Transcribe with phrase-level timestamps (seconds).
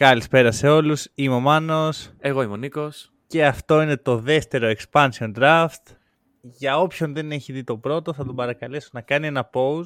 [0.00, 3.12] Καλησπέρα σε όλους, είμαι ο Μάνος Εγώ είμαι ο Νίκος.
[3.26, 5.82] και αυτό είναι το δεύτερο expansion draft.
[6.40, 9.84] Για όποιον δεν έχει δει το πρώτο θα τον παρακαλέσω να κάνει ένα pause,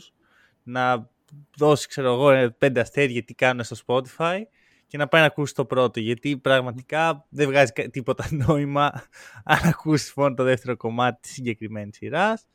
[0.63, 1.09] να
[1.57, 4.39] δώσει ξέρω εγώ ε, πέντε αστέρια τι κάνουν στο Spotify
[4.87, 9.03] και να πάει να ακούσει το πρώτο γιατί πραγματικά δεν βγάζει κα- τίποτα νόημα
[9.45, 12.47] αν ακούσεις μόνο το δεύτερο κομμάτι της συγκεκριμένης σειράς.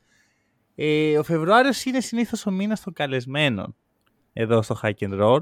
[0.74, 3.76] Ε, ο Φεβρουάριος είναι συνήθως ο μήνας των καλεσμένων
[4.32, 5.40] εδώ στο Hack and Roll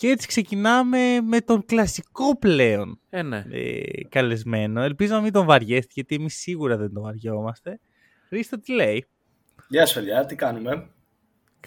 [0.00, 3.44] και έτσι ξεκινάμε με τον κλασικό πλέον Ε, ναι.
[3.50, 4.82] ε, καλεσμένο.
[4.82, 7.80] Ελπίζω να μην τον βαριέστε, γιατί εμείς σίγουρα δεν τον βαριόμαστε.
[8.28, 9.06] Χρήστο, τι λέει;
[9.68, 10.88] Γεια σου, παιδιά, τι κάνουμε;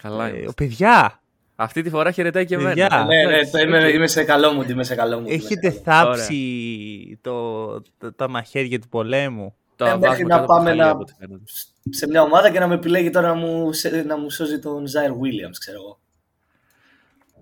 [0.02, 0.48] Καλά Ε, είμαστε.
[0.48, 1.18] ο παιδιά,
[1.56, 2.86] Αυτή τη φορά χαιρετάει και Παιδιά.
[2.92, 3.06] εμένα.
[3.06, 3.94] ναι, ναι, Εντάξει, το είμαι, οκ.
[3.94, 5.26] είμαι σε καλό μου, είμαι σε καλό μου.
[5.30, 7.68] έχετε θάψει το,
[7.98, 10.80] το- τα μαχαίρια του πολέμου; Το Ε, βάζουμε μέχρι να κάτω από το πάμε χαλί,
[10.82, 11.44] να- από ό,τι φαίνεται.
[11.90, 14.88] Σε μια ομάδα και να με επιλέγει τώρα να μου, σε- να μου σώζει τον
[14.88, 16.00] Ζάιρ Williams, ξέρω εγώ.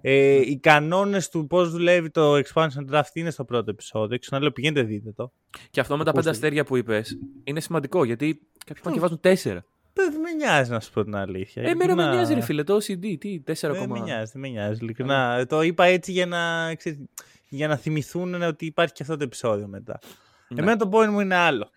[0.02, 4.18] Ε, οι κανόνες του πώς δουλεύει το expansion draft είναι στο πρώτο επεισόδιο.
[4.20, 5.32] Ξαναλέω, πηγαίνετε δείτε το.
[5.70, 6.30] Και αυτό με τα πέντε Ακούστε.
[6.46, 9.66] αστέρια που είπες είναι σημαντικό γιατί κάποιοι πάνε και βάζουν τέσσερα.
[9.94, 11.64] Δεν με νοιάζει να σου πω την αλήθεια.
[11.64, 12.16] Ε, εμένα με Ειλικρινά.
[12.16, 14.06] νοιάζει ρε φίλε, το OCD, τι, τέσσερα Δεν με ακόμα.
[14.06, 14.80] νοιάζει, δεν με νοιάζει.
[14.84, 15.46] Ειλικρινά.
[15.46, 17.00] Το είπα έτσι για να, ξέρεις,
[17.50, 20.00] για να θυμηθούν ότι υπάρχει και αυτό το επεισόδιο μετά.
[20.48, 20.62] Ναι.
[20.62, 21.70] Εμένα το point μου είναι άλλο.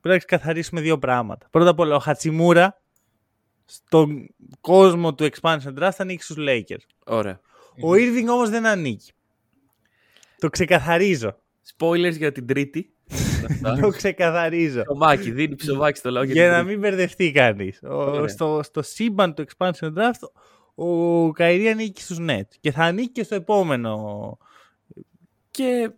[0.00, 1.46] Πρέπει να ξεκαθαρίσουμε δύο πράγματα.
[1.50, 2.80] Πρώτα απ' όλα, ο Χατσιμούρα
[3.64, 6.84] στον κόσμο του expansion draft ανήκει στους Lakers.
[7.06, 7.40] Ωραία.
[7.82, 9.12] Ο Irving όμως δεν ανήκει.
[10.38, 11.36] Το ξεκαθαρίζω.
[11.78, 12.92] Spoilers για την τρίτη.
[13.80, 14.82] το ξεκαθαρίζω.
[14.82, 16.70] Το Μάκη, δίνει ψωμάκι στο λαό για για την να τρίτη.
[16.70, 17.80] μην μπερδευτεί κανείς.
[17.82, 18.28] Ο- Ωραία.
[18.28, 20.28] στο, στο σύμπαν του expansion draft
[20.74, 24.38] ο Καϊρή ανήκει στους Nets και θα ανήκει και στο επόμενο.
[25.50, 25.90] Και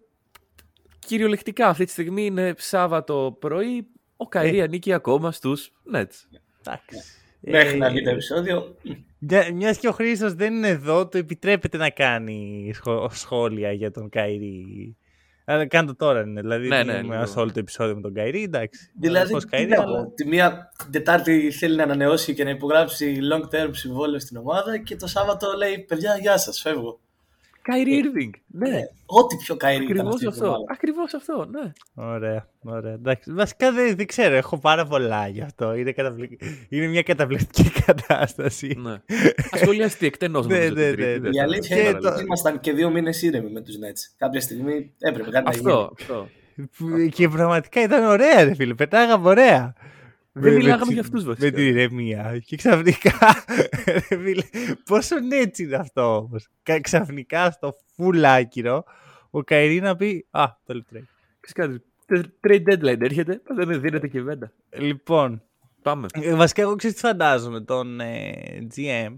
[0.98, 3.86] κυριολεκτικά αυτή τη στιγμή είναι Σάββατο πρωί.
[4.16, 4.62] Ο Kyrie Ε.
[4.62, 6.38] ανήκει ακόμα στους Nets.
[6.60, 6.96] Εντάξει.
[7.44, 8.76] Μέχρι Ε, να δει το επεισόδιο.
[9.18, 13.90] Μια μιας και ο Χρήστος δεν είναι εδώ, του επιτρέπεται να κάνει σχο- σχόλια για
[13.90, 14.96] τον Kyrie.
[15.44, 16.40] Αλλά κάνω το τώρα είναι.
[16.40, 17.26] Δηλαδή Ναι, δεν ναι, είμαι λίγο.
[17.26, 18.42] σε όλο το επεισόδιο με τον Kyrie.
[18.42, 18.90] Εντάξει.
[19.00, 20.12] Δηλαδή, Ως τι Kyrie, να αλλά- πω.
[20.14, 24.78] Τη μία την Τετάρτη θέλει να ανανεώσει και να υπογράψει long term συμβόλαιο στην ομάδα
[24.78, 27.00] και το Σάββατο λέει: Παιδιά, γεια σας, φεύγω.
[27.62, 28.30] Καϊρή Irving.
[28.46, 30.44] Ναι, Ε, Ό,τι πιο καηρή ήταν ακριβώς αυτή η αυτό.
[30.44, 30.72] εβδομάδα.
[30.72, 31.72] Ακριβώς αυτό, ναι.
[31.94, 32.92] Ωραία, ωραία.
[32.92, 33.32] Εντάξει.
[33.32, 35.74] Βασικά δεν, δεν ξέρω, έχω πάρα πολλά γι' αυτό.
[35.74, 36.40] Είναι, καταπληκ...
[36.68, 38.76] είναι μια καταπληκτική κατάσταση.
[38.82, 38.94] ναι.
[39.50, 40.74] Ασχολιαστεί εκτενώ Ναι, νομίζω.
[40.74, 41.28] ναι, την τρίτη, ναι, δεν ναι.
[41.28, 44.14] Η θα- αλήθεια Και είναι το- ότι ήμασταν και δύο μήνες ήρεμοι με τους Nets.
[44.16, 45.70] Κάποια στιγμή έπρεπε κάτι να γίνει.
[45.70, 46.28] Αυτό, αυτό.
[46.76, 48.74] Που- Και πραγματικά ήταν ωραία, ρε φίλε.
[48.74, 49.74] Πετάγαμε ωραία.
[50.32, 51.44] Δεν Με- μιλάγαμε με- για αυτούς, βασικά.
[51.44, 52.38] Με την ηρεμία.
[52.44, 53.12] Και ξαφνικά.
[54.08, 54.42] ρε φίλε,
[54.84, 56.48] πόσο έτσι είναι αυτό όμως.
[56.80, 58.84] Ξαφνικά στο full άκυρο
[59.30, 61.02] ο Καϊρή να πει Α, το λέει trade».
[61.40, 64.52] Ξέρεις κάτι, trade deadline έρχεται, αλλά δεν δίνεται και βέντα.
[64.70, 65.42] Λοιπόν,
[65.82, 66.06] Πάμε.
[66.12, 68.32] Ε, Βασικά, εγώ ξέρω τι φαντάζομαι τον ε,
[68.76, 69.14] GM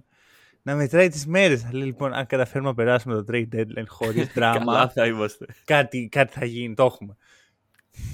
[0.62, 1.64] να μετράει τις μέρες.
[1.64, 5.46] Να λέει λοιπόν, αν καταφέρουμε να περάσουμε το trade deadline χωρίς Καλά δράμα, θα είμαστε.
[5.64, 6.74] κάτι, κάτι θα γίνει.
[6.74, 7.16] Το έχουμε.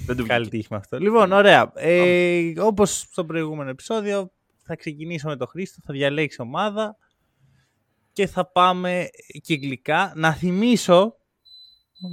[0.05, 0.57] Δεν του Καλή βγήκε.
[0.57, 0.99] τύχη με αυτό.
[0.99, 1.71] Λοιπόν, ωραία.
[1.75, 4.31] Ε, Όπως στο προηγούμενο επεισόδιο,
[4.63, 6.97] θα ξεκινήσω με τον Χρήστο, θα διαλέξει ομάδα
[8.13, 9.07] και θα πάμε
[9.41, 10.13] κυκλικά.
[10.15, 11.15] Να θυμίσω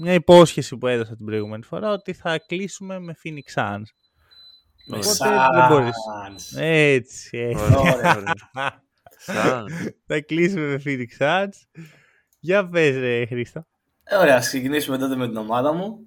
[0.01, 3.83] μια υπόσχεση που έδωσα την προηγούμενη φορά ότι θα κλείσουμε με Phoenix Suns.
[4.91, 5.47] Ωραία.
[5.47, 5.95] Οπότε δεν μπορείς.
[6.09, 6.61] Suns.
[6.62, 7.65] Έτσι, έτσι.
[7.77, 8.33] Ωραία, ωραία.
[9.21, 9.67] Σαν.
[10.06, 11.83] Θα κλείσουμε με Phoenix Suns.
[12.41, 13.67] Για πες ρε Χρήστο.
[14.05, 15.99] Ε, Ωραία, ας ξεκινήσουμε τότε με την ομάδα μου.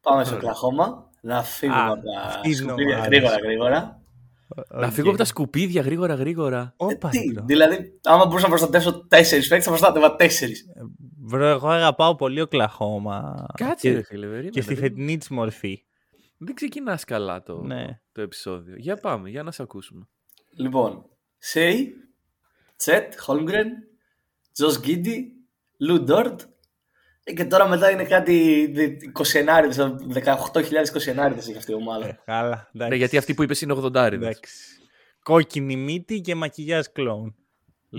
[0.00, 0.44] Πάμε στο Ωραία.
[0.48, 1.08] Κλαχώμα.
[1.22, 3.44] Να φύγουμε Α, από τα αυτή την σκουπίδια ομάδα γρήγορα σου.
[3.44, 4.00] γρήγορα.
[4.68, 6.74] Να φύγω από τα σκουπίδια γρήγορα γρήγορα.
[6.76, 7.44] Ε, Όπα, τι, bro.
[7.46, 10.64] δηλαδή, άμα μπορούσα να προστατεύσω τέσσερις παίκτες, θα προστάτευα τέσσερις.
[11.16, 13.46] Bro, εγώ αγαπάω πολύ Oklahoma.
[13.54, 15.84] Κάτσε και, ρε φίλε, περίμενε, και στη δεν- φετινή της μορφή.
[16.38, 18.00] Δεν ξεκινάς καλά το, Ναι.
[18.12, 18.74] το επεισόδιο.
[18.78, 20.08] Για πάμε, για να σε ακούσουμε.
[20.56, 21.04] Λοιπόν,
[21.38, 21.92] Shai,
[22.76, 23.68] Chet Holmgren,
[24.52, 25.32] Josh Giddey,
[25.78, 26.40] Lu Dort.
[27.30, 28.66] Ε, Και τώρα μετά είναι κάτι
[29.12, 29.22] 29
[30.24, 30.62] 18.000
[31.32, 32.06] 29 έχει αυτή η ομάδα.
[32.06, 32.90] Ε, καλά, εντάξει.
[32.90, 33.94] Ναι, γιατί αυτή που είπες είναι 80.
[33.94, 34.52] Εντάξει.
[35.22, 37.34] Κόκκινη μύτη και μακιγιάζ κλόουν.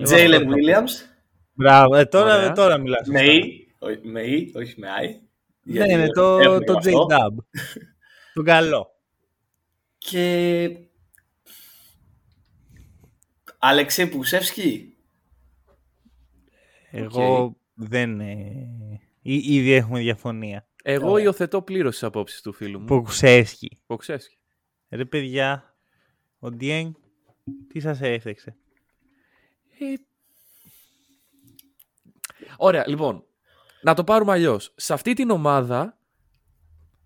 [0.04, 1.12] Τζέιλεν Williams,
[1.54, 2.52] Μπράβο, ε, τώρα, Ωραία.
[2.52, 3.08] τώρα μιλάς.
[3.08, 3.40] με E,
[3.80, 5.08] όχι με E, όχι με I.
[5.64, 7.06] Ναι, γιατί ναι, το, έχουμε το αυτό.
[7.10, 7.36] J-Dub.
[8.34, 8.88] Τον καλό.
[9.98, 10.70] Και
[13.58, 14.96] Αλεξέ Πουσεύσκι.
[16.92, 18.20] Εγώ δεν...
[18.20, 18.68] Ε...
[19.22, 20.68] εί- Ήδη έχουμε διαφωνία.
[20.84, 21.24] Εγώ Ωραία.
[21.24, 22.86] υιοθετώ πλήρως τις απόψεις του φίλου μου.
[22.86, 23.82] Ποκουσέσκι.
[23.86, 24.38] Ποξεύσκι.
[24.90, 25.76] Ρε παιδιά,
[26.40, 26.96] ο Ντιέν
[27.68, 28.56] τι σας έφτιαξε.
[29.80, 29.86] Ε,
[32.58, 33.24] Ωραία, λοιπόν.
[33.82, 34.74] Να το πάρουμε αλλιώς.
[34.76, 35.98] Σε αυτή την ομάδα,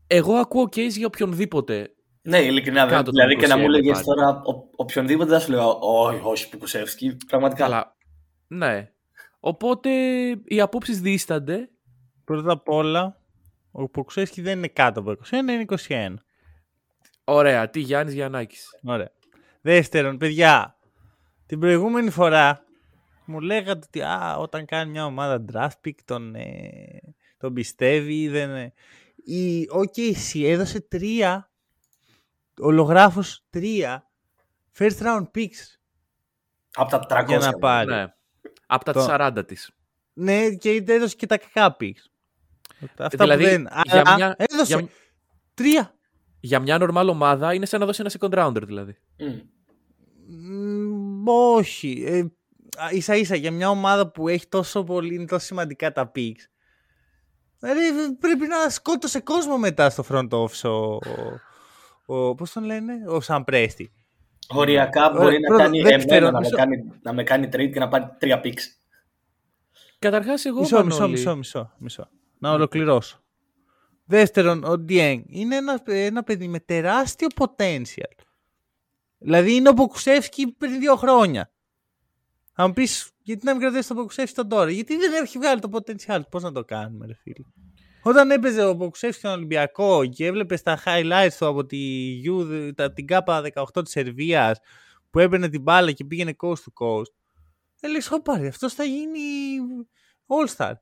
[0.07, 1.89] εγώ ακούω case για οποιονδήποτε.
[2.21, 2.87] Ναι, ειλικρινά.
[2.87, 4.05] Κάτω δηλαδή των και να μου 21 λέγες πάλι.
[4.05, 7.17] τώρα ο, οποιονδήποτε θα σου λέγα Όχι, όχι, Πουκουσεύσκι.
[7.27, 7.63] Πραγματικά.
[7.63, 7.95] Καλά.
[8.47, 8.91] Ναι.
[9.39, 9.89] Οπότε
[10.45, 11.69] οι απόψεις δίστανται.
[12.25, 13.21] Πρώτα απ' όλα,
[13.71, 16.13] ο Ποκουσέσκι δεν είναι κάτω από 21, είναι 21.
[17.23, 18.79] Ωραία, τι Γιάννης Γιαννάκης.
[18.83, 19.11] Ωραία.
[19.61, 20.77] Δεύτερον, παιδιά,
[21.45, 22.63] την προηγούμενη φορά
[23.25, 26.99] μου λέγατε ότι α, όταν κάνει μια ομάδα draft pick τον, ε,
[27.37, 28.27] τον πιστεύει.
[28.27, 28.73] Δεν, ε.
[29.23, 31.51] Η OKC έδωσε τρία,
[32.59, 34.09] ολογράφος τρία
[34.77, 35.77] first round picks
[36.73, 37.25] Από τα 300.
[37.27, 37.89] για να πάρει.
[37.93, 38.05] Ναι.
[38.67, 39.71] Από τα Το- 40 της.
[40.13, 42.03] Ναι, και έδωσε και τα κακά picks.
[42.97, 43.67] Αυτά Δηλαδή, που δεν...
[43.83, 44.87] για Αλλά μια- έδωσε για-
[45.53, 45.93] τρία.
[46.39, 48.97] Για μια normal ομάδα είναι σαν να δώσει ένα second rounder δηλαδή.
[49.17, 49.33] Μμ.
[51.23, 52.03] Μ, όχι.
[52.07, 52.19] Ε,
[52.83, 56.41] α, ίσα ίσα για μια ομάδα που έχει τόσο πολύ, είναι τόσο σημαντικά τα picks.
[57.59, 60.99] Δηλαδή πρέπει να σκότωσε κόσμο μετά στο front office ο, ο,
[62.05, 63.91] ο πώς τον λένε, ο Σαν Πρέστη.
[64.47, 66.55] Οριακά Ωραία, μπορεί να πρώτο, κάνει δεύτερο, εμένα να με μισό.
[66.55, 68.61] κάνει, να με κάνει trade και να πάρει τρία picks.
[69.99, 72.09] Καταρχάς, εγώ Μισό, Μανώλη, μισό, μισό, μισό, μισό.
[72.45, 73.23] Να ολοκληρώσω.
[74.05, 78.23] Δεύτερον, ο Διέγκ είναι ένα, ένα παιδί με τεράστιο potential.
[79.17, 81.51] Δηλαδή είναι ο Ποκουσεύσκι πριν δύο χρόνια.
[82.53, 85.59] Θα μου πεις, γιατί να μην κρατήσει τον Ποκουσεύσκι τον τώρα, γιατί δεν έχει βγάλει
[85.59, 87.45] το potential του; Πώς να το κάνουμε, ρε φίλε;
[88.03, 91.77] Όταν έπαιζε ο Ποκουσεύσκι στον Ολυμπιακό και έβλεπες τα highlights του από τη
[92.31, 94.59] U, τα, την ΚΑΠΑ 18 της Σερβίας
[95.09, 97.13] που έμπαινε την μπάλα και πήγαινε coast to coast.
[97.79, 99.19] Ε, λες, «Ωπα, ρε, αυτός θα γίνει
[100.27, 100.73] All-Star.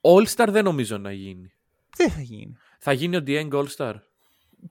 [0.00, 1.52] All-Star δεν νομίζω να γίνει.
[1.96, 2.56] Δεν θα γίνει.
[2.78, 3.94] Θα γίνει ο Dieng All-Star.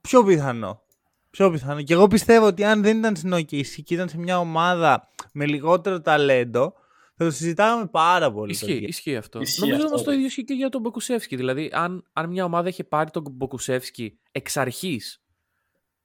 [0.01, 0.81] Πιο πιθανό.
[1.29, 1.81] Πιο πιθανό.
[1.81, 5.45] Και εγώ πιστεύω ότι αν δεν ήταν στην OKC και ήταν σε μια ομάδα με
[5.45, 6.73] λιγότερο ταλέντο,
[7.15, 8.57] θα το συζητάγαμε πάρα πολύ.
[8.57, 8.87] το Ισχύει, Dieng.
[8.87, 9.39] ισχύει αυτό.
[9.39, 10.15] Ισχύει Νομίζω αυτό, όμως το ναι.
[10.15, 11.35] ίδιο ισχύει και για τον Μποκουσεύσκι.
[11.35, 15.21] Δηλαδή, αν, αν μια ομάδα είχε πάρει τον Μποκουσεύσκι εξ αρχής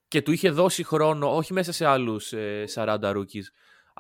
[0.09, 3.47] και του είχε δώσει χρόνο, όχι μέσα σε άλλους ε, 40 rookies,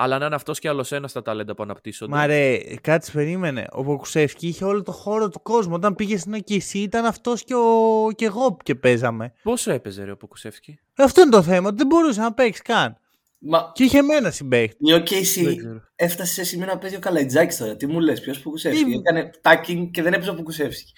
[0.02, 2.12] αλλά να είναι αυτός και άλλος ένας στα ταλέντα που αναπτύσσονται.
[2.14, 3.66] Μα ρε, κάτσε περίμενε.
[3.72, 5.74] Ο Μποκουσεύσκι είχε όλο το χώρο του κόσμου.
[5.74, 8.08] Όταν πήγε στην OKC ήταν αυτός και, ο...
[8.14, 9.32] και εγώ και παίζαμε.
[9.42, 10.78] Πόσο έπαιζε ρε, ο Μποκουσεύσκι.
[10.96, 11.66] Αυτό είναι το θέμα.
[11.68, 12.96] ότι Δεν μπορούσε να παίξει καν.
[13.44, 14.76] Μα Και είχε εμένα συμπαίχτη.
[14.78, 15.80] η OKC Δεν ξέρω.
[15.96, 17.76] έφτασε σε σημείο να παίζει ο Καλαϊτζάκης τώρα.
[17.76, 18.84] Τι μου λες, ποιος Πουκουσεύσκι.
[18.84, 20.92] Τι- Έκανε τάκινγκ και δεν έπαιζε ο Πουκουσεύσκι.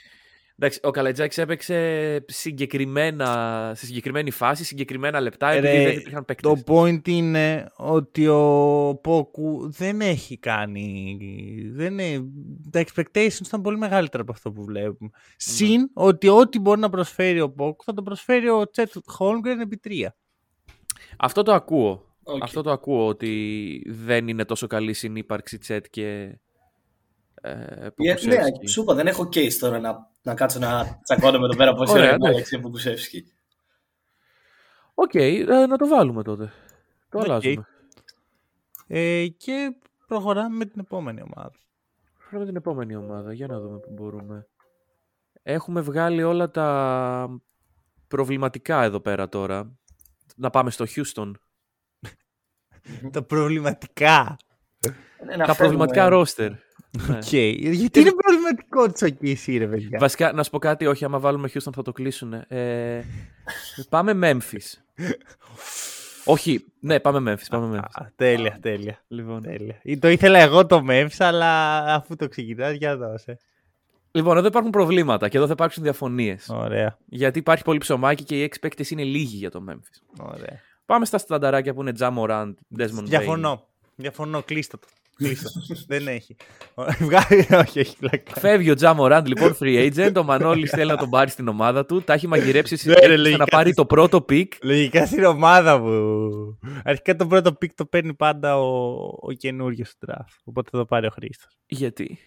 [0.59, 6.53] Εντάξει, ο Καλατζάκη έπαιξε συγκεκριμένα, σε συγκεκριμένη φάση, συγκεκριμένα λεπτά, Ρε, επειδή δεν υπήρχαν παίκτες.
[6.53, 11.19] Το point είναι ότι ο Πόκου δεν έχει κάνει.
[11.73, 12.25] Δεν είναι,
[12.71, 15.11] τα expectations ήταν πολύ μεγαλύτερα από αυτό που βλέπουμε.
[15.37, 19.77] Συν ότι ό,τι μπορεί να προσφέρει ο Πόκου θα το προσφέρει ο Τσέτ Χόλμγκρεν επί
[19.77, 20.17] τρία.
[21.19, 22.17] Αυτό το ακούω.
[22.23, 22.43] Οκ.
[22.43, 26.39] Αυτό το ακούω ότι δεν είναι τόσο καλή συνύπαρξη Chet και
[27.47, 28.29] ε, Ε, Ποκουσέφσκι.
[28.61, 31.81] Ναι, σου είπα, δεν έχω case τώρα να, να κάτσω να τσακώνομαι εδώ πέρα πώ
[31.91, 32.33] Ωραία, είναι εντάξει.
[32.35, 33.25] Αλέξη Ποκουσέφσκι.
[34.95, 36.53] Οκ, ε, να το βάλουμε τότε.
[37.09, 37.25] Το Οκ.
[37.25, 37.67] αλλάζουμε.
[38.87, 39.77] Ε, και
[40.07, 41.53] προχωράμε με την επόμενη ομάδα.
[42.19, 44.47] Φέρουμε την επόμενη ομάδα, για να δούμε που μπορούμε.
[45.43, 47.29] Έχουμε βγάλει όλα τα
[48.09, 49.77] προβληματικά εδώ πέρα τώρα.
[50.37, 51.31] Να πάμε στο Houston.
[53.13, 54.37] Τα προβληματικά.
[55.19, 56.51] Ε, να τα φέρουμε- προβληματικά roster.
[57.09, 57.17] Ναι.
[57.17, 57.33] Οκ.
[57.33, 59.99] Γιατί είναι προβληματικό τη OKC, ρε παιδιά.
[60.01, 62.33] Βασικά, να σου πω κάτι, όχι, άμα βάλουμε Houston θα το κλείσουν.
[62.33, 63.05] Ε,
[63.89, 64.79] πάμε Memphis.
[66.25, 67.47] όχι, ναι, πάμε Memphis.
[67.51, 68.03] Πάμε Memphis.
[68.03, 69.05] Α, τέλεια, τέλεια.
[69.09, 69.79] Λοιπόν, τέλεια.
[69.83, 73.39] Ή Το ήθελα εγώ το Memphis, αλλά αφού το ξεκινάς, για δώσε.
[74.11, 76.49] λοιπόν, εδώ υπάρχουν προβλήματα και εδώ θα υπάρξουν διαφωνίες.
[76.49, 76.99] Ωραία.
[77.07, 80.25] Γιατί υπάρχει πολύ ψωμάκι και οι expected είναι λίγοι για το Memphis.
[80.27, 80.61] Ωραία.
[80.87, 83.05] Πάμε στα στανταράκια που είναι Ja Morant, Desmond Bain.
[83.05, 83.67] Διαφωνώ.
[83.97, 84.43] Διαφωνώ.
[84.43, 84.87] Κλείστο το.
[85.17, 85.51] Κλείστο.
[85.87, 86.37] Δεν έχει.
[87.01, 87.47] Βγάζει.
[87.55, 88.41] Όχι, έχει πλάκα.
[88.41, 90.13] Φεύγει ο Τζα Morant λοιπόν free agent.
[90.17, 92.03] Ο Μανώλης θέλει να τον πάρει στην ομάδα του.
[92.03, 93.37] Τα έχει μαγειρέψει Ναι, ρε, έπρεπε λογικά.
[93.37, 94.49] να πάρει το πρώτο pick.
[94.63, 96.29] Λογικά στην ομάδα μου.
[96.85, 100.37] Αρχικά το πρώτο pick το παίρνει πάντα ο, ο καινούριο του draft.
[100.45, 101.59] Οπότε θα το πάρει ο Χρήστος.
[101.67, 102.19] Γιατί;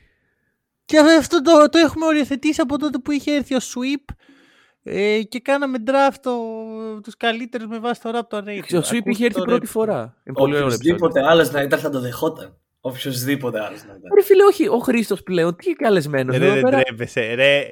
[0.86, 4.14] Και αυτό το, το έχουμε οριοθετήσει από τότε που είχε έρθει ο Sweep
[4.84, 6.32] ε, και κάναμε draft το,
[7.04, 8.74] τους καλύτερους με βάση το Raptor Rating.
[8.84, 10.18] Ο Sweep είχε έρθει πρώτη φορά.
[10.24, 10.94] Είναι πολύ ωραίο επεισόδιο.
[10.96, 12.58] Οποιοδήποτε άλλος να ήταν θα το δεχόταν.
[12.82, 14.12] Οποιοδήποτε άλλος να ήταν.
[14.16, 15.56] Ρε φίλε, όχι, ο Χρήστος πλέον.
[15.56, 16.38] Τι καλεσμένος.
[16.38, 17.34] Ρε, δεν τρέπεσαι.
[17.34, 17.70] Ρε,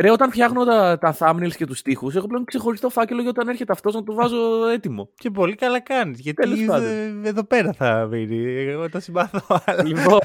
[0.00, 3.48] Ρε, όταν φτιάχνω τα, τα thumbnails και τους τοίχου, έχω πλέον ξεχωριστό φάκελο για όταν
[3.48, 5.10] έρχεται αυτός να το βάζω έτοιμο.
[5.14, 6.20] και πολύ καλά κάνεις.
[6.20, 6.88] Γιατί Τέλος πάντων.
[6.88, 8.44] ε, εδώ πέρα θα μείνει.
[8.52, 9.60] Εγώ το συμπαθώ.
[9.64, 10.18] αλλά- λοιπόν,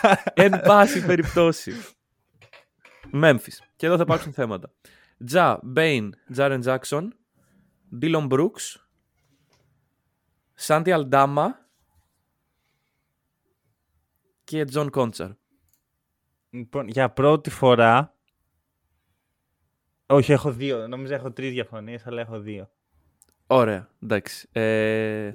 [0.34, 1.72] εν πάση περιπτώσει.
[3.22, 3.58] Memphis.
[3.76, 4.70] Και εδώ θα υπάρξουν θέματα.
[5.24, 7.14] Ja, Bane, Jaren Jackson,
[7.98, 8.86] Dillon Brooks,
[10.54, 11.58] Σάντι Αλντάμα
[14.48, 15.28] και John Konchar.
[16.50, 18.14] Λοιπόν, για πρώτη φορά.
[20.06, 20.88] Όχι, έχω δύο.
[20.88, 22.70] Νομίζω έχω τρεις διαφωνίες, αλλά έχω δύο.
[23.46, 24.48] Ωραία, εντάξει.
[24.52, 25.32] Ε,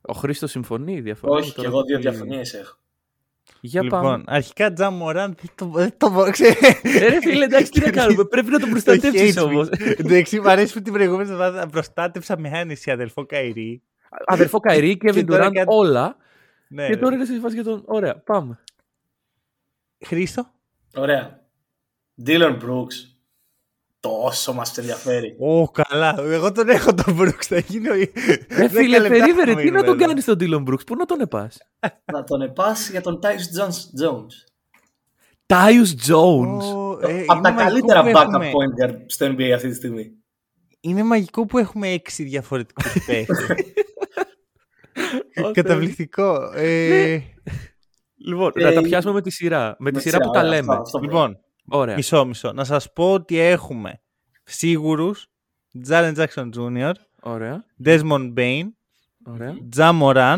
[0.00, 1.34] ο Χρήστος συμφωνεί, διαφωνεί.
[1.36, 2.76] Όχι, και τώρα εγώ τι- δύο διαφωνίες έχω.
[3.60, 4.24] Για λοιπόν, πάμε.
[4.26, 5.66] αρχικά Τζα Μωράν δεν το.
[5.66, 6.60] Δεν το ξέρεις.
[6.82, 8.24] Ε, ρε φίλε, εντάξει, τι να κάνουμε.
[8.24, 9.68] Πρέπει να τον προστατεύσεις Το hates όμως.
[9.72, 9.94] me.
[9.98, 13.82] Εντάξει, μου αρέσει που την προηγούμενη εβδομάδα προστάτευσα με άνεση αδελφό Καϊρή.
[14.26, 16.16] Αδερφό Καϊρή, Kevin τώρα Durant, κάτι- όλα.
[16.68, 17.82] Ναι, Και τώρα είναι σε φάση για τον.
[17.86, 18.58] Ωραία, πάμε.
[20.06, 20.46] Χρήστο.
[20.96, 21.40] Ωραία.
[22.26, 23.10] Dylan Brooks.
[24.00, 25.36] Τόσο μας ενδιαφέρει.
[25.38, 26.14] Ω, καλά.
[26.18, 27.44] Εγώ τον έχω τον Brooks.
[27.44, 27.94] Θα γίνει ο...
[27.94, 28.06] Ρε
[28.48, 31.04] Δέκα φίλε, λεπτά περίμενε, θα τι να τον μείνουμε κάνεις τον Dylan Brooks, πού να
[31.04, 31.58] τον επάς;
[32.04, 34.26] Θα τον επάσει για τον Tyus Jones- Jones.
[35.46, 36.74] Τάιους Jones.
[36.74, 39.68] Ω, ε, Από τα είναι καλύτερα μαγικό που backup έχουμε- point guard στο NBA αυτή
[39.68, 40.12] τη στιγμή.
[40.80, 43.46] Είναι μαγικό που έχουμε έξι διαφορετικούς παίχτες.
[45.44, 46.50] Ω, Καταπληκτικό.
[46.54, 47.20] Ε,
[48.18, 49.76] Λοιπόν, Ε, να τα πιάσουμε με τη σειρά.
[49.78, 50.72] Με τη σειρά που τα ωραία, λέμε.
[50.72, 51.38] αυτό- αυτό λοιπόν,
[51.68, 51.94] Ωραία.
[51.94, 52.52] μισό μισό.
[52.52, 54.00] Να σας πω ότι έχουμε
[54.44, 55.26] σίγουρους
[55.88, 57.64] Jaren Jackson Jr., Ωραία.
[57.84, 58.62] Desmond Bane,
[59.26, 59.54] Ωραία.
[59.76, 60.36] Ja Morant,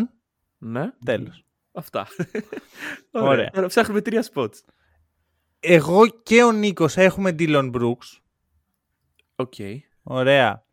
[0.58, 0.90] Ναι.
[1.04, 1.44] τέλος.
[1.72, 2.06] Αυτά.
[3.12, 3.50] Ωραία.
[3.50, 4.54] Τώρα ψάχνουμε τρία spots.
[5.60, 8.18] Εγώ και ο Νίκος έχουμε Dillon Brooks.
[9.36, 9.54] OK.
[10.02, 10.66] Ωραία.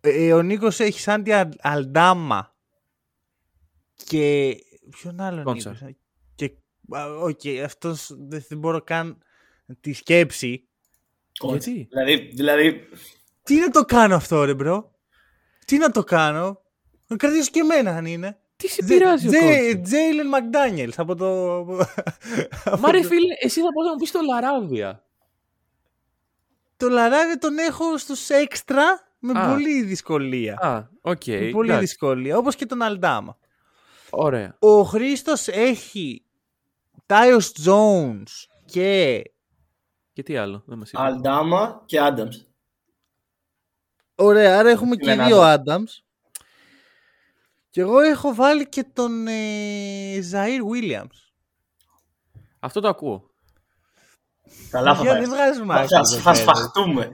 [0.00, 2.54] Ε, ο Νίκος έχει Σάντι Αλ- Αλντάμα
[4.04, 4.56] και
[4.90, 5.72] ποιον άλλο Κόντσαρ.
[5.72, 5.88] Νίκος.
[5.88, 5.96] ε;
[6.34, 6.52] Και,
[6.96, 9.22] α, οκ, αυτός δεν, δεν μπορώ καν
[9.80, 10.68] τη σκέψη.
[11.40, 12.88] Γιατί; Δηλαδή, δηλαδή
[13.42, 14.94] Τι να το κάνω αυτό ρε bro;
[15.64, 16.62] Τι να το κάνω;
[17.06, 18.38] Να κρατήσω και εμένα αν είναι.
[18.56, 21.26] Τι σε πειράζει ο Κόντσαρ; Jalen McDaniels από το...
[22.78, 25.04] Μα ρε φίλε, εσύ θα πω να μου πεις το Λαράβια.
[26.76, 28.84] Το Λαράβι τον έχω στους έξτρα
[29.18, 29.52] με Α.
[29.52, 30.56] πολύ δυσκολία.
[30.60, 31.26] Α, οκ.
[31.26, 31.86] με πολύ εντάξει.
[31.86, 32.36] δυσκολία.
[32.36, 33.38] Όπως και τον Αλντάμα.
[34.10, 34.56] Ωραία.
[34.58, 36.22] Ο Χρήστος έχει
[37.06, 39.22] Τάιος Jones και
[40.12, 41.02] Και τι άλλο, δεν μας είπε.
[41.02, 42.46] Αλντάμα και Adams.
[44.14, 46.02] Ωραία, άρα έχουμε και Steven δύο Adams.
[47.70, 51.30] Και εγώ έχω βάλει και τον ε, Ζαΐρ Williams.
[52.60, 53.30] Αυτό το ακούω.
[54.70, 55.20] Καλά θα Για πάει.
[55.20, 56.34] δεν βγάζουμε Θα- άκρη Θα εδώ θα πέρα.
[56.34, 57.10] σφαχτούμε.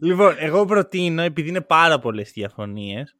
[0.00, 3.16] Λοιπόν, εγώ προτείνω, επειδή είναι πάρα πολλές διαφωνίες,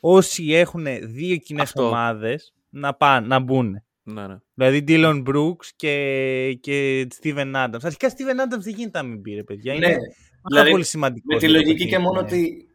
[0.00, 1.86] όσοι έχουν δύο κοινές Αυτό.
[1.86, 3.82] ομάδες να, πάνε, να μπουν.
[4.02, 4.36] Ναι, ναι.
[4.54, 7.80] Δηλαδή Dylan Brooks και, και Steven Adams.
[7.82, 9.74] Αρχικά Steven Adams δεν γίνεται να μην πει, ρε παιδιά.
[9.74, 10.06] Είναι Ναι, πάρα
[10.48, 11.34] δηλαδή, πολύ σημαντικός.
[11.34, 12.26] Με τη για το λογική και παιχνίδι, μόνο ναι.
[12.26, 12.68] ότι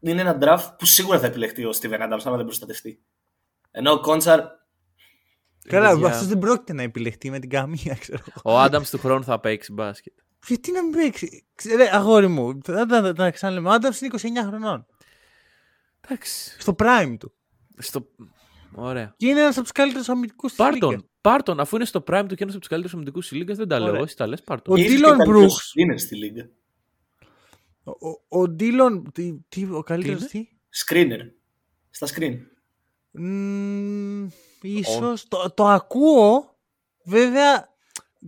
[0.00, 3.02] είναι ένα draft που σίγουρα θα επιλεχτεί ο Steven Adams άμα δεν προστατευτεί.
[3.70, 4.40] Ενώ ο Κόντσαρ
[5.68, 6.06] Καλά, παιδιά.
[6.06, 8.54] αυτός δεν πρόκειται να επιλεχτεί με την καμία, ξέρω εγώ.
[8.54, 10.12] Ο Άνταμ του χρόνου θα παίξει μπάσκετ.
[10.46, 13.68] Γιατί να μην παίξει; Ξέρε, αγόρι μου, θα τα, τα, τα ξαναλέμε.
[13.68, 14.86] Ο Άνταμ είναι 29 χρονών.
[16.00, 16.56] Εντάξει.
[16.60, 17.32] Στο prime του.
[17.78, 18.06] Στο...
[18.74, 19.14] Ωραία.
[19.16, 21.08] Και είναι ένας από τους καλύτερους αμυντικούς της Πάρτον.
[21.20, 23.68] Πάρτον, αφού είναι στο prime του και ένας από τους καλύτερους αμυντικούς της Λίγκας, δεν
[23.68, 23.84] τα λέω.
[23.84, 23.96] Ωραία.
[23.96, 24.74] Εγώ, εσύ τα λες, πάρτον.
[24.74, 25.92] Ο είναι και Dylan καλύτερος Brooks.
[25.92, 26.48] screener στη λίγα.
[27.84, 29.12] Ο, ο Ντίλον.
[29.12, 30.48] Τι, τι, ο καλύτερος είναι; τι;
[30.86, 31.30] Screener.
[31.90, 32.34] Στα screen.
[33.10, 34.28] Μμμ,
[34.62, 36.56] ίσως το, το ακούω.
[37.04, 37.68] Βέβαια,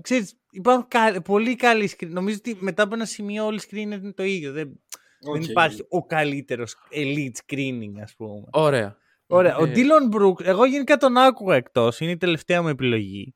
[0.02, 2.08] ξέρεις, υπάρχουν κα- πολύ καλοί screen.
[2.08, 4.52] Νομίζω ότι μετά από ένα σημείο όλοι οι screener είναι το ίδιο.
[4.52, 4.80] Δεν,
[5.20, 5.48] δεν Οκ.
[5.48, 8.44] υπάρχει ο καλύτερος elite screening, ας πούμε.
[8.50, 8.96] Ωραία.
[9.26, 9.56] Ωραία.
[9.56, 12.00] Ο Ε, Dillon Brooks, εγώ γενικά τον άκουγα εκτός.
[12.00, 13.34] Είναι η τελευταία μου επιλογή.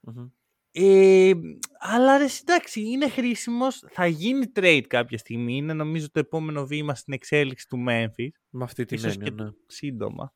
[0.00, 0.28] μμμ.
[0.70, 1.32] Ε,
[1.78, 3.84] αλλά ρε, εντάξει, είναι χρήσιμος.
[3.90, 5.56] Θα γίνει trade κάποια στιγμή.
[5.56, 8.28] Είναι νομίζω το επόμενο βήμα στην εξέλιξη του Memphis.
[8.48, 9.50] Με αυτή την Ίσως έννοια, και ναι.
[9.66, 10.32] σύντομα.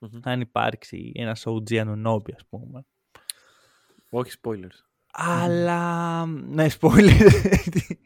[0.00, 0.20] Μμμ.
[0.22, 2.86] Αν υπάρξει ένας OG Anunobi, ας πούμε.
[4.10, 4.78] Όχι spoilers.
[5.16, 6.26] Αλλά.
[6.26, 7.30] Ναι, spoiler.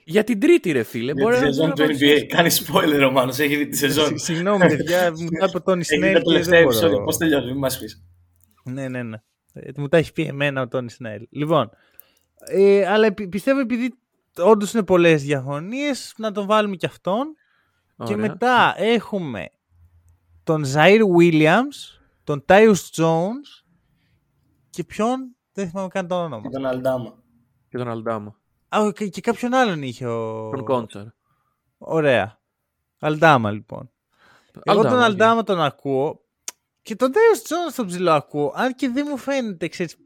[0.05, 1.13] Για την τρίτη, ρε φίλε.
[1.13, 2.27] Για Μπορεί τη να σεζόν να του πάρεις- NBA.
[2.27, 4.19] Κάνει spoiler ο Μάνος, έχει δει τη σεζόν.
[4.19, 6.13] Συγγνώμη, παιδιά, μου τα είπε ο Τόνι Έχει δει Σνέλ.
[6.13, 6.77] τα και τελευταία δεν μπορώ.
[6.79, 7.05] επεισόδια.
[7.05, 8.05] Πώς τελειώνει, μην μας πεις.
[8.65, 9.17] Ναι, ναι, ναι.
[9.53, 11.27] Ε, Μου τα έχει πει εμένα ο Τόνι Σνέλ.
[11.31, 11.71] Λοιπόν,
[12.51, 13.95] ε, αλλά επι- πιστεύω επειδή
[14.39, 17.35] όντως είναι πολλές διαφωνίε, να τον βάλουμε και αυτόν.
[17.97, 18.17] Και Ωραία.
[18.17, 19.49] μετά έχουμε
[20.43, 23.65] τον Ζαΐρ Williams, τον Τάιους Jones
[24.71, 26.43] και ποιον, δεν θυμάμαι καν το όνομα.
[26.43, 27.23] Και τον Αλντάμα.
[27.69, 28.37] Και τον Αλντάμα.
[28.69, 30.51] Α, και, και κάποιον άλλον είχε ο...
[30.51, 31.05] Τον Κόντσαρ.
[31.79, 32.41] Ωραία.
[33.01, 33.91] Αλντάμα λοιπόν.
[34.63, 35.05] Εγώ Αλντάμα, τον οκ.
[35.05, 36.21] Αλντάμα τον ακούω
[36.83, 39.97] και τον Tyus Jones τον ψηλό ακούω, αν και δεν μου φαίνεται, ξέρεις,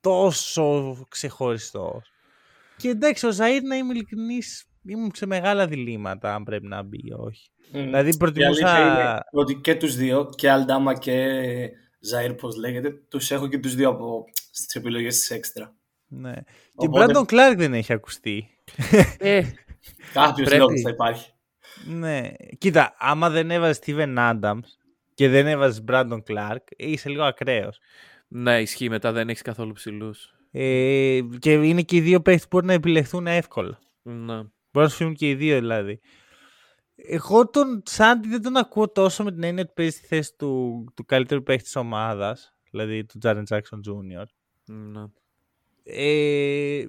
[0.00, 2.10] τόσο ξεχωριστός.
[2.76, 6.98] Και εντάξει, ο Zaire να είμαι ειλικρινής, ήμουν σε μεγάλα διλήμματα αν πρέπει να μπει
[6.98, 7.50] ή όχι.
[7.72, 7.82] Μμ.
[7.82, 8.68] Δηλαδή Η προτιμούσα...
[8.68, 11.28] αλήθεια είναι ότι και τους δύο, και Αλντάμα και
[12.12, 15.74] Ζαΐρ, πώς λέγεται, τους έχω και τους δύο από στις επιλογές της έξτρα.
[16.08, 16.32] Ναι.
[16.34, 18.48] Και Οπότε- Brandon Clark δεν έχει ακουστεί.
[19.18, 19.42] Ε,
[20.12, 20.60] Κάποιος Πρέπει.
[20.62, 21.30] λόγος θα υπάρχει.
[21.86, 22.30] Ναι.
[22.58, 24.60] Κοίτα, άμα δεν έβαζες Steven Adams
[25.14, 27.78] και δεν έβαζες Brandon Clark, είσαι λίγο ακραίος.
[28.28, 30.30] ναι, ισχύει μετά, δεν έχεις καθόλου ψηλούς.
[30.50, 33.78] Ε, και είναι και οι δύο παίχτε που μπορεί να επιλεχθούν εύκολα.
[34.02, 34.34] Ναι.
[34.34, 36.00] Μπορεί να σου φύγουν και οι δύο δηλαδή.
[37.08, 40.84] Εγώ τον Σάντι δεν τον ακούω τόσο με την έννοια ότι παίζει στη θέση του,
[40.94, 44.24] του καλύτερου παίχτη της ομάδας, δηλαδή του Jaren Jackson Jr.
[44.64, 45.04] ναι.
[45.88, 46.84] Ε,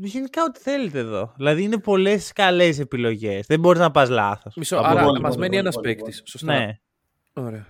[0.00, 1.32] γενικά ό,τι θέλετε εδώ.
[1.36, 3.46] Δηλαδή είναι πολλές καλές επιλογές.
[3.46, 4.54] Δεν μπορείς να πας λάθος.
[4.56, 6.16] Μισό, Από άρα πολύ, μας πολύ, μένει πολύ, ένας πολύ, παίκτης.
[6.16, 6.28] πολύ.
[6.30, 6.58] Σωστά.
[6.58, 6.78] Ναι.
[7.32, 7.66] Ωραία.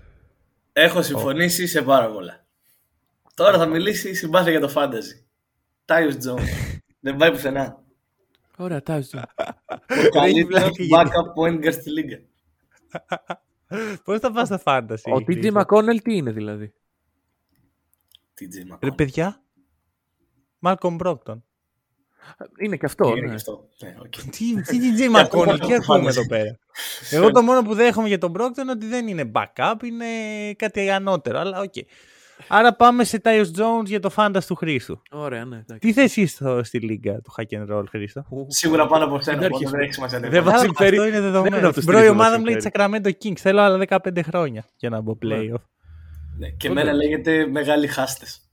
[0.73, 2.47] Έχω συμφωνήσει σε πάρα πολλά.
[3.35, 5.25] Τώρα θα μιλήσει η συμπάθεια για το fantasy.
[5.85, 6.79] Tyus Jones.
[7.01, 7.83] Δεν πάει πουθενά.
[8.59, 9.19] Ωραία, τάζω.
[10.07, 11.11] Ο καλύτερος βλέπει γιατί.
[11.11, 12.19] backup point guard στη λίγα.
[14.05, 15.13] Πώς θα πας στα fantasy.
[15.13, 16.73] Ο TJ Χρήστο; McConnell τι είναι δηλαδή;
[18.41, 18.97] TJ Ρε McConnell.
[18.97, 19.43] παιδιά.
[20.59, 21.45] Malcolm Brogdon.
[22.59, 23.09] Είναι και αυτό.
[23.09, 23.27] Είναι ναι.
[23.27, 23.69] και αυτό.
[23.83, 24.31] Ναι, οκ.
[24.31, 26.07] Τι, τι TJ McConnell, τι το ακούμε fantasy.
[26.07, 26.59] εδώ πέρα;
[27.11, 30.07] Εγώ το μόνο που δέχομαι για τον Brogdon είναι ότι δεν είναι backup, είναι
[30.55, 31.39] κάτι ανώτερο.
[31.39, 31.75] Αλλά οκ.
[32.49, 35.03] Άρα πάμε σε Tyus Jones για το fantasy του Χρήστου.
[35.11, 35.57] Ωραία, ναι.
[35.57, 35.79] εντάξει.
[35.79, 39.37] Τι θέση είσαι στο- στη λίγα του hack and roll, Χρήστο; Σίγουρα πάνω από σένα.
[39.37, 40.21] Στην οπότε αρχή Δεν έχει σημασία.
[40.21, 41.57] Δεν Δεν βάζει- Αυτό συμφέρει- είναι δεν είναι δεδομένο.
[41.57, 42.57] από τους Στην πρώτη τρεις που μας ομάδα μου λέει
[43.13, 43.39] Sacramento Kings.
[43.41, 45.63] Θέλω άλλα 15 χρόνια για να μπω playoff.
[46.39, 48.49] Ναι, Και εμένα λέγεται μεγάλοι χάστες.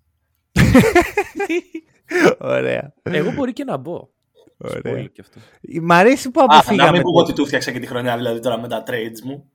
[2.40, 2.94] Ωραία.
[3.04, 4.10] Εγώ μπορεί και να μπω.
[4.58, 4.82] Ωραία.
[4.84, 5.40] Spoiler και αυτό.
[5.82, 6.92] Μ' αρέσει που Α, να αποφύγαμε.
[6.92, 9.50] μην πούμε το- ότι του φτιάξα και τη χρονιά δηλαδή τώρα με τα trades μου.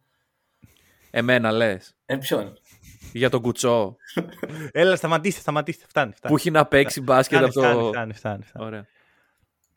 [1.10, 1.96] Εμένα λες.
[2.06, 2.52] Ε, ποιον;
[3.12, 3.96] Για τον κουτσό
[4.72, 5.84] Έλα, σταματήστε, σταματήστε.
[5.88, 6.12] Φτάνει.
[6.12, 6.34] φτάνει.
[6.34, 7.88] που έχει να παίξει μπάσκετ Φτάνει, από φτάνει, το.
[7.88, 8.66] φτάνει, φτάνει, φτάνει.
[8.66, 8.86] Ωραία.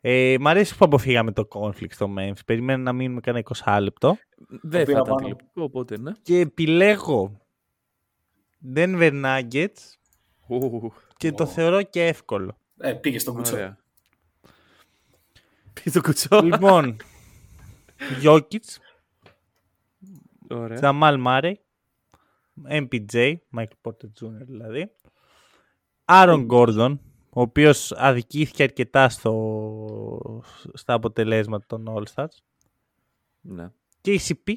[0.00, 2.44] Ε, μ' αρέσει που αποφύγαμε το conflict στο Memphis.
[2.46, 4.16] Περιμένω να μείνουμε κανένα 20 λεπτό.
[4.62, 5.16] Δεν θα πήρα ήταν πάνω.
[5.16, 6.12] τηλεοπτικό, οπότε ναι.
[6.22, 7.40] Και επιλέγω
[8.74, 9.68] Denver Nuggets
[10.48, 12.56] Ου, και το θεωρώ και εύκολο.
[12.78, 13.54] Ε, πήγε στον κουτσό.
[13.54, 13.78] Ωραία.
[15.72, 16.40] Πει το κουτσό.
[16.42, 16.96] λοιπόν,
[18.22, 18.76] Jokic,
[20.48, 20.78] Ωραία.
[20.82, 21.52] Jamal Murray,
[22.68, 24.44] MPJ, Michael Porter Jr.
[24.46, 24.90] δηλαδή,
[26.04, 26.98] Aaron Gordon,
[27.30, 30.42] ο οποίος αδικήθηκε αρκετά στο,
[30.74, 32.36] στα αποτελέσματα των All-Stars,
[33.40, 33.70] Ναι.
[34.04, 34.54] KCP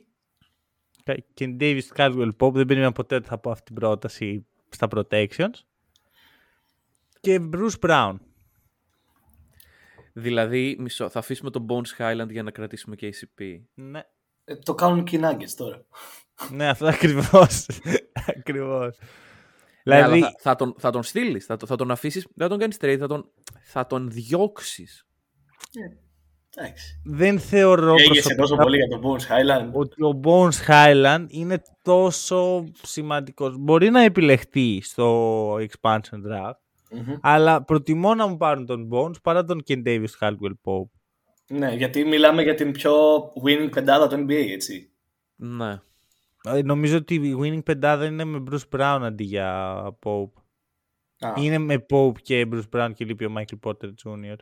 [1.34, 5.54] και Davis Caldwell Pope, δεν περίμενα ποτέ ότι θα πω αυτή την πρόταση στα protections,
[7.20, 8.16] και Bruce Brown.
[10.14, 13.60] Δηλαδή, μισό, θα αφήσουμε τον Bones Highland για να κρατήσουμε KCP.
[13.74, 14.02] Ναι.
[14.44, 15.86] Ε, το κάνουν και οι Nuggets τώρα.
[16.52, 17.66] Ναι, αυτό ακριβώς.
[18.38, 18.98] ακριβώς.
[19.84, 22.48] Ναι, αλλά Δηλαδή, θα, θα τον, θα τον στείλεις, θα, το- θα τον αφήσεις, δεν
[22.48, 23.32] θα τον κάνεις trade, θα τον,
[23.64, 25.06] θα τον διώξεις.
[26.56, 27.02] Εντάξει.
[27.06, 29.72] δεν θεωρώ Έγιεσαι προσωπικά τόσο πολύ για τον Bones Highland.
[29.72, 33.56] ότι ο Bones Highland είναι τόσο σημαντικός.
[33.58, 36.58] Μπορεί να επιλεχτεί στο expansion draft,
[36.92, 37.16] Μμμ.
[37.22, 40.90] αλλά προτιμώ να μου πάρουν τον Bones παρά τον Ken Davis Caldwell Pope.
[41.50, 42.94] Ναι, γιατί μιλάμε για την πιο
[43.46, 44.92] winning πεντάδα του NBA, έτσι.
[45.36, 45.80] Ναι.
[46.56, 50.32] Ε, Νομίζω ότι η winning πεντάδα είναι με Bruce Brown αντί για Pope.
[51.20, 54.36] Α, Είναι με Pope και Bruce Brown και λείπει ο Michael Porter Jr.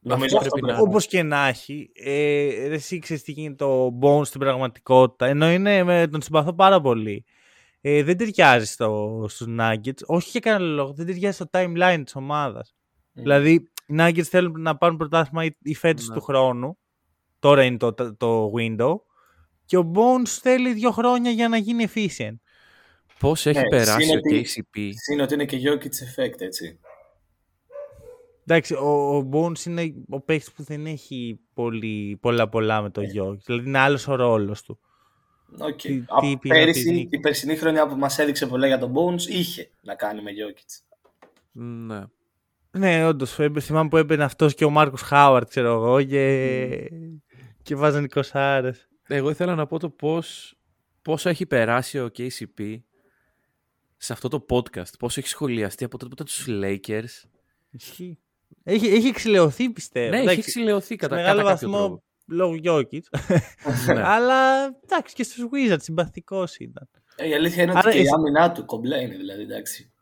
[0.00, 0.78] νομίζω αυτό αυτό πρέπει πρέπει να- να...
[0.80, 5.50] Όπως και να έχει, ε, ρε εσύ ξέρεις τι γίνεται το Bones στην πραγματικότητα, ενώ
[5.50, 7.24] είναι, με, τον συμπαθώ πάρα πολύ.
[7.80, 12.16] Ε, δεν ταιριάζει στο, στους Nuggets, όχι για κανένα λόγο, δεν ταιριάζει στο timeline της
[12.16, 12.74] ομάδας.
[13.12, 13.52] Δηλαδή,
[13.86, 16.14] οι Nuggets θέλουν να πάρουν πρωτάθλημα ή, ή φέτος Ναι.
[16.14, 16.78] του χρόνου,
[17.38, 18.94] τώρα είναι το, το window,
[19.66, 22.36] και ο Bones θέλει δύο χρόνια για να γίνει efficient.
[23.18, 24.90] Πώς έχει Ναι, περάσει ο είναι ότι- KCP.
[25.12, 26.78] Είναι ότι είναι και Jokic effect, έτσι.
[28.46, 33.00] Εντάξει, ο, ο Bones είναι ο παίκτης που δεν έχει πολύ, πολλά πολλά με το
[33.00, 33.06] Ναι.
[33.06, 33.38] Jokic.
[33.44, 34.78] Δηλαδή είναι άλλος ο ρόλος του.
[35.58, 35.76] Οκ.
[35.80, 38.66] Τι- Από τι είπε να πέρυσι, πεις, Νίκη; η περσινή χρονιά που μας έδειξε πολλά
[38.66, 40.98] για τον Bones είχε να κάνει με Jokic.
[41.52, 42.02] Ναι.
[42.70, 43.38] Ναι, όντως.
[43.60, 46.90] Θυμάμαι που έμπαινε αυτός και ο Markus Howard, ξέρω εγώ, και,
[47.62, 48.85] και βάζαν 20 άρες.
[49.08, 50.54] Εγώ ήθελα να πω το πώς,
[51.02, 52.80] πόσο έχει περάσει ο KCP
[53.96, 54.98] σε αυτό το podcast.
[54.98, 57.28] Πόσο έχει σχολιαστεί από τότε που ήταν στους Lakers.
[57.70, 58.18] Ισχύει.
[58.62, 60.08] Έχει, έχει εξηλαιωθεί, πιστεύω.
[60.10, 62.02] ναι, έχει Εντάξει, εξηλαιωθεί σε κατά, μεγάλο κατά κάποιο βαθμό τρόπο.
[62.26, 63.00] λόγω Jokic.
[63.86, 64.02] Ναι.
[64.14, 66.88] Αλλά εντάξει, και στους Wizards συμπαθικός ήταν.
[67.16, 69.92] Ε, η αλήθεια είναι ότι Άρα και η εσύ- άμυνά του κομπλέ είναι, δηλαδή, εντάξει.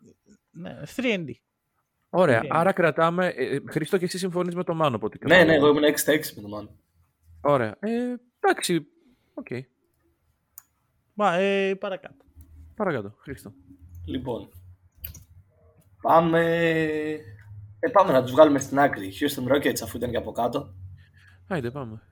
[0.50, 1.24] Ναι, 3D.
[2.08, 2.48] Ωραία, Ναι.
[2.50, 3.26] άρα κρατάμε.
[3.26, 5.66] Ε, ε, Χρήστο, και εσύ συμφωνείς με το Μάνο από ό,τι Ναι, ναι, κατάλαβα.
[5.66, 6.70] εγώ ήμουν 6 στα 6 με τον Μάνο.
[7.40, 7.76] Ωραία.
[7.80, 8.86] Ε, εντάξει.
[9.34, 9.48] Οκ.
[11.14, 12.24] Μα, ε, παρακάτω.
[12.74, 13.14] Παρακάτω.
[13.18, 13.52] Χρήστο.
[14.06, 14.48] Λοιπόν,
[16.00, 16.40] πάμε...
[17.78, 19.12] Ε, πάμε να τους βγάλουμε στην άκρη.
[19.20, 20.74] Houston Rockets αφού ήταν και από κάτω.
[21.48, 22.02] Άιντε, πάμε.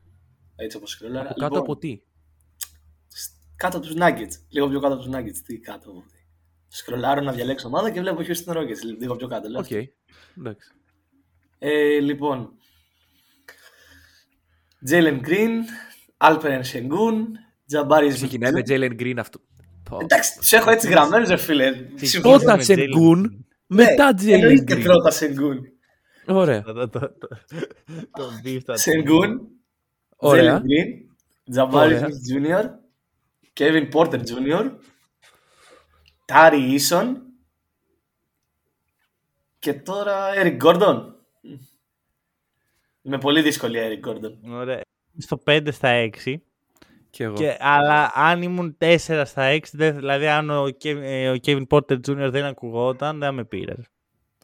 [0.56, 1.30] Έτσι όπως σκρόλαρα.
[1.30, 2.02] Από κάτω από τι;
[3.56, 4.32] Κάτω από τους Nuggets.
[4.48, 5.36] Λίγο πιο κάτω από τους Nuggets.
[5.46, 6.18] Τι κάτω από τι;
[6.68, 8.82] Σκρολάρω να διαλέξω ομάδα και βλέπω Houston Rockets.
[8.98, 9.48] Λίγο πιο κάτω.
[9.48, 9.60] λέω.
[9.60, 9.70] Οκ.
[10.38, 10.72] Εντάξει.
[11.58, 12.56] Ε, λοιπόν.
[14.90, 15.52] Jalen Green,
[16.22, 17.14] Alperen Sengun,
[17.72, 19.40] Jabari Ξεκινάει με Jalen Green αυτό.
[19.90, 19.98] Πω.
[20.00, 21.72] Εντάξει, τους έχω έτσι γραμμένους, ρε φίλε.
[21.94, 23.20] Συμφωνώ Πρώτα με Sengun,
[23.66, 24.82] Ναι, μετά Jalen εννοείται Green.
[24.82, 25.58] πρώτα Sengun.
[26.26, 26.62] Ωραία.
[26.62, 27.10] Το- το- το-
[28.12, 29.38] Το beef θα το- Sengun,
[30.16, 30.58] Ωραία.
[30.58, 30.90] Jalen Green,
[31.56, 32.06] Jabari Ωραία.
[32.08, 32.64] Smith Jr.,
[33.60, 34.70] Kevin Porter Jr.,
[36.32, 37.14] Tari Eason
[39.58, 41.04] και τώρα Eric Gordon.
[43.02, 44.32] Με πολύ δυσκολία Eric Gordon.
[44.50, 44.80] Ωραία.
[45.18, 46.34] Στο 5 στα 6.
[47.10, 47.34] Και εγώ.
[47.34, 51.66] Και, αλλά αν ήμουν 4 στα 6, δεν- δηλαδή αν ο, Ke- ε, ο Kevin
[51.68, 52.28] Porter Jr.
[52.30, 53.74] δεν ακουγόταν, δεν θα με πήρε.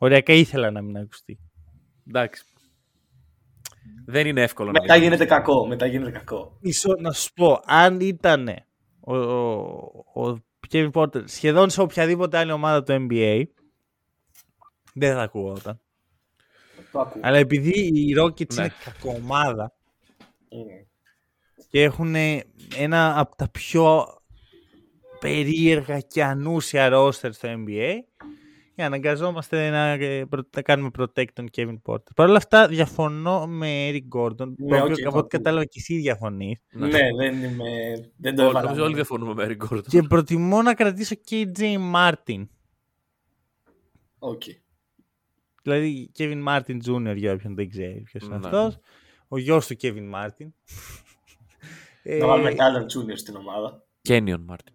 [0.00, 1.38] Οριακά ήθελα να μην ακουστεί.
[2.09, 2.44] Εντάξει.
[4.07, 5.66] Δεν είναι εύκολο να Μετά μην γίνεται κακό.
[5.66, 6.57] Μετά γίνεται κακό.
[6.61, 8.48] Ίσο, να σου πω, αν ήταν
[9.00, 10.38] ο, ο, ο
[10.72, 13.42] Kevin Porter σχεδόν σε οποιαδήποτε άλλη ομάδα του NBA,
[14.94, 15.81] δεν θα ακουγόταν.
[16.92, 17.20] Το ακούω.
[17.24, 18.62] Αλλά επειδή οι Rockets Ναι.
[18.62, 19.72] είναι κακομάδα
[20.50, 20.87] Mm.
[21.68, 22.14] και έχουν
[22.76, 24.04] ένα από τα πιο
[25.20, 27.92] περίεργα και ανούσια roster στο NBA,
[28.74, 32.12] και αναγκαζόμαστε να, ε, προ- να κάνουμε protect τον Kevin Porter.
[32.14, 35.26] Παρ' όλα αυτά διαφωνώ με Eric Gordon, Ναι, το οκ, οποίο το από ό,τι ακούω.
[35.28, 36.58] κατάλαβα και εσύ διαφωνείς.
[36.72, 37.64] Ναι, δεν είμαι.
[38.16, 38.62] Δεν το Όλοι- έβαλα.
[38.62, 39.82] Νομίζω όλοι διαφωνούμε με Eric Gordon.
[39.88, 42.46] Και προτιμώ να κρατήσω KJ Martin.
[44.18, 44.42] OK.
[45.62, 47.16] Δηλαδή Kenyon Martin Jr.
[47.16, 48.44] για όποιον δεν ξέρει ποιος είναι Ναι.
[48.46, 48.78] αυτός.
[49.29, 50.49] Ο γιος του Kevin Martin.
[52.03, 53.85] Ε, Να βάλουμε και άλλον Junior στην ομάδα.
[54.09, 54.75] Kenyon Martin.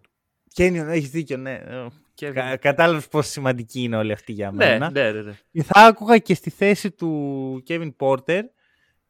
[0.56, 1.60] Kenyon, έχεις δίκιο, ναι.
[2.20, 2.32] Kevin.
[2.34, 4.90] Κα, κατάλαβες πόσο σημαντική είναι όλη αυτή για Ναι, μένα.
[4.90, 5.38] ναι, ναι, ναι.
[5.52, 8.40] Και θα άκουγα και στη θέση του Kevin Porter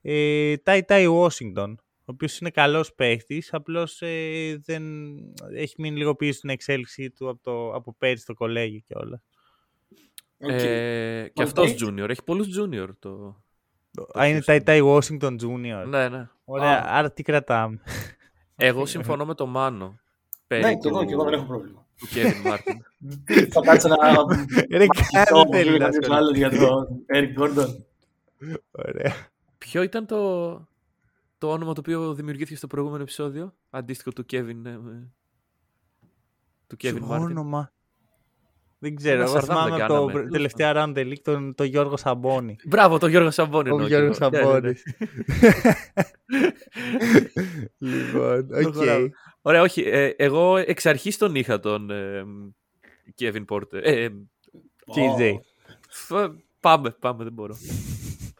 [0.03, 4.83] ε, TyTy Washington, ο οποίος είναι καλός παίχτης, απλώς ε, δεν
[5.55, 9.23] έχει μείνει λίγο πίσω στην εξέλιξή του από, το, από πέρυσι στο κολέγιο και όλα.
[10.39, 10.51] Οκ.
[10.51, 11.47] Ε, και Οκ.
[11.47, 12.09] αυτός junior.
[12.09, 13.43] Έχει πολλούς junior το...
[14.19, 15.87] Α, είναι TyTy Washington Jr.
[15.89, 16.29] Ναι, ναι.
[16.45, 16.99] Ωραία, Α.
[16.99, 17.81] άρα τι κρατάμε.
[18.57, 19.99] Εγώ συμφωνώ με τον Μάνο.
[20.47, 21.87] Περί Ναι, και εγώ, του- και εγώ δεν έχω πρόβλημα.
[21.99, 22.77] Του Kevin Martin.
[23.53, 23.97] Θα κάτσω να.
[24.79, 26.13] Ρε, μαχηθώ κάνε θέλεις με να κάποιος ασχοληθεί.
[26.15, 27.75] άλλος για τον Eric Gordon.
[28.71, 29.13] Ωραία.
[29.59, 30.51] Ποιο ήταν το,
[31.39, 35.13] το όνομα το οποίο δημιουργήθηκε στο προηγούμενο επεισόδιο, αντίστοιχο του Kevin, ε, με-
[36.67, 37.73] του Kevin Ποιο Martin; όνομα;
[38.85, 40.13] Δεν ξέρω, Ένα εγώ σαρδάμ θυμάμαι δεν από το κάναμε.
[40.13, 42.57] πρε- τελευταίο round the league τον, τον Γιώργο Σαμπόνι.
[42.69, 43.69] Μπράβο, τον Γιώργο Σαμπόνι.
[43.71, 44.53] Ο εννοώ Γιώργος και εγώ.
[44.53, 44.75] Ναι, ναι, ναι.
[44.75, 44.83] Σαμπόνις.
[47.79, 48.61] λοιπόν, οκ.
[48.63, 49.09] Προχωράω.
[49.43, 49.83] Ωραία, όχι.
[49.83, 52.25] ε, εγώ εξ αρχής τον είχα τον ε,
[53.19, 53.81] Kevin Porter.
[53.83, 54.09] Ε, ε,
[54.95, 55.35] KJ.
[55.89, 57.57] φ- πάμε, πάμε, δεν μπορώ.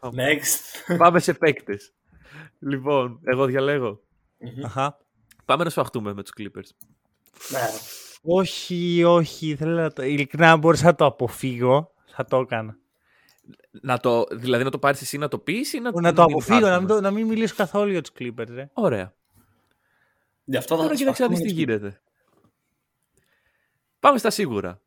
[0.01, 0.95] Next.
[0.97, 1.93] πάμε σε παίκτες.
[2.59, 4.01] Λοιπόν, εγώ διαλέγω.
[4.63, 4.97] Αχα.
[5.45, 6.69] Πάμε να σφαχτούμε με τους Clippers.
[7.51, 7.59] Ναι.
[8.27, 10.03] Όχι, όχι, θέλω να το...
[10.03, 12.77] Ειλικρινά, αν μπορούσα να το αποφύγω, θα το έκανα.
[13.81, 16.31] Να το, δηλαδή να το πάρεις εσύ να το πεις ή να, Να το μην
[16.33, 18.69] αποφύγω, να μην, υπάρχουμε; το, να μην μιλήσω καθόλου για τους Clippers, ρε.
[18.73, 19.13] Ωραία.
[20.43, 22.01] Γι' αυτό θα Τώρα κοίταξε να δεις τι γίνεται.
[23.99, 24.81] Πάμε στα σίγουρα.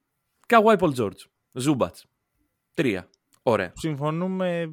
[0.46, 1.20] Kawhi Paul George.
[1.64, 2.02] Zubats.
[2.74, 3.08] Τρία.
[3.42, 3.72] Ωραία.
[3.74, 4.68] Συμφωνούμε ε,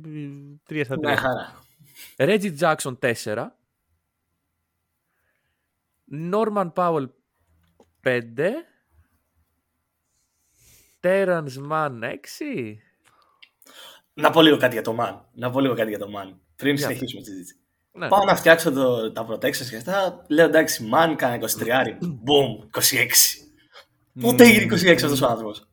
[0.64, 1.18] τρία στα Ναι, τρία.
[1.18, 1.64] χαρά.
[2.18, 3.46] Reggie Jackson 4.
[6.32, 7.06] Norman Powell
[8.06, 8.22] 5.
[11.02, 12.12] Terrence Mann 6.
[14.14, 15.20] Να πω λίγο κάτι για το Man.
[15.34, 16.34] Να πω λίγο κάτι για το Man.
[16.56, 17.56] Πριν Για συνεχίσουμε τη συζήτηση.
[17.92, 18.08] Ναι.
[18.08, 20.26] Πάω να φτιάξω το, τα protections και αυτά.
[20.28, 21.68] Λέω εντάξει, Man κάνα 23.
[22.02, 22.82] Boom, 26.
[24.22, 25.68] Πότε έγινε 26 αυτός ο άνθρωπος;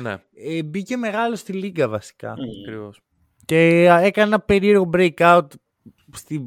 [0.00, 2.34] Ναι, Ε, μπήκε μεγάλο στη λίγκα βασικά.
[2.38, 2.48] Μμμ.
[2.62, 3.00] ακριβώς.
[3.44, 5.46] Και α, έκανε ένα περίεργο breakout
[6.12, 6.42] στην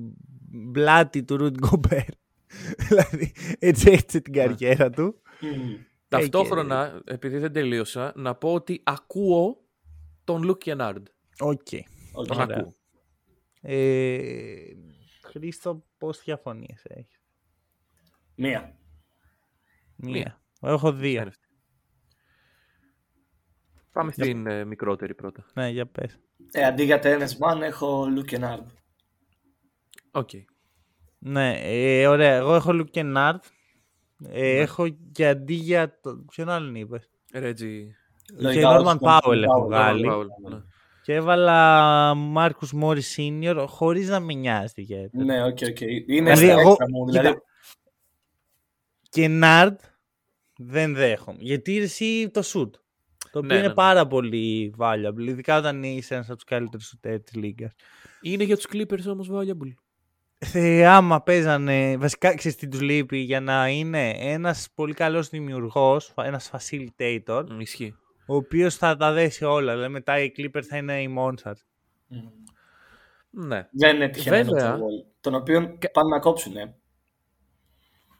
[0.71, 2.13] πλάτη του Rudy Gobert.
[2.87, 5.21] Δηλαδή, έτσι έκτισε την καριέρα του.
[5.41, 5.75] Μμμ.
[6.07, 9.63] Ταυτόχρονα, επειδή δεν τελείωσα, να πω ότι ακούω
[10.23, 11.03] τον Luke Kennard.
[11.39, 11.67] OK.
[12.13, 12.27] OK.
[12.27, 12.57] Τον Ωραία.
[12.57, 12.73] ακούω.
[13.61, 14.73] Ε,
[15.23, 17.21] Χρήστο, πώς διαφωνίες έχεις;
[18.35, 18.77] Μία.
[19.95, 20.41] Μία.
[20.61, 21.31] Εγώ έχω δύο.
[23.91, 25.45] Πάμε στην ε, μικρότερη πρώτα.
[25.53, 26.19] Ναι, για πες.
[26.51, 28.65] Ε, αντί για Terance Mann έχω Luke Kennard.
[30.11, 30.29] OK.
[31.19, 32.35] Ναι, ε, ωραία.
[32.35, 33.35] Εγώ έχω Luke Kennard.
[34.29, 35.99] Ε, Έχω και αντί για.
[36.01, 36.15] Το...
[36.31, 40.07] Ποιον άλλον είπες; Reggie Και Λογικά, Norman όχι, Powell έχω Powell, βγάλει.
[40.11, 40.55] Powell, ναι.
[40.55, 40.61] ναι.
[41.03, 45.23] Και έβαλα Marcus Morris Senior χωρίς να με νοιάζει ιδιαίτερα.
[45.23, 45.81] Ναι, OK, OK.
[45.81, 47.05] Είναι Δηλαδή, στα εγώ- έξτρα μου.
[47.05, 47.41] Δηλαδή, κοίτα,
[49.09, 49.75] Kennard
[50.57, 51.37] δεν δέχομαι.
[51.41, 52.69] Γιατί εσύ το shoot.
[53.31, 53.73] Το οποίο Ναι, είναι ναι, ναι.
[53.73, 55.27] πάρα πολύ valuable.
[55.27, 57.71] Ειδικά όταν είσαι ένας από τους καλύτερους shooters της λίγκας.
[58.21, 59.73] Είναι για τους Clippers όμως valuable.
[60.53, 66.13] Ε, άμα παίζανε, βασικά ξέρεις τι τους λείπει για να είναι ένας πολύ καλός δημιουργός,
[66.15, 67.95] ένας facilitator, Μ, Ισχύει.
[68.27, 69.73] ο οποίος θα τα δέσει όλα.
[69.73, 71.61] Δηλαδή μετά οι Clippers θα είναι οι Monsters.
[73.29, 73.67] Ναι.
[73.71, 74.77] Δεν είναι τυχαίο Βέβαια.
[74.77, 76.55] το Wall, τον οποίο πάνε να κόψουν.
[76.57, 76.73] Ε.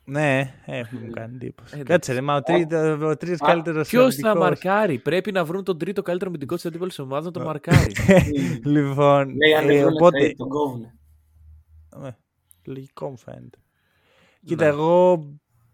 [0.03, 1.73] Ναι, ε, μου κάνει εντύπωση.
[1.73, 1.83] εντάξει.
[1.91, 2.67] Κάτσε ρε, μα ο, τρί,
[3.03, 4.49] ο τρίτος Α, καλύτερος Ποιος θα αμυντικός.
[4.49, 7.91] μαρκάρει; Πρέπει να βρουν τον τρίτο καλύτερο αμυντικό της αντίπαλης ομάδας να τον μαρκάρει.
[8.75, 10.98] λοιπόν, Λέει αν δεν ε, βρουν οπότε, trade, τον κόβουν.
[12.03, 12.09] Ε,
[12.65, 13.57] λογικό μου φαίνεται.
[14.45, 14.69] Κοίτα, Ναι.
[14.69, 15.17] εγώ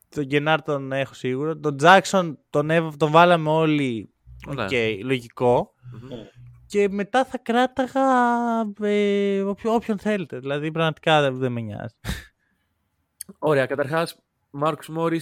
[0.10, 1.58] τον Kennard τον έχω σίγουρο.
[1.58, 4.14] Τον Jackson τον, έβ- τον βάλαμε όλοι.
[4.48, 4.96] Οκ, Ναι.
[5.04, 5.74] λογικό.
[6.68, 8.02] Και μετά θα κράταγα
[8.82, 10.40] ε, όποιο- όποιον θέλετε.
[10.40, 11.96] Δηλαδή πραγματικά δεν, δεν με νοιάζει.
[13.40, 14.20] Ωραία, καταρχάς,
[14.50, 15.22] Marcus Morris.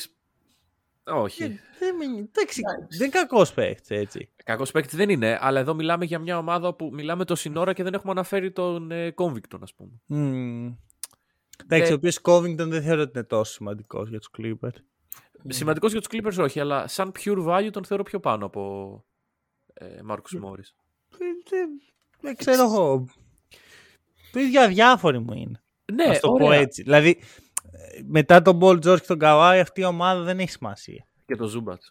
[1.06, 1.60] Όχι.
[1.80, 2.30] δεν με νοιάζει.
[2.32, 4.30] Εντάξει, δεν είναι κακός παίχτης έτσι.
[4.44, 7.84] Κακός παίκτης δεν είναι, αλλά εδώ μιλάμε για μια ομάδα που μιλάμε τόση ώρα και
[7.84, 9.92] δεν έχουμε αναφέρει τον ε, Covington, ας πούμε.
[10.06, 10.74] Μμμ.
[11.64, 14.76] Εντάξει, Ε, ο οποίος Covington δεν θεωρώ ότι είναι τόσο σημαντικός για τους Clippers.
[15.48, 19.04] Σημαντικός για τους Clippers όχι, αλλά σαν pure value τον θεωρώ πιο πάνω από
[19.74, 20.64] ε, Marcus Morris.
[21.12, 21.70] Ε, Δεν,
[22.22, 23.08] δεν ξέρω εγώ.
[24.32, 25.64] Το ίδιο αδιάφοροι μου είναι.
[25.94, 26.48] Ναι, Α το ωραία.
[26.48, 26.82] πω έτσι.
[26.84, 27.26] Δηλαδή, ε,
[28.06, 31.06] μετά τον Paul George και τον Kawhi, αυτή η ομάδα δεν έχει σημασία.
[31.26, 31.82] Και το Zubac.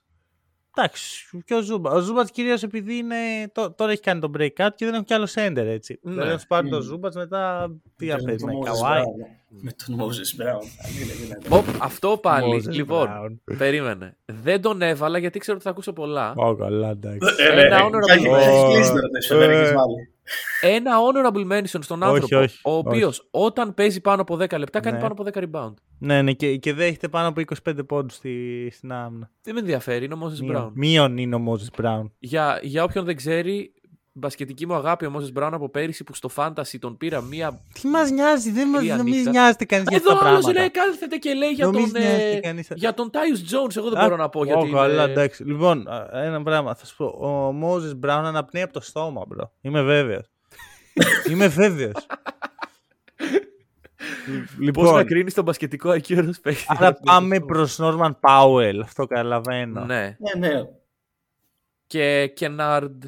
[0.76, 1.92] Εντάξει, και ο Zubac.
[1.94, 3.16] Ο Zubac κυρίως επειδή είναι,
[3.52, 5.98] τω- τώρα έχει κάνει τον breakout και δεν έχουν κι άλλο center έτσι.
[6.02, 6.10] Ναι.
[6.12, 6.70] Δηλαδή, να σου πάρει Mm.
[6.70, 7.70] τον Ζούμπατ μετά.
[7.96, 8.96] Τι Και να με παίζει τον με Moses Kawhi.
[8.98, 9.40] Brown, ε.
[9.60, 10.62] Με τον Moses Brown.
[10.84, 11.64] Αν είναι δυνατόν.
[11.80, 12.62] αυτό πάλι.
[12.66, 13.56] Moses λοιπόν, Brown.
[13.58, 14.16] περίμενε.
[14.24, 16.32] Δεν τον έβαλα γιατί ξέρω ότι θα ακούσω πολλά.
[16.36, 17.18] Ω, καλά, εντάξει.
[17.38, 18.36] Ε, ρε, Ένα ε, honorable κάτι- mention.
[18.38, 19.84] έχεις κλείσει τώρα το
[20.22, 20.68] εσωτερικό, έχεις Ε.
[20.68, 20.76] βάλει.
[20.76, 24.80] Ένα honorable mention στον Όχι, άνθρωπο, όχι, ο οποίος όταν παίζει πάνω από 10 λεπτά
[24.80, 25.02] κάνει Ναι.
[25.02, 25.74] πάνω από 10 rebound.
[25.98, 29.30] ναι, ναι, και, και δέχεται πάνω από 25 πόντους στη, στην άμυνα.
[29.42, 30.70] Δεν με ενδιαφέρει, είναι ο Moses Μείον, Brown.
[30.74, 32.11] μείον είναι ο Moses Brown.
[32.18, 33.72] Για, για όποιον δεν ξέρει,
[34.12, 37.61] μπασκετική μου αγάπη ο Moses Brown από πέρυσι που στο Fantasy τον πήρα μία.
[37.81, 39.31] Τι μας νοιάζει, δεν μας Κυρία νομίζεις νύχτα.
[39.31, 40.61] νοιάζεται κανείς για αυτά Εδώ τα άλλος πράγματα.
[40.61, 42.68] λέει, κάθεται και λέει για Νομίζεις τον, νοιάζεται ε, κανείς.
[42.75, 43.16] για τον Tyus
[43.68, 43.77] Jones.
[43.77, 44.70] Εγώ δεν Α, μπορώ να πω ω, γιατί.
[44.70, 45.44] καλά, είναι- εντάξει.
[45.44, 47.05] Λοιπόν, α, ένα πράγμα θα σου πω.
[47.05, 49.52] Ο Moses Brown αναπνέει από το στόμα, bro.
[49.61, 50.27] Είμαι βέβαιος.
[51.31, 52.07] Είμαι βέβαιος.
[53.16, 56.64] Πώς να λοιπόν, κρίνεις τον μπασκετικό IQ ενός παίκτη.
[56.66, 58.79] άρα πάμε προς Norman Powell.
[58.83, 59.85] Αυτό καταλαβαίνω.
[59.85, 60.16] Ναι.
[60.18, 60.61] Ναι, ναι.
[61.87, 63.05] Και Κενάρντ.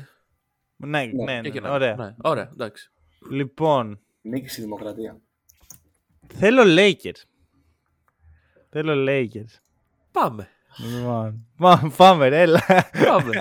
[0.77, 1.73] Ναι, ναι, Και ναι, Kennard.
[1.73, 1.95] ωραία.
[1.95, 2.91] Ναι, ωραία, εντάξει.
[3.31, 5.21] Λοιπόν, Νίκη στη δημοκρατία.
[6.35, 7.23] θέλω Lakers.
[8.71, 9.59] Θέλω Lakers.
[10.13, 10.49] Πάμε.
[10.79, 12.63] Λοιπόν, πάμε, πάμε, ρε, έλα.
[13.07, 13.33] Πάμε.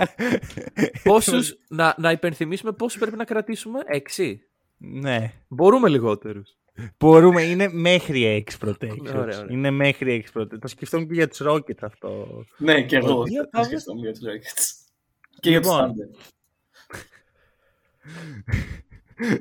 [1.03, 4.41] πόσους, να, να υπενθυμίσουμε πόσους πρέπει να κρατήσουμε; Έξι.
[4.77, 5.31] ναι.
[5.47, 6.57] Μπορούμε λιγότερους.
[6.99, 8.99] Μπορούμε, είναι μέχρι 6 protections.
[9.07, 9.45] Ωραία, ωραία.
[9.49, 10.59] Είναι μέχρι 6 protections.
[10.59, 12.27] Το σκεφτόμουν και για τους Rockets αυτό.
[12.57, 13.23] Ναι, και εγώ.
[13.23, 13.65] Δύο θα πάμε.
[13.65, 14.87] σκεφτόμουν για τους Rockets.
[15.39, 15.91] Και για τους Λοιπόν.
[15.91, 16.31] Thunder.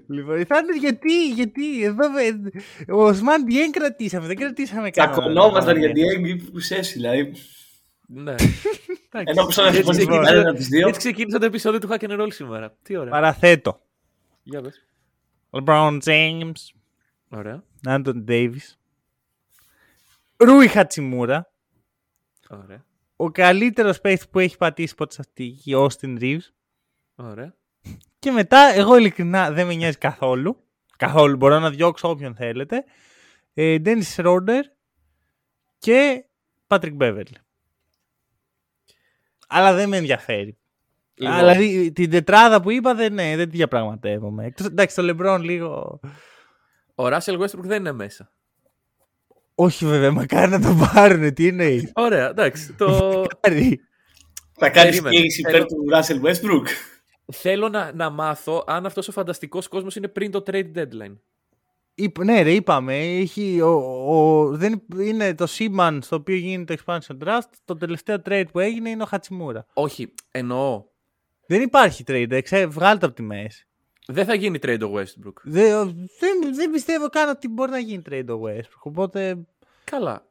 [0.07, 2.51] Λοιπόν, θα είναι γιατί, γιατί, εδώ με-
[2.95, 5.17] ο Οσμάν Διέν κρατήσαμε, δεν κρατήσαμε κανένα.
[5.17, 7.33] Τσακωνόμασταν για την έγκυ που σέσει, δηλαδή.
[8.07, 8.35] ναι.
[9.15, 10.87] Ενώ που σαν να Έτσι συμφωνήσουμε ξεκίνησε- ένα από τους δύο.
[10.89, 12.77] Έτσι ξεκίνησε το επεισόδιο του Hack and Roll σήμερα.
[12.83, 13.11] Τι ωραία.
[13.11, 13.83] Παραθέτω.
[14.43, 14.87] Για πες.
[15.51, 16.53] LeBron James,
[17.29, 17.65] Ωραία.
[17.89, 18.75] Anthony Davis,
[20.37, 21.53] Ρούι Χατσιμούρα,
[22.49, 22.85] Ωραία.
[23.17, 26.49] ο καλύτερος παίχτης που έχει πατήσει ποτέ σε αυτή η γη, Austin Reeves.
[27.15, 27.55] Ωραία.
[28.23, 30.57] Και μετά, εγώ ειλικρινά δεν με νοιάζει καθόλου.
[30.97, 32.85] Καθόλου, μπορώ να διώξω όποιον θέλετε.
[33.55, 34.63] Ε, Dennis Schroeder
[35.79, 36.25] και
[36.67, 37.35] Patrick Beverly.
[39.49, 40.59] Αλλά δεν με ενδιαφέρει.
[41.15, 44.45] Λοιπόν, Αλλά δηλαδή την τετράδα που είπα δεν, ναι, δεν τη διαπραγματεύομαι.
[44.47, 46.01] Εκτός, εντάξει, το LeBron λίγο...
[46.95, 48.33] Ο Russell Westbrook δεν είναι μέσα.
[49.55, 52.73] Όχι βέβαια, μακάρι να το πάρουν, τι εννοείς; Ωραία, εντάξει.
[52.73, 52.89] Το...
[53.33, 53.81] Μακάρι.
[54.53, 55.17] Θα κάνεις Περίμενε.
[55.17, 56.67] κίνηση υπέρ Θέλω- του Russell Westbrook.
[57.33, 61.17] Θέλω να, να μάθω αν αυτός ο φανταστικός κόσμος είναι πριν το trade deadline.
[61.95, 62.99] Είπ- ναι, ρε, είπαμε.
[62.99, 63.71] Έχει, ο,
[64.07, 67.49] ο, δεν, είναι το Seaman στο οποίο γίνεται το expansion draft.
[67.65, 69.67] Το τελευταίο trade που έγινε είναι ο Χατσιμούρα.
[69.73, 70.85] Όχι, εννοώ.
[71.47, 73.67] Δεν υπάρχει trade, εξέ, βγάλτε από τη μέση.
[74.07, 75.35] Δεν θα γίνει trade ο Westbrook.
[75.43, 75.85] Δεν,
[76.21, 78.83] δεν, δεν πιστεύω καν ότι μπορεί να γίνει trade ο Westbrook.
[78.83, 79.39] Οπότε.
[79.85, 80.27] Καλά.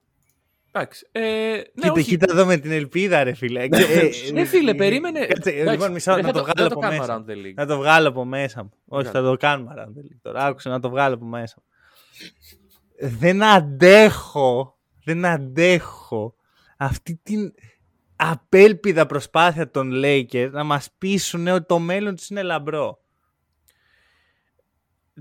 [0.74, 1.08] Εντάξει.
[1.12, 2.04] Ε, ναι, κοίτα, όχι.
[2.04, 3.64] κοίτα εδώ με την ελπίδα, ρε φίλε.
[3.64, 5.26] Ε, Ναι, φίλε, περίμενε.
[5.26, 7.24] Κάτσε, Εντάξει, λοιπόν, μισό, δεν να θα το δεν βγάλω θα από κάνουμε μέσα.
[7.26, 7.54] around the league.
[7.56, 8.72] Να το βγάλω από μέσα μου.
[8.88, 9.26] Όχι, Βγάλε.
[9.26, 10.46] θα το κάνουμε around the league τώρα.
[10.46, 11.64] Άκουσα να το βγάλω από μέσα μου.
[13.18, 16.36] Δεν αντέχω, δεν αντέχω
[16.78, 17.54] αυτή την
[18.16, 23.01] απέλπιδα προσπάθεια των Lakers να μας πείσουν ότι το μέλλον τους είναι λαμπρό.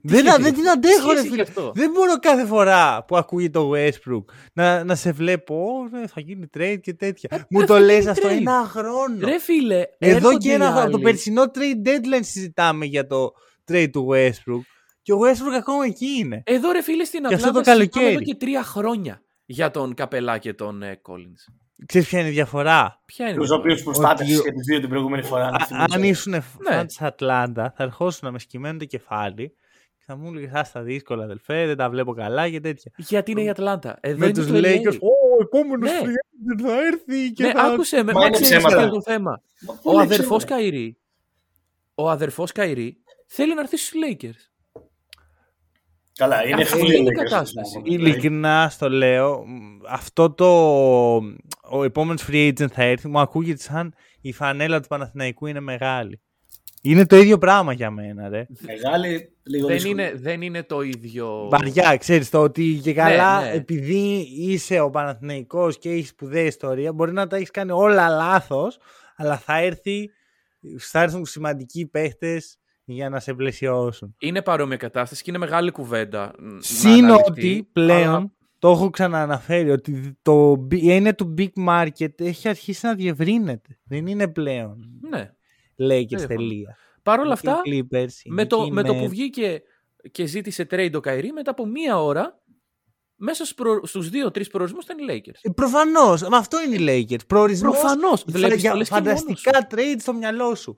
[0.03, 1.43] Δεν, σχέση δεν έχει- την αντέχω, τι ρε σχέση φίλε.
[1.43, 5.55] έχει αυτό; Δεν μπορώ κάθε φορά που ακούει το Westbrook να, να σε βλέπω.
[5.55, 7.47] «Ω, ναι, θα γίνει trade και τέτοια.
[7.51, 9.27] Μου δεν το θα λες γίνει αυτό trade; ένα χρόνο.
[9.27, 10.89] Ρε φίλε, Εδώ έρχονται και ένα οι χρόνο.
[10.91, 11.03] Το άλλοι.
[11.05, 13.31] περσινό trade deadline συζητάμε για το
[13.73, 14.61] trade του Westbrook.
[15.03, 16.43] Και Και ο Westbrook ακόμα εκεί είναι.
[16.47, 18.15] Εδώ ρε φίλε στην Και αυτό Ατλάντα το συζητάμε καλοκαίρι.
[18.15, 21.53] εδώ και τρία χρόνια για τον Capela και τον ε, Collins.
[21.87, 24.65] Ξέρεις ποια είναι η διαφορά; Ποια είναι η Τους διαφορά; οποίους προστάτευσε Ότι- και τους
[24.65, 25.51] δύο την προηγούμενη φορά.
[25.51, 25.87] να Α- θυμίσω.
[25.95, 26.41] αν ήσουν Ναι.
[26.41, 29.60] φαν της Ατλάντα, θα ερχόσουν με σκυμμένο το κεφάλι και
[30.11, 32.93] θα μου έλεγες Άστα δύσκολα, αδελφέ, δεν τα βλέπω καλά και τέτοια.
[32.97, 33.99] Γιατί είναι η Ατλάντα.
[34.01, 34.59] Εδώ με είναι τους το LA.
[34.65, 35.99] Lakers, ο επόμενος Ναι.
[36.03, 37.63] free agent θα έρθει και Ναι, θα.
[37.63, 38.13] άκουσε με.
[38.13, 38.77] Μα Μα είναι ξέρεις ψέματα.
[38.77, 39.43] ποιο είναι το θέμα.
[39.67, 40.47] Μα Ο πολύ αδερφός ψέματα.
[40.55, 40.97] Kyrie.
[41.95, 42.97] Ο αδερφός Καϊρή
[43.27, 44.81] θέλει να έρθει στους Lakers.
[46.15, 47.23] Καλά, είναι Αυτή fully είναι η Lakers.
[47.23, 47.81] κατάσταση.
[47.85, 50.47] Ειλικρινά στο λέω, μ, αυτό το.
[51.71, 56.21] Ο επόμενος free agent θα έρθει, μου ακούγεται σαν η φανέλα του Παναθηναϊκού είναι μεγάλη.
[56.83, 58.47] Είναι το ίδιο πράγμα για μένα, ρε.
[58.61, 60.03] Μεγάλη, λίγο Δεν δύσκολη.
[60.03, 61.49] είναι, δεν είναι το ίδιο.
[61.51, 63.51] Βαριά, ξέρεις το ότι και καλά ναι.
[63.51, 68.79] επειδή είσαι ο Παναθηναϊκός και έχεις σπουδαία ιστορία μπορεί να τα έχεις κάνει όλα λάθος
[69.17, 70.11] αλλά θα έρθει
[70.79, 74.15] θα έρθουν σημαντικοί παίχτες για να σε πλαισιώσουν.
[74.19, 76.33] Είναι παρόμοια κατάσταση και είναι μεγάλη κουβέντα.
[76.39, 81.15] ν- να Συν αναλυθεί, ότι πλέον αλλά- το έχω ξανααναφέρει ότι το μπι- η έννοια
[81.15, 83.79] του big market έχει αρχίσει να διευρύνεται.
[83.85, 84.77] Δεν είναι πλέον
[85.11, 85.31] Ναι.
[85.85, 86.27] Lakers διαφωνώ.
[86.27, 86.77] τελεία.
[87.03, 89.05] Παρ' όλα Είναι αυτά, και οι Clippers, με είναι το, και οι με το που
[89.05, 89.09] Nets.
[89.09, 89.63] βγήκε
[90.13, 92.43] και ζήτησε trade ο Καϊρή, μετά από μία ώρα,
[93.17, 93.87] μέσα στους, προ...
[93.87, 95.39] στους δύο-τρεις προορισμούς ήταν οι Lakers.
[95.43, 97.27] Ε, Προφανώς, μα αυτό είναι οι Lakers.
[97.27, 100.77] Προορισμός Προφανώς, φα- βλέπεις για το λες και μόνος φανταστικά trade στο μυαλό σου.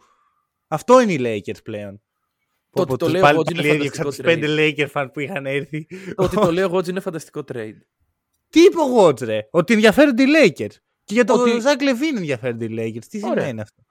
[0.69, 2.03] Αυτό είναι οι Lakers πλέον.
[2.71, 4.75] Το Πω, ότι το τους λέω πάλι- εγώ ότι είναι πάλι έδιωξα φανταστικό τους πέντε
[4.93, 5.87] Lakers fan που είχαν έρθει.
[6.15, 7.77] Το ότι το λέω εγώ ότι είναι φανταστικό trade.
[8.49, 9.41] Τι είπε ο Watch, ρε.
[9.51, 10.75] Ότι ενδιαφέρονται οι Lakers.
[11.05, 13.05] Και για το Ότι- Ζακ Λεβίν ενδιαφέρονται οι Lakers.
[13.09, 13.39] Τι Ωραία.
[13.39, 13.83] σημαίνει αυτό;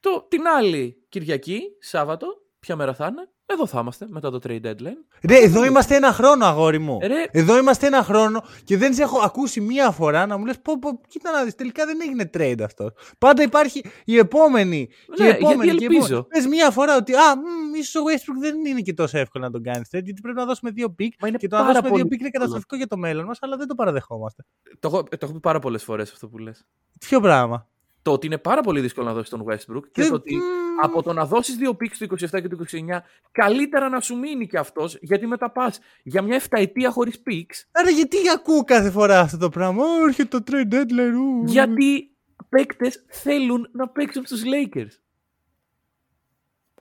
[0.00, 0.20] Εντάξει.
[0.20, 2.26] Το, την άλλη Κυριακή, Σάββατο,
[2.60, 5.00] ποια μέρα θα είναι, εδώ θα είμαστε μετά το trade deadline.
[5.28, 6.98] Ρε, εδώ είμαστε ένα χρόνο, αγόρι μου.
[7.02, 7.24] Ρε.
[7.30, 10.78] Εδώ είμαστε ένα χρόνο και δεν σε έχω ακούσει μία φορά να μου λες πω,
[10.78, 12.92] πω, κοίτα να δεις, τελικά δεν έγινε trade αυτό.
[13.18, 16.04] Πάντα υπάρχει η επόμενη και η Ναι, επόμενη γιατί και η ελπίζω.
[16.16, 16.26] επόμενη.
[16.28, 19.50] Πες μία φορά ότι α, μ, ίσως ο Westbrook δεν είναι και τόσο εύκολο να
[19.50, 21.72] τον κάνεις trade γιατί πρέπει να δώσουμε δύο pick Μα είναι και το να πάρα
[21.72, 24.44] δώσουμε δύο πολύ pick είναι καταστροφικό για το μέλλον μας αλλά δεν το παραδεχόμαστε.
[24.78, 26.66] Το έχω, το έχω πει πάρα πολλές φορές αυτό που λες.
[26.98, 27.68] Ποιο πράγμα;
[28.02, 30.40] Το ότι είναι πάρα πολύ δύσκολο να δώσεις τον Westbrook και Δεν- το ότι μ.
[30.82, 34.46] από το να δώσεις δύο picks του 27 και του 29, καλύτερα να σου μείνει
[34.46, 37.64] και αυτός γιατί μετά πας για μια εφταετία χωρίς picks.
[37.72, 41.14] Άρα γιατί ακούω κάθε φορά αυτό το πράγμα; Ω, έρχεται το trade deadline.
[41.14, 41.44] ου.
[41.46, 42.10] Γιατί
[42.48, 44.90] παίκτες θέλουν να παίξουν στους Lakers.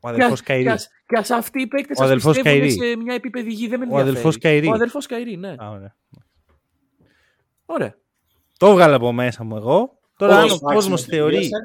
[0.02, 0.64] Ο αδελφός Kyrie.
[0.64, 2.92] Και ας, και ας αυτοί οι παίκτες Ο αδελφός πιστεύουν Kyrie.
[2.92, 4.10] σε μια επίπεδη γη, δεν με Ο ενδιαφέρει.
[4.10, 4.68] αδελφός Kyrie.
[4.68, 5.56] Ο αδελφός Kyrie, ναι.
[5.58, 5.96] Α, ωραία.
[7.66, 7.96] Ωραία.
[8.58, 9.99] Το έβγαλα από μέσα μου εγώ.
[10.20, 11.34] Τώρα αν Όπως ο άξιο κόσμος με θεωρεί.
[11.36, 11.56] τελείωσε.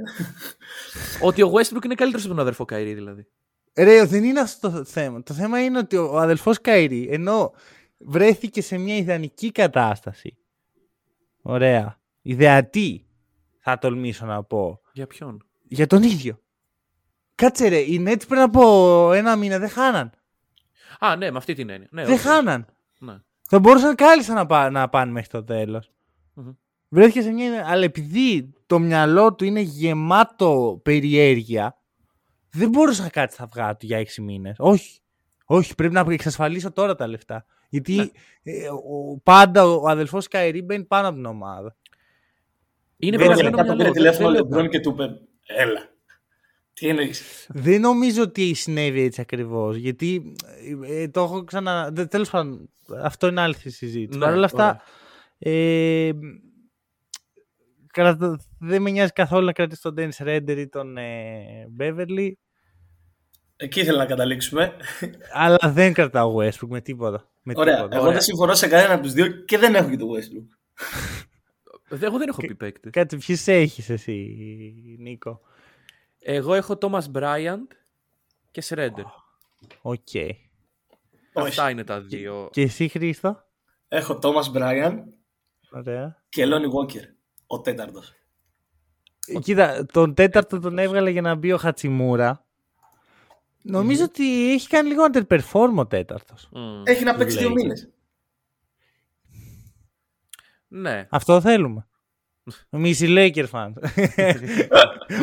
[1.28, 3.26] Ότι ο Westbrook είναι καλύτερος από τον αδερφό Kyrie, δηλαδή.
[3.76, 5.22] Ρε, δεν είναι αυτό το θέμα.
[5.22, 7.52] Το θέμα είναι ότι ο αδελφός Kyrie, ενώ
[7.98, 10.36] βρέθηκε σε μια ιδανική κατάσταση.
[11.42, 12.00] Ωραία.
[12.22, 13.06] Ιδεατή,
[13.58, 14.80] θα τολμήσω να πω.
[14.92, 16.38] Για ποιον; Για τον ίδιο.
[17.34, 20.10] Κάτσε ρε, οι Nets πριν από ένα μήνα δεν χάναν.
[20.98, 21.88] Α, ναι, με αυτή την έννοια.
[21.90, 22.20] Ναι, δεν οκ.
[22.20, 22.66] χάναν.
[22.98, 23.16] Ναι.
[23.42, 25.90] Θα μπορούσαν κάλλιστα να, πά, να πάνε μέχρι το τέλος.
[26.34, 26.50] Μμμ.
[26.94, 27.64] Βρέθηκε σε μια...
[27.66, 31.78] Αλλά επειδή το μυαλό του είναι γεμάτο περιέργεια,
[32.50, 34.56] δεν μπορούσε να κάτσει στα αυγά του για έξι μήνες.
[34.58, 34.98] Όχι.
[35.46, 37.46] Όχι, πρέπει να εξασφαλίσω τώρα τα λεφτά.
[37.68, 38.06] Γιατί Ναι.
[38.42, 41.76] ε, ο, πάντα ο αδελφός Καϊρή μπαίνει πάνω από την ομάδα.
[42.96, 43.92] Είναι Δεν Βέβαια, περασμένο μετά το μυαλό.
[43.92, 45.92] πήρε δεν- τηλέφωνο ο δεν λέω Λεμπρόν και του είπε Έλα.
[46.72, 49.76] Τι εννοείς; Δεν νομίζω ότι συνέβη έτσι ακριβώς.
[49.76, 50.32] Γιατί
[50.88, 51.90] ε, ε, το έχω ξανα...
[51.92, 52.70] δε- Τέλος πάντων,
[53.02, 54.18] αυτό είναι άλλη συζήτηση.
[54.18, 54.82] Ναι, Παρ' όλα αυτά,
[55.44, 55.54] ωραία.
[55.54, 56.10] ε,
[57.94, 62.32] κρατα- δεν με νοιάζει καθόλου να κρατήσει τον Dennis Ρέντερ ή τον ε, Beverly.
[63.56, 64.76] Εκεί ήθελα να καταλήξουμε.
[65.32, 67.28] Αλλά δεν κρατάω Westbrook με τίποτα.
[67.42, 67.74] Με Ωραία.
[67.76, 67.96] τίποτα.
[67.96, 70.46] Εγώ δεν συμφωνώ σε κανένα από τους δύο και δεν έχω και το Westbrook.
[71.88, 72.90] Δε- Εγώ δεν έχω πει παίκτη.
[72.90, 74.36] Κάτσε, ποιους έχεις εσύ,
[74.98, 75.40] Νίκο;
[76.18, 77.66] Εγώ έχω Thomas Bryant
[78.50, 79.04] και Schröder.
[79.82, 80.08] OK.
[81.34, 82.48] Αυτά είναι τα δύο.
[82.52, 83.44] Και εσύ, Χρήστο;
[83.88, 84.94] Έχω Thomas Bryant
[85.70, 86.22] Ωραία.
[86.28, 87.02] και Lonnie Walker.
[87.46, 88.12] Ο τέταρτος.
[89.26, 92.46] Ε, Κοίτα, τον τέταρτο τον έβγαλε για να μπει ο Χατσιμούρα.
[93.62, 96.48] Νομίζω ότι έχει κάνει λίγο underperform ο τέταρτος.
[96.52, 96.82] Μμ.
[96.84, 97.54] Έχει να παίξει δύο Lakers.
[97.54, 97.88] μήνες.
[100.68, 101.06] Ναι.
[101.10, 101.86] Αυτό θέλουμε.
[102.70, 103.72] Εμείς οι Lakers fans.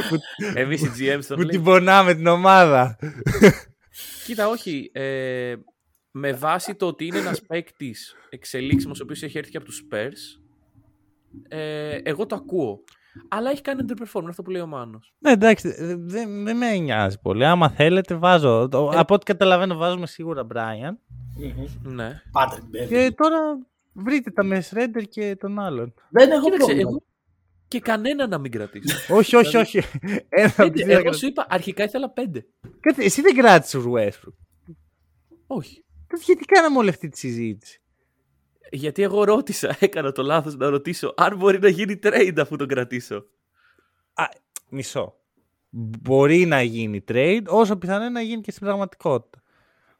[0.10, 0.18] που,
[0.56, 1.50] Εμείς οι GM στον που Lakers.
[1.50, 2.98] την πονάμε την ομάδα.
[4.26, 4.89] Κοίτα, όχι.
[4.93, 5.56] Ε,
[6.12, 9.82] με βάση το ότι είναι ένας παίκτης εξελίξιμος, ο οποίος έχει έρθει και από τους
[9.91, 10.41] Spurs,
[11.48, 12.84] ε, εγώ το ακούω.
[13.28, 15.14] Αλλά έχει κάνει underperform, είναι αυτό που λέει ο Μάνος.
[15.20, 17.46] ναι, εντάξει, ε, δεν δεν με νοιάζει πολύ.
[17.46, 18.68] Άμα θέλετε, βάζω.
[18.68, 18.98] Το- Ε.
[18.98, 20.96] από ό,τι καταλαβαίνω, βάζουμε σίγουρα Brian.
[21.84, 22.22] Ναι.
[22.34, 22.88] Patrick Beverly.
[22.88, 23.40] Και τώρα
[23.94, 25.94] βρείτε τα με Shredder και τον άλλον.
[26.10, 26.90] Δεν έχω Κοίταξε, πρόβλημα.
[26.90, 27.04] εγώ
[27.68, 28.98] και κανένα να μην κρατήσω.
[29.18, 29.78] όχι, όχι, όχι.
[30.30, 31.14] Ένα από Πέντε, τις δύο εγώ κρατάω.
[31.14, 32.46] σου είπα, αρχικά ήθελα πέντε.
[32.80, 34.34] Κάτσε, εσύ δεν κράτησες ο Westbrook.
[35.48, 35.84] Όχι.
[36.26, 37.81] Γιατί κάναμε όλη αυτή τη συζήτηση;
[38.74, 42.67] Γιατί εγώ ρώτησα, έκανα το λάθος να ρωτήσω αν μπορεί να γίνει trade αφού τον
[42.67, 43.26] κρατήσω.
[44.13, 44.24] Α,
[44.69, 45.15] μισό.
[45.69, 49.39] Μπορεί να γίνει trade, όσο πιθανό είναι να γίνει και στην πραγματικότητα.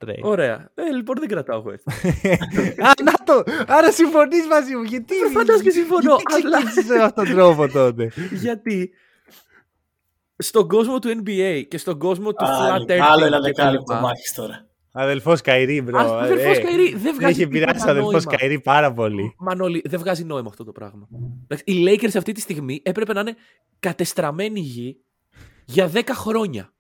[0.06, 0.22] Trade.
[0.22, 0.70] Ωραία.
[0.76, 1.86] Ε, λοιπόν δεν κρατάω εγώ έτσι.
[2.88, 3.44] Α, να το!
[3.68, 4.84] Άρα συμφωνείς μαζί μου.
[4.84, 8.92] Γιατί, Ε, φαντάζομαι και συμφωνώ, Γιατί αλλά- ξεκίνησες με αυτόν τον τρόπο τότε; Γιατί
[10.38, 13.42] στον κόσμο του NBA και στον κόσμο του Άλλο- Flat Earth Άλλο ένα και τα
[13.42, 14.66] δεκάλεπτο λοιπά, μάχης τώρα.
[14.92, 15.98] Αδελφός Kyrie, bro.
[16.00, 18.38] Α, αδελφός Ε, Kyrie, δεν βγάζει Έχει επηρεάσει τίποτα ο αδελφός νόημα.
[18.38, 19.36] Kyrie πάρα πολύ.
[19.38, 21.08] Μανώλη, δεν βγάζει νόημα αυτό το πράγμα.
[21.44, 23.36] Εντάξει, Οι Lakers αυτή τη στιγμή έπρεπε να είναι
[23.80, 24.98] κατεστραμμένη γη
[25.66, 26.74] για 10 χρόνια.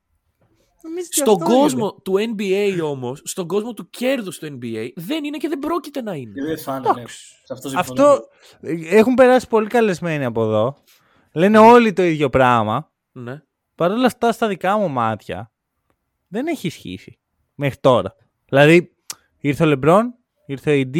[0.83, 5.23] Νομίζω ότι Στον αυτό κόσμο του NBA όμως, στον κόσμο του κέρδους του NBA, δεν
[5.23, 6.31] είναι και δεν πρόκειται να είναι.
[6.33, 7.01] Και δεν θα είναι.
[7.01, 7.07] ναι.
[7.43, 7.83] Σε αυτό είναι.
[7.83, 8.09] συμφωνώ.
[8.09, 8.27] Αυτό
[8.61, 10.77] ε, έχουν περάσει πολύ καλεσμένοι από εδώ.
[11.33, 12.91] Λένε όλοι το ίδιο πράγμα.
[13.11, 13.41] Ναι.
[13.75, 15.51] Παρ' όλα αυτά, στα δικά μου μάτια,
[16.27, 17.19] δεν έχει ισχύσει
[17.61, 18.15] μέχρι τώρα.
[18.49, 18.95] Δηλαδή,
[19.39, 20.97] ήρθε ο Λεμπρόν, ήρθε ο AD,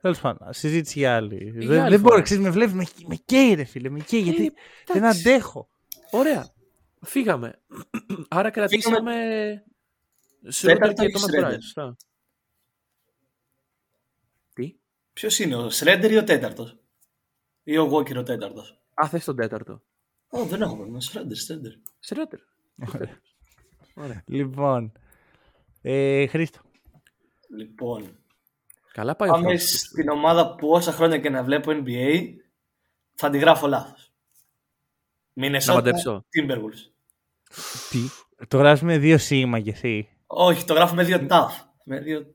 [0.00, 1.50] τέλος πάντων, συζήτηση για άλλη.
[1.58, 2.22] Για δεν άλλη δεν μπορώ, φορά.
[2.22, 4.42] ξέρεις, με βλέπει, με, με καίει ρε φίλε, με καίει, γιατί
[4.86, 5.28] δεν Ε, εντάξει.
[5.28, 5.68] αντέχω.
[6.10, 6.52] Ωραία.
[7.04, 7.60] Φύγαμε.
[8.28, 9.14] Άρα κρατήσαμε
[10.48, 11.44] σε Τέταρτο και ή το Schroeder.
[11.48, 11.58] McBride.
[11.62, 11.96] Σωστά.
[14.54, 14.74] Τι;
[15.12, 16.76] Ποιος είναι, ο Σρέντερ ή ο τέταρτος;
[17.62, 19.82] Ή ο Walker ο τέταρτος; Α, θες τον τέταρτο.
[20.28, 21.00] Ω, δεν έχω πρόβλημα.
[21.00, 21.72] Σρέντερ, Σρέντερ.
[21.98, 22.38] Σρέτερ.
[23.94, 24.22] Ωραία.
[24.26, 24.92] Λοιπόν,
[25.82, 26.60] ε, Χρήστο.
[27.56, 28.16] Λοιπόν,
[28.92, 29.78] Καλά πάει ο πάμε Φρόντς.
[29.78, 32.24] στην ομάδα που όσα χρόνια και να βλέπω NBA
[33.14, 34.12] θα τη γράφω λάθος.
[35.32, 36.24] Μινεσότα μαντέψω.
[36.38, 36.90] Timberwolves.
[37.90, 37.98] Τι,
[38.48, 40.08] το γράφει με δύο σίγμα κι εσύ.
[40.26, 41.60] Όχι, το γράφω με δύο ταφ.
[41.84, 42.26] Με δύο...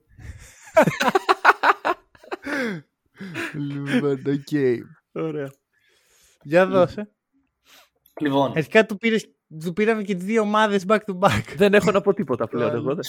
[3.53, 4.83] Λοιπόν, οκ.
[5.11, 5.51] Ωραία.
[6.41, 7.11] Για δώσε.
[8.21, 9.27] Λοιπόν, Αρχικά του, πήρες,
[9.63, 11.41] του πήραμε και τις δύο ομάδες back to back.
[11.55, 12.95] Δεν έχω να πω τίποτα πλέον εγώ.
[12.95, 13.05] δεν-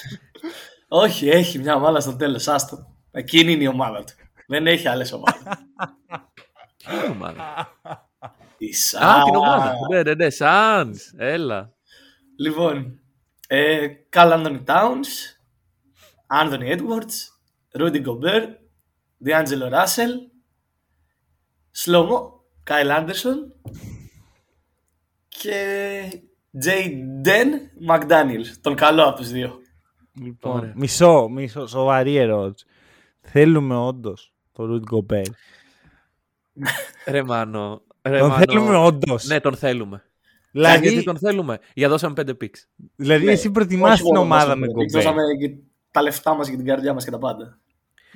[0.89, 2.49] όχι, έχει μια ομάδα στο τέλος.
[2.49, 2.95] Άστο.
[3.11, 4.13] Εκείνη είναι η ομάδα του.
[4.47, 5.43] Δεν έχει άλλες ομάδες.
[6.77, 7.69] Ποια είναι η ομάδα;
[8.59, 8.67] Η
[8.99, 9.37] Α, την Suns.
[9.37, 9.73] ομάδα.
[9.91, 10.27] Ναι, ναι, ναι.
[10.39, 10.97] Suns.
[11.17, 11.73] Έλα.
[12.39, 13.01] Λοιπόν,
[13.49, 15.37] ε, Karl Anthony Towns,
[16.43, 17.17] Anthony Edwards,
[17.79, 18.49] Rudy Gobert,
[19.27, 20.13] D'Angelo Russell,
[21.85, 22.21] Slomo,
[22.67, 23.39] Kyle Anderson
[25.29, 26.03] και
[26.65, 27.49] Jaden
[27.91, 29.59] McDaniels, τον καλό από τους δύο.
[30.23, 30.73] Λοιπόν, Ωραία.
[30.77, 32.67] μισό, μισό, σοβαρή ερώτηση.
[33.21, 35.31] Θέλουμε όντως το Rudy Gobert.
[37.07, 37.83] Ρε Μάνο.
[38.03, 38.45] Ρε, Τον Μάνο.
[38.45, 39.25] θέλουμε όντως.
[39.27, 40.03] Ναι, τον θέλουμε.
[40.51, 42.59] δηλαδή, Γιατί τον θέλουμε; Για δώσαμε πέντε picks.
[42.97, 44.97] δηλαδή Ναι, εσύ προτιμάς Όχι την μόνο ομάδα μας, με εμείς Gobert.
[44.97, 45.55] Δώσαμε και
[45.91, 47.59] τα λεφτά μας και την καρδιά μας και τα πάντα.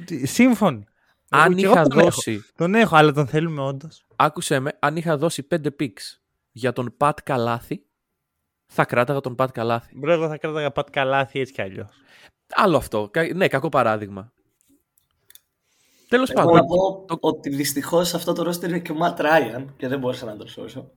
[0.04, 0.84] Τι- Σύμφωνοι.
[1.30, 2.08] Αν Εγώ- και εγώ είχα τον έχω.
[2.08, 2.44] δώσει.
[2.56, 4.04] Τον έχω, αλλά τον θέλουμε όντως.
[4.16, 6.18] Άκουσε με, αν είχα δώσει πέντε picks
[6.52, 7.82] για τον Πατ Καλάθη,
[8.74, 9.92] θα κράταγα τον Πατ Καλάθη.
[9.98, 11.88] Μπρο, εγώ θα κράταγα πατ καλάθι έτσι κι αλλιώς.
[12.54, 13.08] Άλλο αυτό.
[13.12, 14.32] Κα- Ναι, κακό παράδειγμα.
[16.08, 16.54] Τέλος Εγώ πάντων.
[17.08, 20.26] να πω ότι δυστυχώς αυτό το ρόστερ είναι και ο Ματ Ράιαν και δεν μπόρεσα
[20.26, 20.90] να τον σώσω.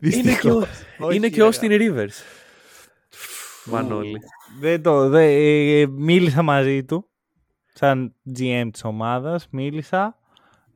[0.00, 0.66] Είναι και ο,
[0.98, 2.14] Όχι, είναι και ο ρε, Austin Rivers.
[3.64, 4.18] Μανώλη.
[4.60, 5.24] Δεν το, δε,
[5.80, 7.08] ε, μίλησα μαζί του,
[7.74, 10.18] σαν GM της ομάδας, μίλησα.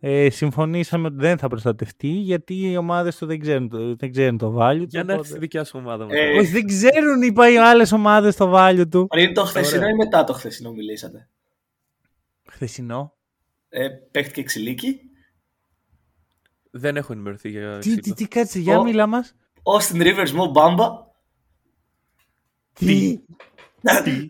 [0.02, 4.38] Ε, συμφωνήσαμε ότι δεν θα προστατευτεί γιατί οι ομάδες του δεν ξέρουν το, δεν ξέρουν
[4.38, 4.86] το value του.
[4.88, 6.04] Για να έρθει οπότε- στη δικιά σου ομάδα.
[6.04, 6.38] Ε, μετά.
[6.40, 9.06] Όχι, δεν ξέρουν, είπα οι άλλες ομάδες το value του.
[9.06, 9.90] Πριν το χθεσινό Ωραία.
[9.94, 11.28] ή μετά το χθεσινό μιλήσατε;
[12.48, 13.14] Χθεσινό.
[13.68, 15.00] Ε, παίχτηκε ξυλίκι;
[16.70, 18.14] Δεν έχω ενημερωθεί για Τι, τι, ξύλο.
[18.14, 19.34] τι, κάτσε, για Ο- μίλα μας.
[19.62, 20.88] Austin Rivers, Mo Bamba.
[22.72, 23.18] Τι;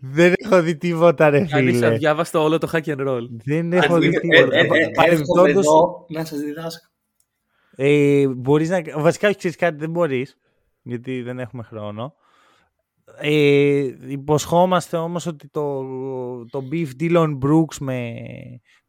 [0.01, 1.85] Δεν έχω δει τίποτα ρε Κανείς φίλε.
[1.85, 3.21] αδιάβαστο όλο το hack and roll.
[3.43, 4.57] Δεν έχω δει Ε, ε, τίποτα.
[4.57, 6.85] ε, ε, Πα- Έρχομαι παρεμπιπτόντως, εδώ να σας διδάσκω.
[7.75, 8.81] Ε, μπορείς να...
[8.97, 10.37] Βασικά, όχι ξέρεις κάτι, δεν μπορείς,
[10.81, 12.13] γιατί δεν έχουμε χρόνο.
[13.21, 15.81] Ε, υποσχόμαστε όμως ότι το,
[16.45, 18.13] το beef Dylan Brooks με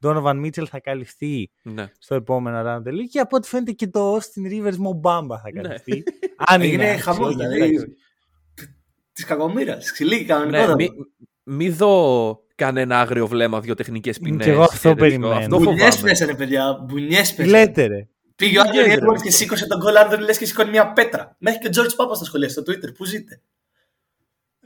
[0.04, 1.86] Donovan Mitchell θα καλυφθεί Ναι.
[1.98, 5.60] στο επόμενο round τελεί και από ό,τι φαίνεται και το Austin Rivers Mobamba θα Ναι.
[5.62, 6.02] καλυφθεί.
[6.36, 7.78] Αν είναι Έγινε άξιος, χαμός, όχι, δηλαδή.
[9.22, 9.36] Εντάξει.
[9.36, 9.92] Της κακομοίρας.
[9.92, 10.74] Ξυλίκι Ναι, κανονικό.
[10.74, 10.88] μη,
[11.42, 14.44] μη δω κανένα άγριο βλέμμα, δύο τεχνικές ποινές.
[14.44, 14.96] Κι εγώ αυτό και τέτοιο.
[14.96, 15.34] περιμένω.
[15.34, 16.08] Αυτό Μπουνιές φοβάμαι.
[16.08, 16.84] πέσανε, παιδιά.
[16.88, 17.58] Μπουνιές Τι πέσανε.
[17.58, 18.06] λέτε ρε.
[18.36, 19.00] Πήγε ο Άντωνι Μπουνιές, ρε.
[19.02, 21.36] Έντουαρτ και σήκωσε τον κόλλ Άντωνι λες και σηκώνει μια πέτρα.
[21.38, 22.94] Μέχρι και ο Τζόρτζ Πάπας στα σχολεία, στο Twitter.
[22.96, 23.40] Πού ζείτε;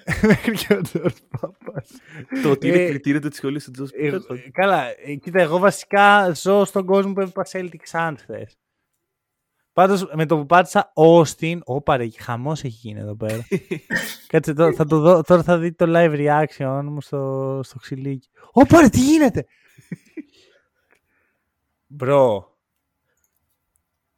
[0.23, 1.83] Μέχρι και ο George Papas.
[2.43, 4.19] Το ότι είναι Ε, κριτήριο του σχολείου του Τζος Ε,
[4.53, 8.57] καλά, ε, κοίτα, εγώ βασικά ζω στον κόσμο που έβλεπα Celtic Suns χθες.
[9.77, 13.47] Πάντως με το που πάτησα Austin, όπα ρε, χαμός έχει γίνει εδώ πέρα.
[14.27, 18.29] Κάτσε, τώρα θα, το δω, τώρα θα δει το live reaction μου στο, στο ξυλίκι.
[18.53, 19.47] Όπα ρε, τι γίνεται!
[21.87, 22.57] Μπρο.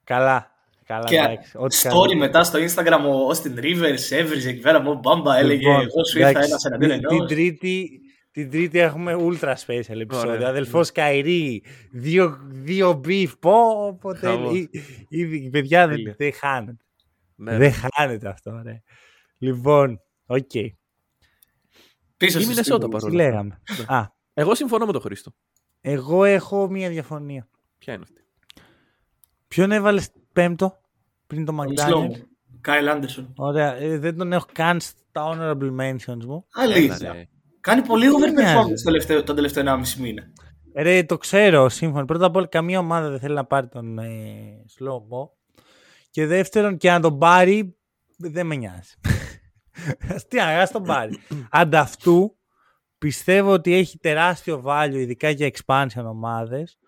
[0.04, 0.50] Καλά,
[0.86, 1.04] καλά.
[1.04, 2.14] Και εντάξει, ό,τι story κάνει.
[2.20, 4.84] μετά στο Instagram ο Austin Rivers έβριζε εκεί πέρα.
[4.86, 7.28] Ο Μπάμπα έλεγε Λοιπόν, Εγώ σου ήρθα εντάξει, ένας εναντίον την- Την ενός.
[7.30, 8.00] τρίτη,
[8.42, 10.30] την τρίτη έχουμε ultra special επεισόδιο.
[10.30, 10.48] Ωραία.
[10.48, 11.62] Αδελφός Καϊρή,
[11.92, 13.32] δύο, δύο beef.
[13.40, 14.48] Πω, πω Χαμός.
[14.52, 14.70] τέλει.
[15.08, 16.14] Ήδη, παιδιά, δεν, Τέλεια.
[16.18, 16.84] δεν χάνεται.
[17.34, 18.82] Ναι, Δεν χάνεται αυτό, ρε.
[19.38, 20.50] Λοιπόν, οκ.
[22.16, 22.88] Πίσω Η στη Μινεσότα στιγμή.
[22.88, 23.22] Τι παρόλα.
[23.24, 23.60] λέγαμε.
[23.86, 25.32] Α, Εγώ συμφωνώ με τον Χρήστο.
[25.80, 27.48] εγώ έχω μία διαφωνία.
[27.78, 28.22] Ποια είναι αυτή;
[29.48, 30.80] Ποιον έβαλες πέμπτο
[31.26, 31.92] πριν το Τον McDaniel.
[31.92, 32.10] slow.
[32.60, 33.32] Κάιλ Άντερσον.
[33.36, 36.46] Ωραία, ε, δεν τον έχω καν στα honorable mentions μου.
[36.52, 37.28] Αλήθεια.
[37.70, 37.80] Έλα, ρε.
[37.80, 38.74] Κάνει πολύ Δεν overperformance νοιάζει.
[38.74, 40.22] το τελευταίο, τον τελευταίο 1,5 μήνα;
[40.74, 42.04] Ρε, το ξέρω, σύμφωνα.
[42.04, 45.28] Πρώτα απ' όλα, καμία ομάδα δεν θέλει να πάρει τον ε, slow mo.
[46.10, 47.76] Και δεύτερον, και αν τον πάρει,
[48.16, 48.94] δεν με νοιάζει.
[50.28, 51.18] Τι αγά τον πάρει.
[51.50, 52.36] Αντ' αυτού,
[52.98, 56.78] πιστεύω ότι έχει τεράστιο value, ειδικά για expansion ομάδες,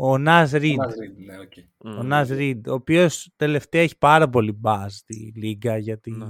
[0.00, 0.74] ο Nas Reed.
[0.76, 1.52] Μας δίνει, ναι, οκ.
[1.96, 6.26] Ο Nas Reed, ο οποίος τελευταία έχει πάρα πολύ buzz στη λίγκα για, τη, Ναι.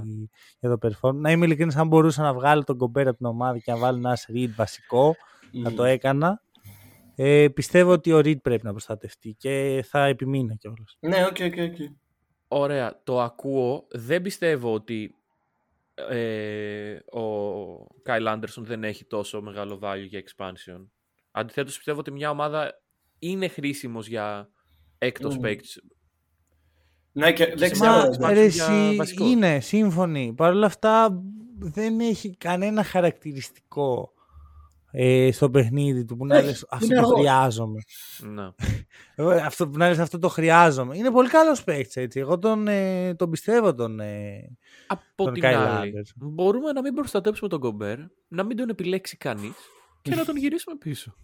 [0.59, 1.15] για το performance.
[1.15, 4.01] Να είμαι ειλικρινής, αν μπορούσα να βγάλω τον κομπέρα από την ομάδα και να βάλω
[4.09, 5.15] Nas Reed βασικό,
[5.63, 5.75] θα Μμμ.
[5.75, 6.41] το έκανα.
[7.15, 10.97] Ε, πιστεύω ότι ο Reed πρέπει να προστατευτεί και θα επιμείνω κιόλας.
[10.99, 11.89] Ναι, οκ, οκ, οκ.
[12.47, 13.87] Ωραία, το ακούω.
[13.91, 15.15] Δεν πιστεύω ότι
[16.09, 17.21] ε, ο
[18.01, 20.85] Κάιλ Άντερσον δεν έχει τόσο μεγάλο value για expansion.
[21.31, 22.81] Αντιθέτως πιστεύω ότι μια ομάδα
[23.19, 24.49] είναι χρήσιμος για
[24.97, 25.41] έκτος Μμμ.
[25.41, 25.81] παίκτης.
[27.11, 27.91] Ναι, και δεν σε ξέρω.
[27.91, 28.17] μια- ρε.
[28.19, 29.25] Μα- ρε, για εσύ, βασικό.
[29.25, 30.33] είναι σύμφωνοι.
[30.37, 31.21] Παρ' όλα αυτά
[31.59, 34.13] δεν έχει κανένα χαρακτηριστικό
[34.91, 37.19] ε, στο παιχνίδι του που να Έχει, λες αυτό είναι το αργός».
[37.19, 37.79] χρειάζομαι.
[38.33, 38.49] Ναι.
[39.15, 40.97] Εγώ, αυτό, που να λες αυτό το χρειάζομαι.
[40.97, 42.19] Είναι πολύ καλός παίκτης έτσι.
[42.19, 43.99] Εγώ τον, ε, τον πιστεύω τον...
[43.99, 44.57] Ε,
[44.87, 46.13] Από Τον την Kyle άλλη, Anderson.
[46.17, 47.97] μπορούμε να μην προστατέψουμε τον Κομπέρ,
[48.27, 49.53] να μην τον επιλέξει κανείς
[50.01, 51.15] και να τον γυρίσουμε πίσω.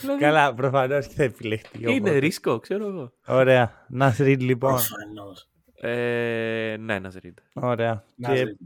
[0.00, 1.78] Δηλαδή, Καλά, προφανώς και θα επιλεχτεί.
[1.82, 2.18] είναι οπότε.
[2.18, 3.12] ρίσκο, ξέρω εγώ.
[3.26, 3.86] Ωραία.
[3.88, 4.74] Να Reed λοιπόν.
[4.74, 5.48] Προφανώς.
[5.74, 7.34] Ε, ναι, ένας Reed.
[7.52, 8.04] Ωραία.
[8.16, 8.56] Να Και δει.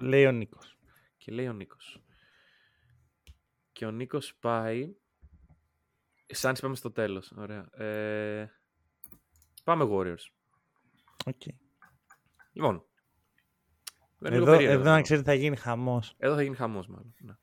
[0.00, 0.76] λέει ο Νίκος.
[1.16, 2.02] Και λέει ο Νίκος.
[3.72, 4.94] Και ο Νίκος πάει...
[6.26, 7.32] Σαν πάμε στο τέλος.
[7.36, 7.84] Ωραία.
[7.84, 8.50] Ε,
[9.64, 10.24] πάμε Warriors.
[11.26, 11.42] Οκ.
[12.52, 12.84] Λοιπόν.
[14.20, 14.90] είναι λίγο Εδώ, περίεργο εδώ αυτό.
[14.94, 16.14] να ξέρετε θα γίνει χαμός.
[16.18, 17.14] Εδώ θα γίνει χαμός μάλλον.
[17.18, 17.34] Ναι.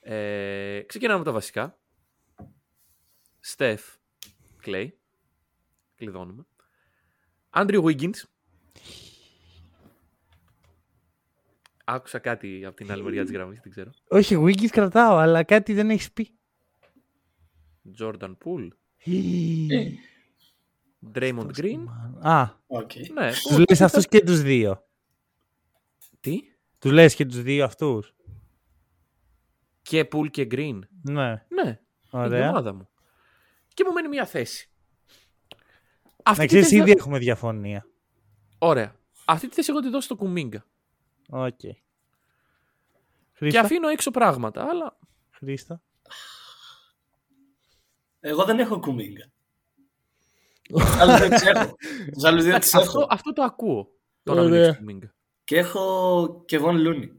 [0.00, 1.78] Ε, ξεκινάμε με τα βασικά.
[3.46, 3.82] Στεφ,
[4.60, 4.98] Κλέι.
[5.96, 6.46] Κλειδώνουμε.
[7.50, 8.22] Άντριου Wiggins.
[11.84, 13.90] Άκουσα κάτι από την άλλη μεριά της γραμμής, δεν ξέρω.
[14.08, 16.30] Όχι, Wiggins κρατάω, αλλά κάτι δεν έχεις πει.
[17.98, 18.68] Jordan Poole.
[19.68, 19.90] Ε,
[21.14, 21.84] Draymond Green.
[22.20, 22.90] Α, οκ.
[23.12, 23.30] Ναι.
[23.48, 24.86] τους λες αυτούς και τους δύο.
[26.20, 26.38] Τι;
[26.78, 28.14] Τους λες και τους δύο αυτούς.
[29.82, 30.78] Και Poole και Green.
[31.02, 31.62] Ναι, Ναι.
[31.62, 31.80] Είναι
[32.10, 32.48] η ωραία.
[32.48, 32.88] ομάδα μου.
[33.74, 34.68] Και μου μένει μια θέση.
[36.22, 37.86] Αυτή Να τη ξέρεις, θέση ήδη θα- έχουμε διαφωνία.
[38.58, 38.94] Ωραία.
[39.24, 40.64] Αυτή τη θέση εγώ τη δώσω στο Kuminga.
[41.28, 41.56] Οκ.
[41.56, 41.74] Και
[43.32, 44.98] Χρήστο, αφήνω έξω πράγματα, αλλά
[45.30, 45.82] Χρήστα.
[48.20, 49.30] Εγώ δεν έχω κουμίγκα.
[50.68, 51.76] Τους άλλους δεν τους έχω.
[52.12, 53.06] Τους άλλους δεν τους αυτό, έχω.
[53.10, 53.88] αυτό το ακούω.
[54.22, 54.64] Το να μην Ωραία.
[54.66, 55.14] έχεις Κουμίγκα.
[55.44, 57.12] Και έχω και Βον Λούνι.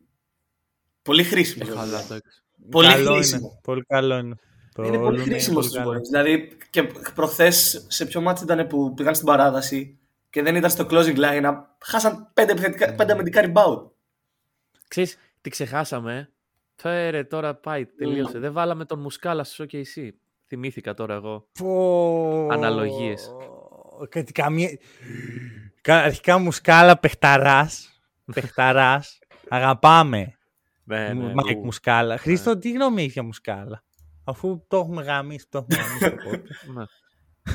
[1.02, 1.66] Πολύ χρήσιμο.
[1.70, 2.44] Ε, καλά, εντάξει.
[2.72, 3.48] Πολύ καλό χρήσιμο.
[3.48, 3.60] Είναι.
[3.64, 4.36] Πολύ καλό είναι.
[4.76, 5.92] Το Είναι πολύ Looney χρήσιμος πολύ στου καλό.
[5.92, 6.04] Warriors.
[6.04, 6.84] Δηλαδή, και
[7.16, 10.00] προχθές σε ποιο μάτι ήταν που πήγαν στην παράδοση
[10.30, 13.82] και δεν ήταν στο closing line, χάσαν πέντε, επιθετικά- πέντε αμυντικά rebound.
[14.88, 16.18] Ξέρεις, τι ξεχάσαμε.
[16.18, 16.30] ε;
[16.76, 18.40] Φέρε τώρα πάει, τελείωσε.
[18.40, 20.10] Δεν βάλαμε τον Μουσκάλα στο OKC.
[20.48, 21.48] Θυμήθηκα τώρα εγώ.
[21.60, 22.48] Πω.
[22.52, 23.30] Αναλογίες.
[24.10, 24.70] Κάτι καμία...
[25.82, 28.02] Κα- Αρχικά Μουσκάλα παιχταράς.
[28.34, 29.20] παιχταράς.
[29.50, 30.38] Αγαπάμε.
[30.84, 32.18] Ναι, Μου- Μάικ Μουσκάλα.
[32.18, 33.84] Χρήστο, τι γνώμη έχεις για Μουσκάλα;
[34.26, 36.74] Αφού το έχουμε γαμίσει, το έχουμε γαμίσει το podcast.
[36.76, 36.84] Ναι.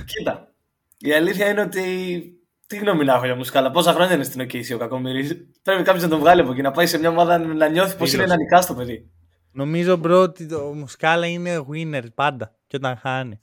[0.04, 0.54] Κοίτα.
[0.98, 2.34] Η αλήθεια είναι ότι.
[2.66, 3.70] Τι γνώμη να έχω για Μουσκάλα.
[3.70, 5.50] Πόσα χρόνια είναι στην OKC ο Κακομοίρη.
[5.62, 8.12] Πρέπει κάποιος να τον βγάλει από εκεί, να πάει σε μια ομάδα να νιώθει πως
[8.12, 8.22] είναι Τελείωσε.
[8.22, 9.10] ένα νικητής το παιδί.
[9.52, 13.40] Νομίζω bro ότι το Μουσκάλα είναι winner πάντα και όταν χάνει.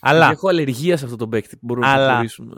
[0.00, 2.54] Αλλά, Έχω αλλεργία σε αυτό το παίκτη που μπορούμε Αλλά- να προχωρήσουμε.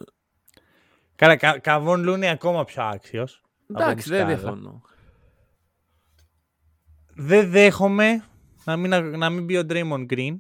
[1.17, 3.43] καλά, κα, Καβόν Λούνι είναι ακόμα πιο άξιος.
[3.69, 4.41] από Εντάξει, δεν Μουσκάλα.
[4.41, 4.83] διαφωνώ.
[7.15, 8.25] Δεν δέχομαι
[8.69, 10.37] να μην, να μην μπει ο Draymond Green.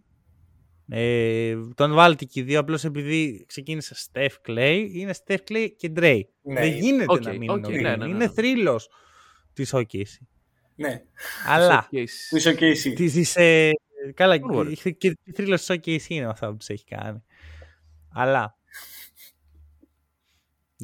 [0.90, 4.88] Ε, τον βάλετε και οι δύο απλώς επειδή ξεκίνησε Steph Clay.
[4.92, 6.20] Είναι Steph Clay και Dre.
[6.42, 6.60] Ναι.
[6.60, 7.82] Δεν γίνεται Οκ, να μην οκ, είναι ο ναι, Green.
[7.82, 8.28] ναι, ναι, Είναι ναι.
[8.28, 8.88] θρύλος
[9.52, 10.04] της OKC.
[10.74, 11.02] Ναι.
[11.46, 12.04] Αλλά Okay.
[12.30, 12.92] Που είσαι OKC.
[12.94, 13.70] της, της, ε,
[14.14, 14.72] καλά, Warriors.
[14.82, 17.22] και- και η θρύλος της OKC είναι αυτά που τους έχει κάνει.
[18.12, 18.56] Αλλά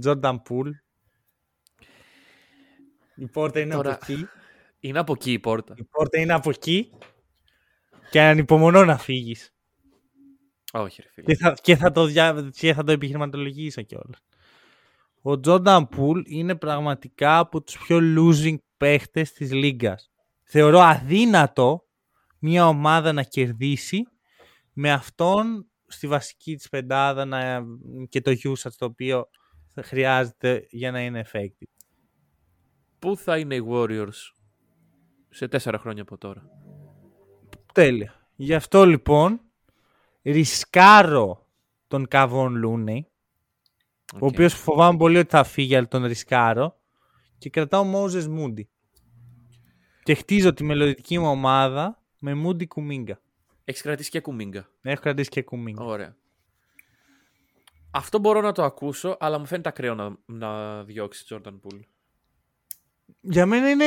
[0.05, 0.71] Jordan Poole
[3.17, 4.27] η πόρτα είναι Τώρα- από εκεί.
[4.81, 5.75] Είναι από εκεί η πόρτα.
[5.77, 6.91] Η πόρτα είναι από εκεί
[8.15, 9.55] και ανυπομονώ να φύγεις.
[10.73, 11.27] Όχι, ρε φίλε.
[11.27, 14.25] Και θα, και θα, το, δια, και θα το επιχειρηματολογήσω κιόλας.
[15.23, 20.13] Ο Τζόρνταν Πουλ είναι πραγματικά από τους πιο losing παίχτες της λίγκας.
[20.43, 21.87] Θεωρώ αδύνατο
[22.39, 24.03] μια ομάδα να κερδίσει
[24.73, 27.65] με αυτόν στη βασική της πεντάδα να,
[28.09, 29.29] και το usage το οποίο
[29.69, 31.87] θα χρειάζεται για να είναι effective.
[32.99, 34.33] Πού θα είναι οι Warriors
[35.31, 36.43] σε τέσσερα χρόνια από τώρα;
[37.75, 38.15] Τέλεια.
[38.37, 39.41] Γι' αυτό λοιπόν
[40.23, 41.47] ρισκάρω
[41.89, 43.07] τον Καβόν Λούνεϊ,
[44.13, 44.23] ο Οκ.
[44.23, 46.77] οποίος φοβάμαι πολύ ότι θα φύγει, αλλά τον ρισκάρω
[47.39, 48.63] και κρατάω Moses Moody.
[50.03, 53.21] Και χτίζω τη μελλοντική μου ομάδα με Moody Κουμίγκα.
[53.65, 54.69] Έχεις κρατήσει και κουμίγκα.
[54.83, 55.85] Έχω κρατήσει και Κουμίγκα.
[55.85, 56.17] Ωραία.
[57.91, 61.81] Αυτό μπορώ να το ακούσω, αλλά μου φαίνεται ακραίο να, να διώξει Jordan Poole.
[63.27, 63.85] Για μένα είναι.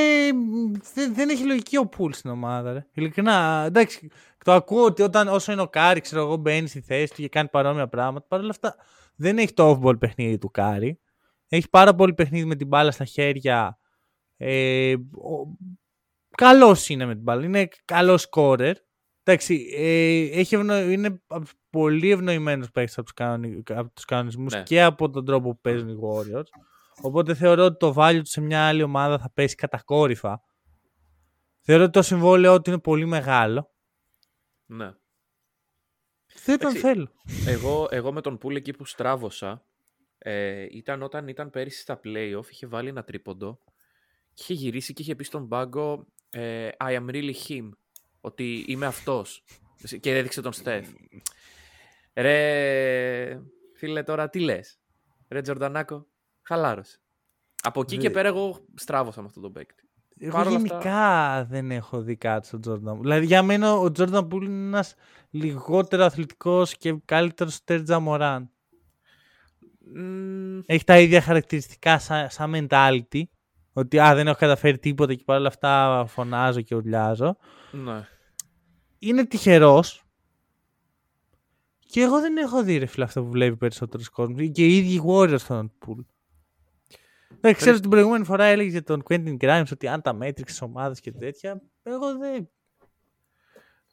[0.93, 2.73] Δεν, δεν έχει λογική ο Πουλ στην ομάδα.
[2.73, 2.85] Ρε.
[2.93, 3.63] Ειλικρινά.
[3.65, 4.09] Εντάξει,
[4.43, 7.29] το ακούω ότι όταν, όσο είναι ο Κάρι, ξέρω εγώ, μπαίνει στη θέση του και
[7.29, 8.25] κάνει παρόμοια πράγματα.
[8.27, 8.75] Παρ' όλα αυτά
[9.15, 10.99] δεν έχει το off-ball παιχνίδι του Κάρι.
[11.47, 13.79] Έχει πάρα πολύ παιχνίδι με την μπάλα στα χέρια.
[14.38, 14.95] Ε,
[16.38, 17.43] Καλός είναι με την μπάλα.
[17.45, 18.75] Είναι καλός σκόρερ.
[19.23, 20.79] Εντάξει, ε, έχει ευνο...
[20.79, 21.21] είναι
[21.69, 23.63] πολύ ευνοημένος παίκτης από τους κανονι...
[24.07, 24.63] κανονισμούς Ναι.
[24.63, 26.59] και από τον τρόπο που παίζουν οι Warriors.
[27.02, 30.41] Οπότε θεωρώ ότι το value του σε μια άλλη ομάδα θα πέσει κατακόρυφα.
[31.60, 33.72] Θεωρώ ότι το συμβόλαιό του είναι πολύ μεγάλο.
[34.66, 34.93] Ναι.
[36.45, 37.12] Δεν τον Εντάξει, θέλω.
[37.48, 39.66] Εγώ, εγώ με τον Poole εκεί που στράβωσα
[40.18, 43.60] ε, ήταν όταν ήταν πέρυσι στα playoff, είχε βάλει ένα τρίποντο
[44.34, 47.70] και είχε γυρίσει και είχε πει στον πάγκο ε, I am really him.
[48.22, 49.43] Ότι είμαι αυτός.
[50.00, 50.88] Και έδειξε τον Στεφ.
[52.14, 53.41] Ρε,
[53.76, 54.80] φίλε τώρα τι λες;
[55.30, 56.08] Ρε Τζορντανάκο,
[56.48, 57.00] χαλάρωσε.
[57.64, 59.84] Από εκεί και Δε- πέρα εγώ στράβωσα με αυτόν τον παίκτη.
[60.20, 62.98] Εγώ Παρ' όλα γενικά δεν έχω δει κάτι στον Jordan.
[63.02, 64.93] Δηλαδή για μένα ο Jordan Poole είναι ένας
[65.30, 68.50] λιγότερο αθλητικός και καλύτερος Τέρτζα Μωράν.
[69.95, 73.22] Μμμ, Έχει τα ίδια χαρακτηριστικά σαν, σαν mentality.
[73.74, 77.38] Ότι α, δεν έχω καταφέρει τίποτα και παρόλα αυτά φωνάζω και ουρλιάζω.
[77.72, 78.08] ναι.
[79.00, 80.02] Είναι τυχερός.
[81.80, 84.50] Και εγώ δεν έχω δει ρε φίλε αυτό που βλέπει περισσότερος κόσμος.
[84.54, 86.06] Και οι ίδιοι οι Warriors στον Pool.
[87.39, 90.57] Δεν ξέρω ότι την προηγούμενη φορά έλεγε για τον Quentin Grimes ότι αν τα μέτρηξες
[90.57, 91.61] τις ομάδες και τέτοια.
[91.84, 92.49] Εγώ δεν,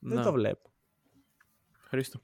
[0.01, 0.22] δεν Ναι.
[0.22, 0.70] το βλέπω.
[1.89, 2.20] Χρήστο.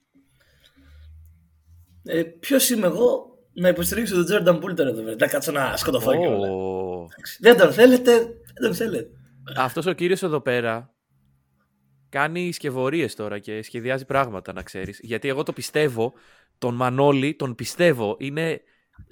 [2.04, 5.16] Ε, Ποιος είμαι εγώ να υποστηρίξω τον Jordan Poole τώρα εδώ πέρα.
[5.18, 6.50] Να κάτσω να σκοτωθώ και όλα.
[6.50, 7.06] Ω.
[7.40, 9.10] Δεν τον θέλετε, δεν τον θέλετε.
[9.56, 10.94] Αυτός ο κύριος εδώ πέρα
[12.08, 14.98] κάνει σκευωρίες τώρα και σχεδιάζει πράγματα, να ξέρεις.
[15.02, 16.12] Γιατί εγώ το πιστεύω,
[16.58, 18.60] τον Μανώλη τον πιστεύω, είναι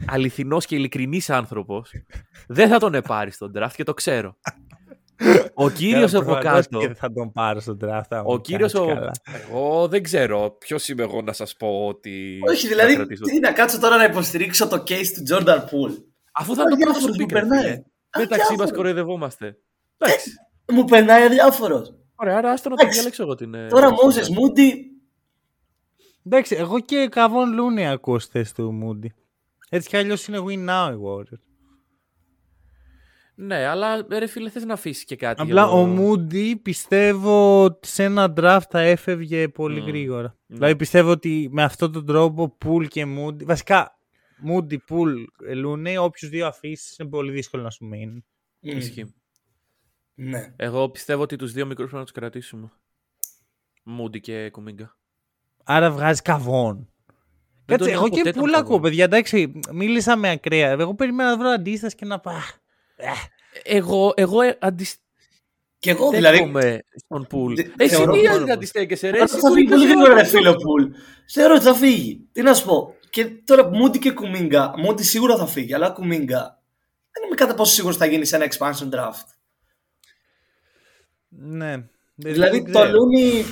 [0.07, 1.93] αληθινός και ειλικρινής άνθρωπος.
[2.49, 4.37] Δεν θα τον επάρει στον draft και το ξέρω.
[5.55, 8.03] Ο κύριος Καλά, από προφανώς κάτω, Και δεν θα τον πάρω στον draft.
[8.11, 8.95] άμα ο μου κύριος κάτσει ο...
[8.95, 9.13] καλά.
[9.49, 12.39] Εγώ δεν ξέρω ποιος είμαι εγώ να σας πω ότι...
[12.49, 16.03] Όχι, θα δηλαδή, κρατήσω- τι να κάτσω τώρα να υποστηρίξω το case του Jordan Poole;
[16.33, 17.63] Αφού θα το Αδιάφορος πρώτο σου μου pick, περνάει.
[17.63, 17.83] ρε φίλε.
[18.19, 18.73] Μεταξύ μας Αδιάφορος.
[18.73, 19.57] κοροϊδευόμαστε.
[19.99, 20.31] Εντάξει.
[20.73, 21.95] Μου περνάει αδιάφορος.
[22.15, 22.99] Ωραία, άρα άστο να το Εντάξει.
[22.99, 23.55] διαλέξω εγώ την...
[23.55, 24.39] ε, Τώρα την Moses draft.
[24.39, 24.73] Moody.
[26.27, 29.07] Εντάξει, εγώ και Καβόν Λούνι ακούω στη θέση του Moody.
[29.71, 31.43] Έτσι κι αλλιώς είναι win now οι Warriors.
[33.35, 35.43] Ναι, αλλά ρε φίλε θες να αφήσεις και κάτι.
[35.43, 39.87] Απλά για το- ο Moody πιστεύω ότι σε ένα draft θα έφευγε πολύ Μμ.
[39.87, 40.37] γρήγορα.
[40.47, 40.57] Ναι.
[40.57, 43.45] Δηλαδή πιστεύω ότι με αυτόν τον τρόπο Pool και Moody.
[43.45, 43.99] Βασικά,
[44.49, 45.15] Moody, Pool,
[45.65, 48.25] Looney, όποιους δύο αφήσεις είναι πολύ δύσκολο να σου μείνουν.
[48.61, 49.15] Μμ, Ισχύει.
[50.15, 50.53] Ναι.
[50.57, 52.71] Εγώ πιστεύω ότι τους δύο μικρούς πρέπει να τους κρατήσουμε.
[53.85, 54.97] Μούντι και Κουμίγκα.
[55.65, 56.89] Άρα βγάζει καβόν.
[57.69, 58.67] Δεν Κάτσε, τον εγώ είχα και ποτέ τον πουλ Καβόν.
[58.67, 59.05] ακούω, παιδιά.
[59.05, 60.71] Εντάξει, μίλησα με ακραία.
[60.71, 62.35] Εγώ περιμένω να βρω αντίσταση και να πάω.
[63.63, 65.07] Εγώ, εγώ ε, αντιστέκομαι
[65.79, 66.51] Και εγώ δηλαδή.
[66.97, 67.55] στον Πουλ.
[67.55, 69.13] Δε- Εσύ θεωρώ τι πάρα αντιστέκεσαι ρε.
[69.13, 70.59] Τώρα Εσύ θα που φύγει είπες πολύ εγώ γρήγορα, ρε το φίλο πω.
[70.63, 70.85] Πουλ.
[71.31, 72.29] Θεωρώ ότι θα φύγει.
[72.33, 72.95] Τι να σου πω.
[73.11, 74.75] Και τώρα Μούντι και Κουμίγκα.
[74.77, 76.63] Μούντι σίγουρα θα φύγει, αλλά Κουμίγκα.
[77.11, 79.27] Δεν είμαι κατά πόσο σίγουρος θα γίνει σε ένα expansion draft.
[81.29, 81.71] Ναι.
[82.15, 82.93] Δεν- Δηλαδή δεν το ξέρω.
[82.99, 83.45] Λούνι.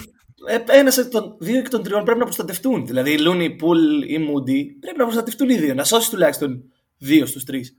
[0.67, 2.87] Ένας εκ των δύο εκ των τριών πρέπει να προστατευτούν.
[2.87, 5.75] Δηλαδή Λούνι, Πουλ ή Μούντι πρέπει να προστατευτούν οι δύο.
[5.75, 7.77] Να σώσει τουλάχιστον δύο στους τρεις.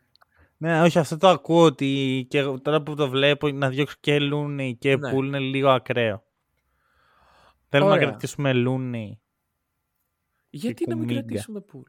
[0.57, 4.17] Ναι, όχι, αυτό το ακούω ότι και εγώ τώρα που το βλέπω να διώξω και
[4.33, 5.11] Looney και Ναι.
[5.11, 6.23] Pool είναι λίγο ακραίο.
[7.69, 8.07] Θέλουμε να Ωραία.
[8.09, 9.17] κρατήσουμε Looney.
[10.49, 11.25] Γιατί να μην Κουμίγκα.
[11.27, 11.81] κρατήσουμε Πουλ;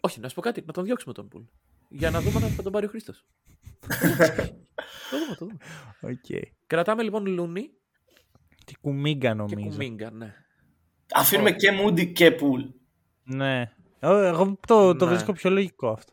[0.00, 0.62] Όχι, να σου πω κάτι.
[0.66, 1.42] Να τον διώξουμε τον Πουλ.
[1.88, 3.24] Για να δούμε αν θα τον πάρει ο Χρήστος.
[5.10, 5.56] το δούμε, το δούμε.
[6.00, 6.42] Οκ.
[6.66, 7.70] Κρατάμε λοιπόν Λούνι
[8.64, 9.68] Και Κουμίγκα και νομίζω.
[9.68, 10.34] Κουμίγκα, ναι.
[11.14, 12.62] Αφήνουμε και Μούντι και Πουλ.
[13.24, 13.72] Ναι.
[13.98, 15.10] Εγώ, εγώ το, το Ναι.
[15.10, 16.12] βρίσκω πιο λογικό αυτό.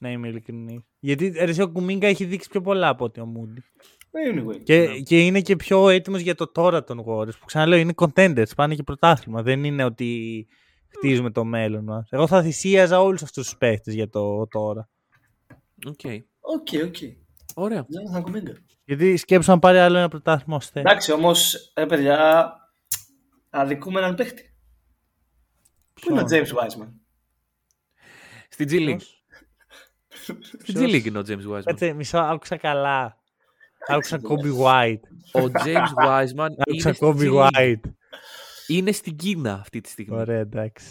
[0.00, 0.84] Να είμαι ειλικρινή.
[1.00, 3.62] Γιατί ρε, εσύ, ο Κουμίγκα έχει δείξει πιο πολλά από ότι ο Μούντι.
[4.32, 4.62] Anyway.
[4.62, 7.38] Και, και είναι και πιο έτοιμος για το τώρα των Warriors.
[7.40, 9.42] Που ξαναλέω είναι contenders, πάνε και πρωτάθλημα.
[9.42, 10.46] Δεν είναι ότι
[10.88, 12.08] χτίζουμε το μέλλον μας.
[12.10, 14.88] Εγώ θα θυσίαζα όλους αυτούς τους παίχτες για το τώρα.
[15.86, 16.00] Οκ.
[16.40, 16.96] Οκ, οκ.
[17.54, 17.86] Ωραία.
[17.86, 18.54] Jonathan Kuminga.
[18.88, 20.84] Για σκέψου να πάρει άλλο ένα πρωτάθλημα ως θέση.
[20.88, 22.52] Εντάξει, όμως, ε, παιδιά,
[23.50, 24.54] αδικούμε έναν παίχτη.
[25.94, 26.88] Πού είναι ο James Wiseman;
[28.48, 29.00] Στη G League.
[30.62, 31.62] Στη G League είναι ο James Wiseman.
[31.64, 33.16] Κάτσε, μισό, άκουσα καλά.
[33.88, 35.02] Άκουσα Kobe White.
[35.32, 37.50] Ο James Wiseman Άκουσα είναι, στη Kobe G League.
[37.50, 37.90] White.
[38.66, 40.16] είναι στην Κίνα αυτή τη στιγμή.
[40.16, 40.86] Ωραία, εντάξει.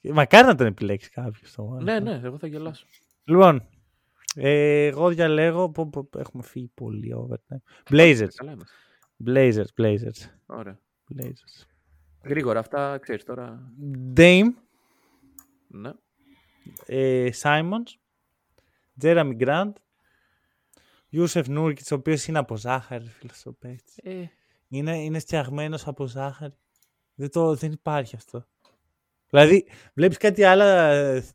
[0.00, 2.86] Μακάρι να τον επιλέξει κάποιος το Ναι, ναι, εγώ θα γελάσω.
[3.24, 3.68] Λοιπόν,
[4.34, 5.70] ε, εγώ διαλέγω.
[5.70, 7.92] Πω, πω, έχουμε φύγει πολύ overtime.
[7.92, 8.28] Blazers.
[8.34, 8.74] Καλά είμαστε.
[9.26, 10.28] Blazers, Blazers.
[10.46, 10.78] Ωραία.
[11.16, 11.66] Blazers.
[12.24, 13.72] Γρήγορα, αυτά ξέρεις τώρα.
[14.16, 14.50] Dame,
[15.68, 15.90] Ναι.
[16.86, 17.96] ε, Simons,
[19.02, 19.72] Jeremy Grant,
[21.12, 23.96] Yusef Nurkic, ο οποίος είναι από ζάχαρη, φίλος ο παίκτης.
[24.02, 24.30] Ε,
[24.68, 26.54] Είναι, είναι φτιαγμένος από ζάχαρη.
[27.14, 28.46] Δεν, το, δεν υπάρχει αυτό.
[29.32, 30.62] Δηλαδή, βλέπεις κάτι άλλο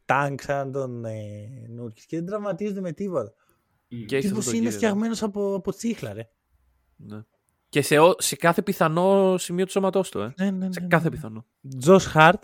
[0.06, 3.34] τάγκ ε, σαν τον ε, Νούρκη και δεν τραυματίζεται με τίποτα.
[4.06, 4.70] Και Τύπος είναι ναι.
[4.70, 6.30] φτιαγμένος από, από τσίχλα, ρε.
[6.96, 7.22] Ναι.
[7.70, 10.20] Και σε, σε κάθε πιθανό σημείο του σώματός του.
[10.20, 10.34] Ε.
[10.38, 11.16] Ναι, ναι, ναι, σε κάθε ναι, ναι.
[11.16, 11.46] πιθανό.
[11.78, 12.44] Τζο Χαρτ.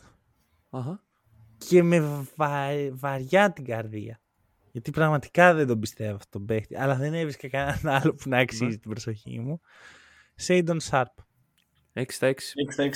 [0.70, 0.96] Uh-huh.
[1.58, 2.68] Και με βα...
[2.92, 4.22] βαριά την καρδία.
[4.72, 6.76] Γιατί πραγματικά δεν τον πιστεύω αυτόν τον παίχτη.
[6.78, 9.60] Αλλά δεν έβρισκα κανέναν άλλο που να αξίζει την προσοχή μου.
[10.36, 11.18] Σέιντον Σάρπ.
[11.94, 12.34] 6 στα 6.
[12.78, 12.90] 6-6.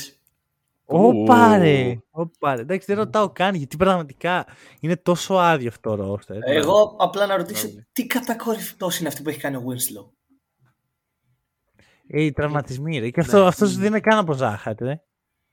[0.89, 1.99] Όπα ρε!
[2.41, 4.45] Εντάξει, δεν ρωτάω καν γιατί πραγματικά
[4.79, 6.37] είναι τόσο άδειο αυτό το ρόστερ.
[6.43, 10.09] Εγώ απλά να ρωτήσω τι κατακόρυφτό είναι αυτή που έχει κάνει ο Winslow;
[12.07, 12.91] Ε, τραυματισμοί.
[12.91, 13.23] Και ναι.
[13.23, 15.01] αυτό, αυτός δεν είναι καν από ζάχαρη, ε.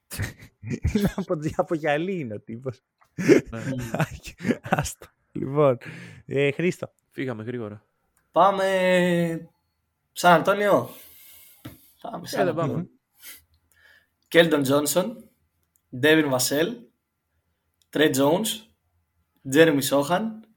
[0.95, 2.81] είναι από, από γυαλί είναι ο τύπος.
[3.15, 3.63] Ναι.
[4.63, 5.07] Άστο.
[5.33, 5.79] Λοιπόν,
[6.27, 6.93] ε, Χρήστο.
[7.11, 7.85] Φύγαμε γρήγορα.
[8.33, 8.65] Πάμε
[10.13, 10.89] Σαν Αντώνιο.
[12.01, 12.89] Πάμε, ε, Σαν
[14.29, 15.24] Κέλτον Τζόνσον.
[15.99, 16.77] Ντέβιν Βασέλ,
[17.89, 18.69] Τρέ Τζόουνς,
[19.49, 20.49] Τζέρεμι Σόχαν,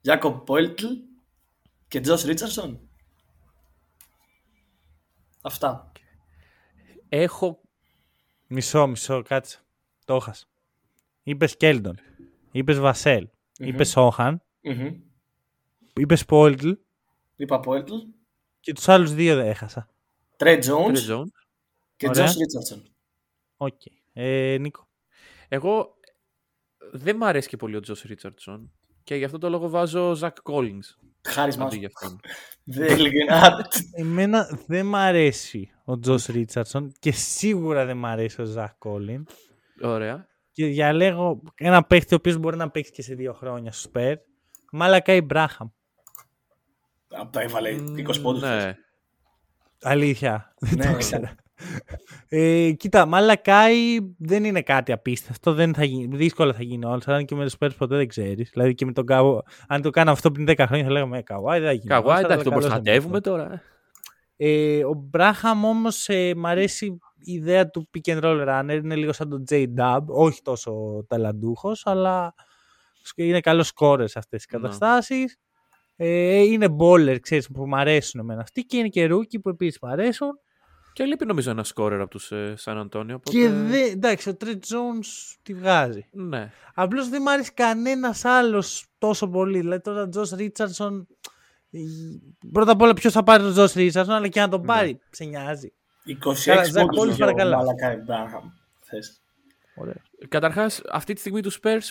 [0.00, 0.86] Τζάκοπ Πόιλτλ
[1.88, 2.88] και Τζος Ρίτσαρντσον.
[5.42, 5.92] Αυτά.
[7.08, 7.60] Έχω.
[8.46, 9.60] Μισό, μισό, κάτσε.
[10.04, 10.46] Το έχασα.
[11.22, 11.98] Είπες Κέλντον.
[12.52, 13.28] Είπες Βασέλ.
[13.58, 14.42] Είπες Σόχαν.
[14.62, 15.00] Μμμ.
[15.94, 16.70] Είπες Σπόλτλ.
[17.36, 17.94] Είπα Πόιλτλ,
[18.60, 19.88] Και τους άλλους δύο δεν έχασα.
[20.36, 21.26] Τρέ Τζόουνς Trey Jones.
[21.96, 22.24] και Ωραία.
[22.24, 22.94] Τζος Ρίτσαρσον.
[23.56, 23.80] Οκ.
[24.12, 24.88] Ε, Νίκο.
[25.48, 25.94] Εγώ
[26.92, 28.72] δεν μ' αρέσει και πολύ ο Τζος Ρίτσαρτσον
[29.04, 30.96] και γι' αυτό το λόγο βάζω Ζακ Collins
[31.28, 31.78] Χάρισμά αντί σου.
[31.80, 32.20] για αυτόν.
[32.64, 33.66] Δεν ειλικρινά.
[33.92, 39.26] Εμένα δεν μ' αρέσει ο Τζος Ρίτσαρdsον και σίγουρα δεν μ' αρέσει ο Ζακ Κόλλιν.
[39.82, 40.26] Ωραία.
[40.52, 44.18] Και διαλέγω ένα παίχτη ο οποίος μπορεί να παίξει και σε δύο χρόνια στο Σπέρ.
[44.72, 45.68] Μάλακα Μπράχαμ.
[47.08, 48.42] Από τα έβαλε 20 πόντους.
[48.42, 48.76] Ναι.
[49.82, 50.54] Αλήθεια.
[50.58, 50.94] Δεν Ναι, το ναι.
[50.96, 51.34] ήξερα.
[52.28, 55.52] Ε, κοίτα, Μαλακάι δεν είναι κάτι απίστευτο.
[55.54, 57.02] Δεν θα γίνει, δύσκολα θα γίνει όλο.
[57.06, 58.50] Αν και με το Spurs ποτέ δεν ξέρεις.
[58.52, 59.42] Δηλαδή και με τον Καου...
[59.68, 61.86] Αν το κάνω αυτό πριν 10 χρόνια θα λέγαμε ε, Καουάι δεν θα γίνει.
[61.86, 63.42] Καβά, All-Star, εντάξει, αλλά τον καλός προστατεύουμε είναι τώρα.
[63.42, 63.46] ε.
[63.54, 63.66] αυτό.
[64.36, 66.86] Ε, ο Μπράχαμ όμως ε, μ' αρέσει
[67.24, 68.80] η ιδέα του pick and roll runner.
[68.84, 70.00] Είναι λίγο σαν τον J Dub.
[70.06, 72.34] Όχι τόσο ταλαντούχος, αλλά
[73.14, 74.60] είναι καλός σκόρε σε αυτές τις Ναι.
[74.60, 75.36] καταστάσεις.
[75.96, 79.78] Ε, είναι bowler, ξέρεις, που μου αρέσουν εμένα αυτοί και είναι και rookie που επίσης
[79.82, 80.28] μου αρέσουν.
[80.92, 83.14] Και λείπει νομίζω ένα σκόρερ από τους ε, Σαν Αντώνιο.
[83.14, 83.38] Οπότε...
[83.38, 86.06] Και δε, εντάξει, ο Τρέτ Jones τη βγάζει.
[86.10, 86.52] Ναι.
[86.74, 89.58] Απλώς δεν μου άρεσε κανένας άλλος τόσο πολύ.
[89.58, 91.06] Δηλαδή τώρα ο Τζος Ρίτσαρdsον...
[92.52, 95.24] Πρώτα απ' όλα ποιος θα πάρει τον Τζος Ρίτσαρdsον, αλλά και να τον πάρει, σε
[95.24, 95.72] νοιάζει.
[96.06, 97.56] 26 Καλά, Ζακ πόντους Κόλλινς για ο παρακαλώ.
[97.56, 98.44] Μαλακάι Μπράχαμ.
[98.80, 99.20] Θες.
[99.74, 100.02] Ωραία.
[100.28, 101.88] Καταρχάς, αυτή τη στιγμή τους Spurs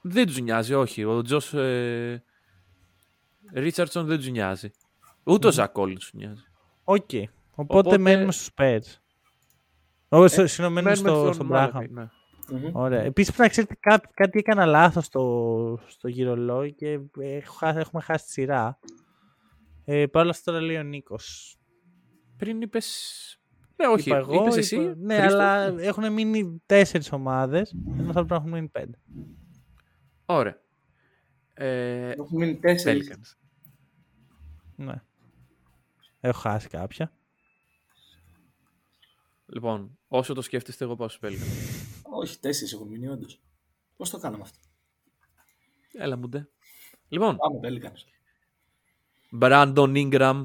[0.00, 1.04] δεν τους νοιάζει, όχι.
[1.04, 2.22] Ο Τζος ε,
[3.54, 4.70] Ρίτσαρντσον δεν τους νοιάζει.
[5.24, 6.44] Ούτε ο Ζακ Κόλινς τους νοιάζει.
[6.84, 7.10] Οκ.
[7.54, 8.82] Οπότε, Οπότε- μένουμε στους Spurs.
[10.08, 11.92] Όχι, στο- συγγνώμη, μένουμε Μένουμε στο, στον στον Μάλακαϊ Μπράναμ.
[11.92, 12.08] ναι.
[12.68, 12.76] Μμμ.
[12.76, 13.00] Ωραία.
[13.02, 18.02] Επίσης πρέπει να ξέρετε κάτι, κάτι έκανα λάθος στο, στο γυρολόι και έχω χάσει- έχουμε
[18.02, 18.78] χάσει τη σειρά.
[19.84, 21.56] Ε, Παρ' όλα αυτά τώρα λέει ο Νίκος.
[22.36, 22.78] Πριν είπε.
[23.76, 24.08] Ναι, όχι.
[24.08, 24.94] Είπα εγώ, είπες είπα- εσύ.
[24.98, 25.36] Ναι, Χρήστο.
[25.38, 27.74] αλλά έχουν μείνει τέσσερις ομάδες.
[27.98, 28.98] Ενώ θα πρέπει να έχουν μείνει πέντε.
[30.26, 30.60] Ωραία.
[31.54, 33.08] Ε, Έχουν μείνει τέσσερις.
[33.12, 33.36] Pelicans.
[34.76, 35.02] Ναι.
[36.20, 37.12] Έχω χάσει κάποια.
[39.46, 42.00] Λοιπόν, όσο το σκέφτεστε, εγώ πάω στου Pelicans.
[42.02, 43.42] Όχι, τέσσερις έχουν μείνει όντως.
[43.96, 44.58] Πώς το κάναμε αυτό;
[45.92, 46.48] Έλα μου ντε.
[47.08, 48.12] Λοιπόν, Πάμε Pelicans.
[49.40, 50.44] Brandon Ingram,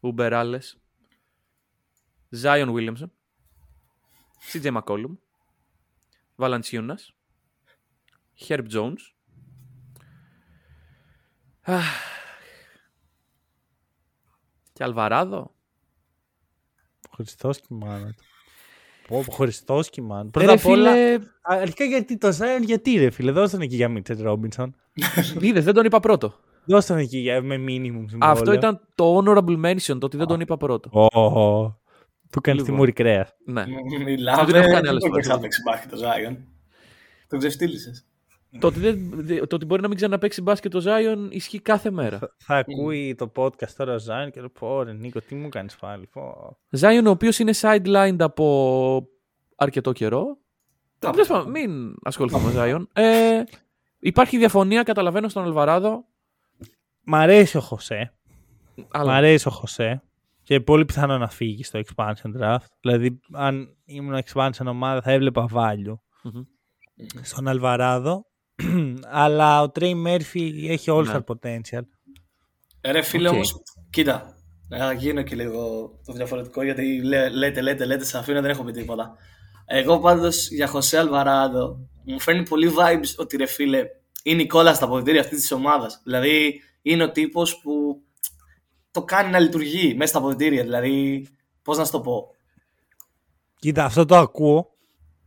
[0.00, 0.76] Uber Alles,
[2.30, 3.10] Zion Williamson,
[4.52, 5.16] CJ McCollum,
[6.36, 7.12] Valanciunas,
[8.48, 9.12] Herb Jones,
[11.60, 11.84] Αχ.
[14.72, 15.57] Και Αλβαράδο.
[17.18, 18.24] Χριστός και μάνα του.
[19.08, 20.20] Πω, πω, Χριστός και μάνα.
[20.26, 23.50] Ε, Πρώτα ρε απ' όλα, φίλε, α, αρχικά γιατί το Zion, γιατί ρε φίλε, δώσ'
[23.50, 24.74] τον εκεί για Μίτσετ Ρόμπινσον.
[25.40, 26.34] είδες, δεν τον είπα πρώτο.
[26.64, 28.18] Δώσ' τον εκεί για, με minimum συμβόλαιο.
[28.20, 30.90] Αυτό ήταν το honorable mention, το ότι δεν τον είπα πρώτο.
[30.92, 31.80] Ω, ω, ω.
[32.30, 32.72] Του κάνει Λοιπόν.
[32.72, 33.34] τη μούρη κρέας.
[33.44, 33.64] Ναι.
[34.04, 34.44] Μιλάμε.
[34.44, 35.26] Δεν έχω κάνει άλλες Δεν φορές.
[35.26, 36.38] θα παίξει μπάσκετ το Ζάιον.
[37.28, 38.06] Τον ξεφτύλισες.
[38.58, 41.90] Το, ότι δεν, δε- το ότι μπορεί να μην ξαναπαίξει μπάσκετ το Zion ισχύει κάθε
[41.90, 42.18] μέρα.
[42.38, 45.76] Θα ακούει το podcast τώρα ο Zion και λέει πω ρε Νίκο, τι μου κάνεις
[45.76, 46.06] πάλι.
[46.06, 46.56] Πω.
[46.80, 49.08] Zion ο οποίος είναι sidelined από
[49.56, 50.38] αρκετό καιρό.
[50.98, 52.86] Τα Τέλος πάντων, μην ασχοληθούμε με Zion.
[53.02, 53.42] Ε,
[53.98, 56.04] υπάρχει διαφωνία, καταλαβαίνω στον Αλβαράδο.
[57.04, 58.12] Μ' αρέσει ο Χωσέ.
[58.76, 60.02] Μ' Αλλά αρέσει ο Χωσέ.
[60.42, 62.66] Και πολύ πιθανό να φύγει στο expansion draft.
[62.80, 66.42] Δηλαδή, αν ήμουν expansion ομάδα, θα έβλεπα value Μμμ.
[67.22, 68.26] στον Αλβαράδο.
[69.22, 71.18] Αλλά ο Τρέι Μέρφυ έχει all Ναι.
[71.26, 71.82] potential.
[72.80, 73.34] Ε, Ρε φίλε Οκ.
[73.34, 73.54] όμως,
[73.90, 74.36] κοίτα,
[74.68, 78.64] να γίνω και λίγο το διαφορετικό γιατί λέ- λέτε, λέτε, λέτε, σε αφήνω δεν έχω
[78.64, 79.16] πει τίποτα.
[79.66, 83.86] Εγώ πάντως για Χωσέ Αλβαράδο μου φέρνει πολύ vibes ότι ρε φίλε
[84.22, 86.00] είναι η κόλλα στα αποδητήρια αυτής της ομάδας.
[86.04, 88.02] Δηλαδή είναι ο τύπος που
[88.90, 90.62] το κάνει να λειτουργεί μέσα στα αποδητήρια.
[90.62, 91.26] Δηλαδή,
[91.62, 92.26] πώς να σου το πω.
[93.58, 94.70] Κοίτα, αυτό το ακούω.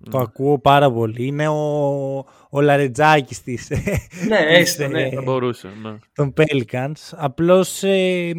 [0.09, 0.23] Το Ναι.
[0.23, 1.25] ακούω πάρα πολύ.
[1.25, 1.57] Είναι ο,
[2.49, 3.69] ο Λαρετζάκης της,
[4.27, 5.01] Ναι, έστω, της, ναι.
[5.01, 5.69] ε, θα μπορούσε.
[5.81, 5.97] Ναι.
[6.13, 6.93] των Pelicans.
[7.11, 8.31] Απλώς ε,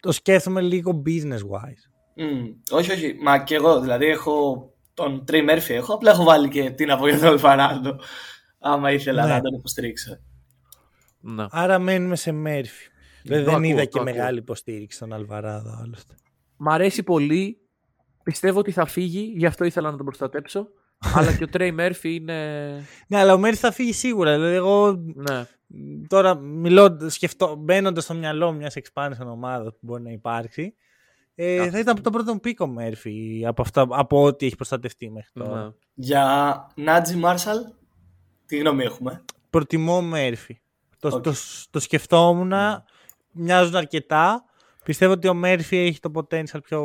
[0.00, 1.90] το σκέφτομαι λίγο business wise.
[2.16, 3.16] Μμ, όχι, όχι.
[3.22, 6.96] Μα και εγώ, δηλαδή έχω τον Τρέι Μέρφυ έχω, απλά έχω βάλει και τι να
[6.98, 7.96] πω για τον Αλφαράντο.
[8.58, 9.32] Άμα ήθελα Ναι.
[9.32, 10.18] να τον υποστηρίξω.
[11.20, 11.46] Ναι.
[11.50, 12.88] Άρα μένουμε σε Μέρφυ.
[13.24, 14.12] Δεν, Το δεν ακούω, είδα το και ακούω.
[14.12, 16.14] μεγάλη υποστήριξη στον Αλβαράδο άλλωστε.
[16.56, 17.58] Μ' αρέσει πολύ.
[18.22, 20.66] Πιστεύω ότι θα φύγει, γι' αυτό ήθελα να τον προστατέψω.
[21.16, 22.34] αλλά και ο Τρέι Μέρφυ είναι.
[23.06, 24.34] Ναι, αλλά ο Μέρφυ θα φύγει σίγουρα.
[24.34, 25.46] Δηλαδή, εγώ Ναι.
[25.66, 30.74] μ, τώρα μιλώ, σκεφτώ, μπαίνοντας στο μυαλό μιας expansion ομάδας που μπορεί να υπάρξει,
[31.34, 35.64] ε, θα ήταν το πρώτο πίκο Μέρφυ από, αυτά, από ό,τι έχει προστατευτεί μέχρι τώρα.
[35.64, 35.70] ναι.
[35.94, 37.58] Για Νάτζι Μάρσαλ,
[38.46, 40.58] τι γνώμη έχουμε; Προτιμώ Μέρφυ.
[40.98, 41.22] Το, Οκ.
[41.22, 41.32] το,
[41.70, 42.52] το σκεφτόμουν,
[43.32, 44.44] μοιάζουν αρκετά.
[44.84, 46.80] Πιστεύω ότι ο Μέρφυ έχει το potential πιο,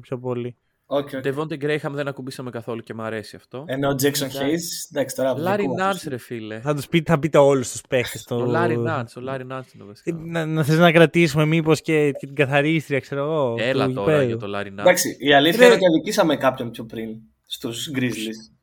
[0.00, 0.56] πιο πολύ.
[0.88, 1.28] Όχι, όχι.
[1.34, 3.64] Devonte Graham δεν ακουμπήσαμε καθόλου και μου αρέσει αυτό.
[3.66, 5.30] Ενώ ο Jackson Hayes, εντάξει τώρα.
[5.30, 6.04] από Λάρι δικό μας.
[6.04, 6.60] Nance, ρε φίλε.
[6.60, 8.22] Θα τους πείτε, θα πείτε όλους τους παίχτες.
[8.24, 8.36] Το...
[8.36, 10.10] Ο Λάρι Nance, ο Λάρι Nance είναι βασικά.
[10.10, 13.54] Ε, Να, να θες να κρατήσουμε μήπως και, και την καθαρίστρια, ξέρω εγώ.
[13.58, 14.26] Έλα του τώρα γηπέδου.
[14.28, 14.78] για το Λάρι Nance.
[14.80, 15.66] Εντάξει, η αλήθεια Ρε.
[15.66, 17.08] είναι ότι αδικήσαμε κάποιον πιο πριν
[17.46, 18.54] στους Grizzlies.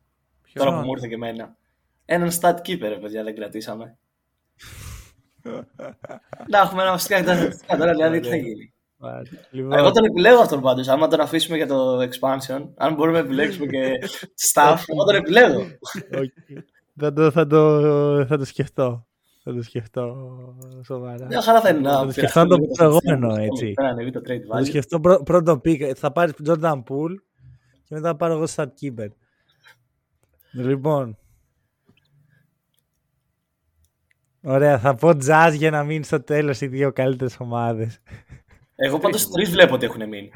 [0.52, 1.56] Τώρα που μου ήρθε και εμένα.
[2.04, 3.96] Έναν stat keeper, ρε παιδιά, δεν κρατήσαμε.
[6.50, 8.73] Να έχουμε ένα βασικά στατιστικά τώρα, δηλαδή τι θα γίνει.
[9.04, 13.18] Άρα, Λοιπόν, Εγώ τον επιλέγω αυτόν πάντως, άμα τον αφήσουμε για το expansion, αν μπορούμε
[13.20, 13.92] να επιλέξουμε και
[14.52, 15.60] staff, εγώ τον επιλέγω.
[16.20, 16.62] οκ.
[17.00, 17.80] θα, το, θα, το,
[18.26, 19.06] θα το σκεφτώ.
[19.46, 20.16] Θα το σκεφτώ
[20.84, 21.26] σοβαρά.
[21.26, 23.72] Μια χαρά θα είναι Θα να το σκεφτώ το προηγούμενο, έτσι.
[23.76, 24.66] Θα ανεβεί το trade Θα το value.
[24.66, 25.92] σκεφτώ πρω, πρώτο pick.
[25.96, 27.14] Θα πάρεις Jordan Poole
[27.84, 29.08] και μετά θα πάρω εγώ stat keeper.
[30.52, 31.18] Λοιπόν.
[34.42, 37.98] Ωραία, θα πω Jazz για να μείνει στο τέλος οι δύο καλύτερες ομάδες.
[38.76, 40.30] Εγώ πάντως τρεις βλέπω ότι έχουν μείνει.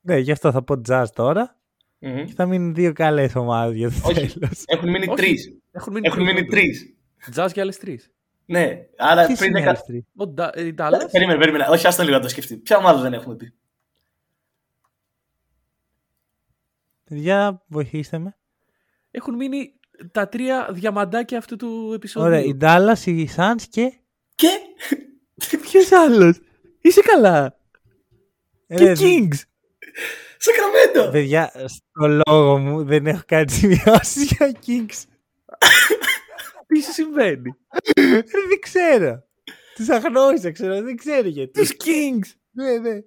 [0.00, 1.56] Ναι, γι' αυτό θα πω Jazz τώρα
[1.98, 2.24] Μμμ.
[2.24, 4.62] και θα μείνουν δύο καλές ομάδες για το Όχι, τέλος.
[4.66, 5.16] έχουν μείνει Όχι.
[5.16, 5.58] τρεις.
[5.72, 6.94] Έχουν μείνει, Έχουν μείνει τρεις.
[7.18, 7.36] τρεις.
[7.38, 8.10] Jazz και άλλες τρεις.
[8.46, 9.70] Ναι, άρα Ποιες πριν είναι οι δεκα...
[9.74, 11.08] άλλες τρεις; Ο Ντα- ε, οι Dallas.
[11.10, 11.66] Περίμενε, περίμενε.
[11.70, 12.56] Όχι, άστον λίγο να το σκεφτεί.
[12.56, 13.52] Ποια ομάδα δεν έχουμε πει;
[17.04, 18.36] Παιδιά, βοηθήστε με.
[19.10, 19.74] Έχουν μείνει
[20.12, 22.28] τα τρία διαμαντάκια αυτού του επεισόδιου.
[22.28, 23.92] Ωραία, οι Dallas, οι Suns και...
[24.34, 24.48] Και;
[25.62, 26.40] Ποιος άλλος;
[26.86, 27.56] Είσαι καλά.
[28.66, 29.38] Ε, Και ρε, Kings.
[30.38, 31.10] Σακραμέντο!
[31.10, 35.02] Παιδιά, στο λόγο μου δεν έχω κάνει σημειώσεις για Kings.
[36.66, 37.56] Τι σου συμβαίνει;
[37.96, 39.24] Ρε, δεν ξέρω.
[39.74, 41.60] Τους αγνώρισα, ξέρω, δεν ξέρω γιατί.
[41.60, 42.28] Τους Kings.
[42.50, 42.98] Ναι, ναι.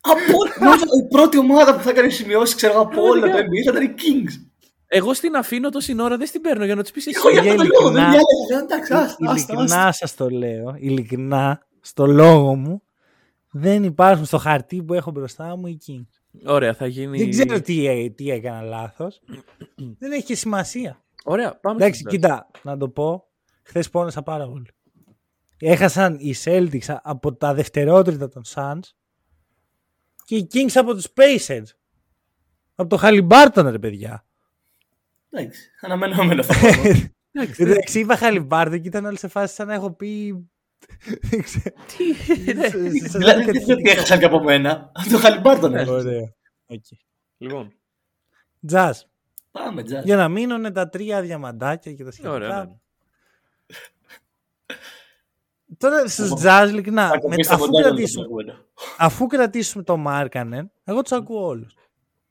[0.00, 0.64] Από...
[0.64, 3.50] Νόμιζα η πρώτη ομάδα που θα κάνει σημειώσεις, ξέρω εγώ, από όλα το Πραγματικά.
[3.50, 4.44] NBA θα ήταν οι Kings.
[4.88, 7.16] Εγώ στην αφήνω τόση ώρα, δεν στην παίρνω για να τους πεις εσύ.
[7.18, 8.64] Εγώ για Για αυτό το λόγο δεν ειλικρινά- διάλεγα.
[8.64, 9.54] Εντάξει, άστα, άστα, άστα.
[9.54, 10.76] Ειλικρινά σας το λέω.
[10.78, 12.82] Ειλικρινά, στο λόγο μου,
[13.50, 16.40] δεν υπάρχουν στο χαρτί που έχω μπροστά μου οι Kings.
[16.46, 17.18] Ωραία, θα γίνει.
[17.18, 19.20] Δεν ξέρω τι, ε- τι έκανα λάθος.
[19.98, 21.04] δεν έχει και σημασία.
[21.24, 23.28] Ωραία, πάμε Εντάξει, στους κοίτα, να το πω.
[23.62, 24.70] Χθες πόνεσα πάρα πολύ.
[25.58, 28.80] Έχασαν οι Celtics από τα δευτερότριτα των Suns
[30.24, 31.66] και οι Kings από τους Pacers.
[32.74, 34.26] Από το Χαλιμπάρτον, ρε παιδιά.
[35.30, 36.66] Εντάξει, αναμενόμενο θα πω.
[37.32, 40.34] Εντάξει, Εντάξει, είπα Χαλιμπάρτον και ήταν όλοι σε φάση σαν να έχω πει.
[41.20, 41.74] Δεν ξέρω.
[41.96, 42.68] Τι, ναι.
[42.68, 44.90] Σε- σε- Δηλαδή, κάτι δεν δεν έχασαν και από μένα.
[44.94, 45.92] Από το Χαλιμπάρτον τέτοιο.
[45.94, 46.10] έχασαν.
[46.12, 46.32] Ωραία.
[46.66, 46.84] Οκ.
[47.38, 47.72] Λοιπόν,
[48.72, 48.92] Jazz.
[49.50, 50.04] Πάμε, Jazz.
[50.04, 52.32] Για να μείνουν τα τρία διαμαντάκια και τα σχετικά.
[52.34, 52.64] ωραία.
[52.64, 52.74] ναι.
[55.78, 58.64] Τώρα στους Jazz, ειλικρινά, Θα κοπείς με- το αφού, μοντέλο κρατήσουμε, το προηγούμενο.
[58.98, 61.74] αφού κρατήσουμε το Μάρκανεν, εγώ τους ακούω όλους.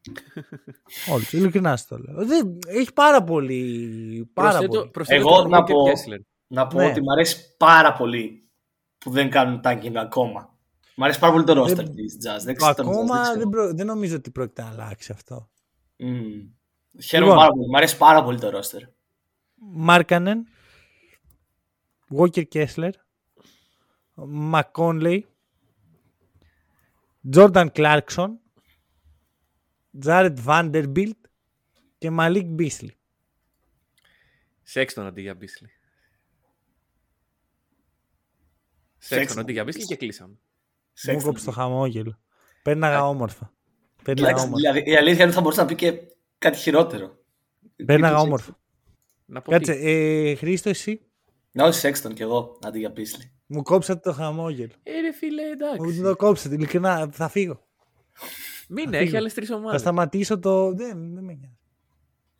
[1.14, 1.34] όλους.
[1.34, 2.26] Ειλικρινά σου το λέω.
[2.26, 4.30] Δεν, έχει πάρα πολύ.
[4.34, 4.89] Πάρα Προσθέτω, πολύ.
[4.91, 6.20] προσθέτω Εγώ τον να Walker πω- Kessler.
[6.48, 6.86] Να πω Ναι.
[6.86, 8.50] ότι μου αρέσει πάρα πολύ
[8.98, 10.58] που δεν κάνουν tanking ακόμα.
[10.96, 12.43] Μ' αρέσει πάρα πολύ το roster Δεν- της Jazz.
[12.43, 13.38] Δεν Το ξέρω, τον Jazz, ακόμα ξέρω.
[13.39, 15.50] δεν, προ- δεν νομίζω ότι πρόκειται να αλλάξει αυτό.
[15.98, 16.50] Μμμ.
[17.02, 17.38] Χαίρομαι Λοιπόν.
[17.43, 17.70] πάρα πολύ.
[17.70, 18.82] Μ' αρέσει πάρα πολύ το roster.
[19.56, 20.48] Μάρκανεν,
[22.18, 22.91] Walker Kessler,
[24.52, 25.20] McConley,
[27.34, 28.28] Jordan Clarkson,
[30.06, 31.20] Jared Vanderbilt
[31.98, 32.89] και Malik Beasley.
[34.64, 35.70] Σέξτον αντί για Μπίσλι.
[39.08, 39.18] Σέξτον.
[39.18, 40.34] Σέξτον αντί για Μπίσλι και κλείσαμε.
[41.08, 41.24] Μου Sexton.
[41.24, 42.20] κόψει το χαμόγελο.
[42.64, 43.53] Πέρναγα όμορφα.
[44.03, 44.72] Πέρναγα Εντάξει, όμορφα.
[44.72, 45.93] δηλαδή, η αλήθεια είναι ότι θα μπορούσα να πει και
[46.38, 47.18] κάτι χειρότερο.
[47.86, 48.60] Πέρναγα Τύπου όμορφα.
[49.26, 49.89] Να πω Κάτσε, τι.
[49.89, 51.01] ε, Χρήστο, εσύ;
[51.51, 53.32] Να όχι Σέξτον κι εγώ αντί για Πίσλι.
[53.45, 54.72] μου κόψατε το χαμόγελο.
[54.84, 56.01] Ε, ρε φίλε, Μου εντάξει.
[56.01, 57.10] το κόψατε, ειλικρινά.
[57.12, 57.64] Θα φύγω.
[58.70, 59.18] Μην θα έχει φύγω.
[59.18, 59.78] άλλες τρεις Θα ομάδε.
[59.78, 60.74] σταματήσω το.
[60.74, 61.58] Δεν, δεν με νοιάζει.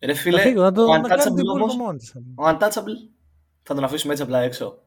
[0.00, 2.22] Ρε Θα φίλε, φύγω, να το ο να κάνω το Untouchable υπόλοιπο όμως, μόνοι σας.
[2.34, 3.10] ο Untouchable
[3.62, 4.85] θα τον αφήσουμε έτσι απλά έξω.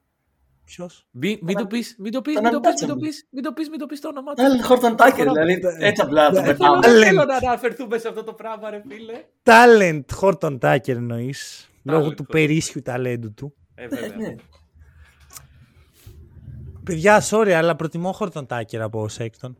[0.75, 2.93] Ποιος; Μην το πεις, μην το πεις, Τον μην το πεις, μην untouchable.
[2.93, 4.43] το πεις, μην το πεις, μην το πεις το όνομά του.
[4.43, 6.79] Άλλον Χόρτον Τάκερ, Τώρα- δηλαδή έτσι απλά το Ναι, πετάμε.
[6.79, 7.03] Δεν Talent.
[7.03, 9.23] θέλω να αναφερθούμε σε αυτό το πράγμα, ρε φίλε.
[9.43, 11.69] Talent Horton Tucker εννοείς.
[11.83, 12.31] Λόγω Talent, του Horton.
[12.31, 13.53] περίσσιου ταλέντου του.
[13.75, 14.15] Ε, Ε, βέβαια.
[14.17, 14.35] ναι.
[16.83, 19.53] Παιδιά, sorry, αλλά προτιμώ Horton Tucker από Sexton.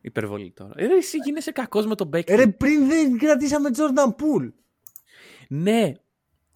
[0.00, 0.72] Υπερβολή τώρα.
[0.76, 2.30] Ε, ρε, εσύ γίνεσαι κακός με τον Μπέκ.
[2.30, 4.52] Ε, Ρε, πριν δεν κρατήσαμε Jordan Poole.
[5.48, 5.92] Ναι.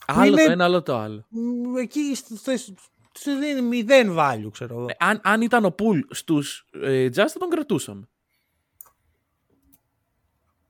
[0.06, 1.24] Άλλο είναι- το ένα, άλλο το άλλο.
[1.28, 2.52] Μ, Εκεί στο,
[3.12, 4.86] στο, στο δίνει μηδέν value, ξέρω εγώ.
[4.88, 8.08] Ε, αν, αν ήταν ο Πουλ στους ε, Jazz θα τον κρατούσαμε.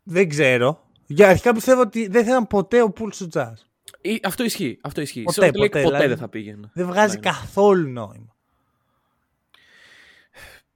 [0.02, 0.86] Δεν ξέρω.
[1.06, 3.52] Για αρχικά πιστεύω ότι δεν θα ήταν ποτέ ο Poole στο Jazz.
[4.00, 4.78] Ή, αυτό ισχύει.
[4.82, 5.22] Αυτό ισχύει.
[5.22, 6.06] Ποτέ, Σε Salt Lake ποτέ, ποτέ δηλαδή.
[6.06, 6.70] δεν θα πήγαινε.
[6.74, 7.30] Δεν βγάζει Ναι, ναι.
[7.30, 8.36] καθόλου νόημα.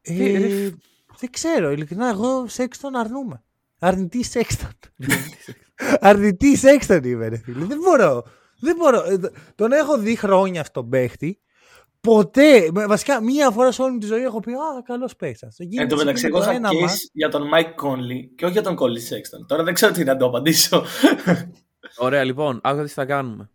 [0.00, 0.48] Τι, Ε, ρε,
[1.18, 3.42] δεν ξέρω, ειλικρινά, εγώ Sexton αρνούμαι.
[3.78, 4.70] Αρνητή Sexton.
[6.00, 7.64] Αρνητή Sexton είμαι, ρε φίλε.
[7.64, 8.24] Δεν μπορώ.
[8.58, 9.02] Δεν μπορώ.
[9.02, 9.18] Ε,
[9.54, 11.40] Τον έχω δει χρόνια στον παίχτη.
[12.06, 15.46] Ποτέ, με- βασικά μία φορά σε όλη μου τη ζωή έχω πει Α, καλό παίχτη.
[15.78, 18.96] Εν τω μεταξύ, εγώ θα case για τον Mike Conley και όχι για τον Colin
[19.12, 19.46] Sexton.
[19.46, 20.84] Τώρα δεν ξέρω τι να το απαντήσω.
[21.98, 23.50] Ωραία, λοιπόν, άκουσα τι θα κάνουμε.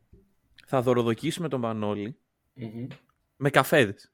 [0.68, 2.18] Θα δωροδοκίσουμε τον Μανώλη
[2.54, 2.88] Μμμ.
[3.36, 4.12] με καφέδες.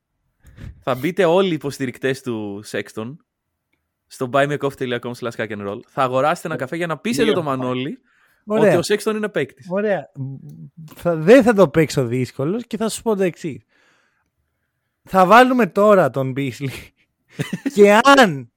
[0.79, 3.15] θα μπείτε όλοι οι υποστηρικτές του Sexton
[4.07, 5.79] στο buymecoffee.com slash hack and roll.
[5.87, 7.33] Θα αγοράσετε ένα καφέ για να πείσετε Δύο.
[7.33, 7.99] τον Μανώλη
[8.45, 8.77] Ωραία.
[8.77, 9.67] ότι ο Sexton είναι παίκτης.
[9.69, 10.11] Ωραία.
[10.95, 13.61] Θα, δεν θα το παίξω δύσκολος και θα σου πω το εξής.
[15.07, 16.71] Θα βάλουμε τώρα τον Μπίσλι
[17.75, 18.51] και αν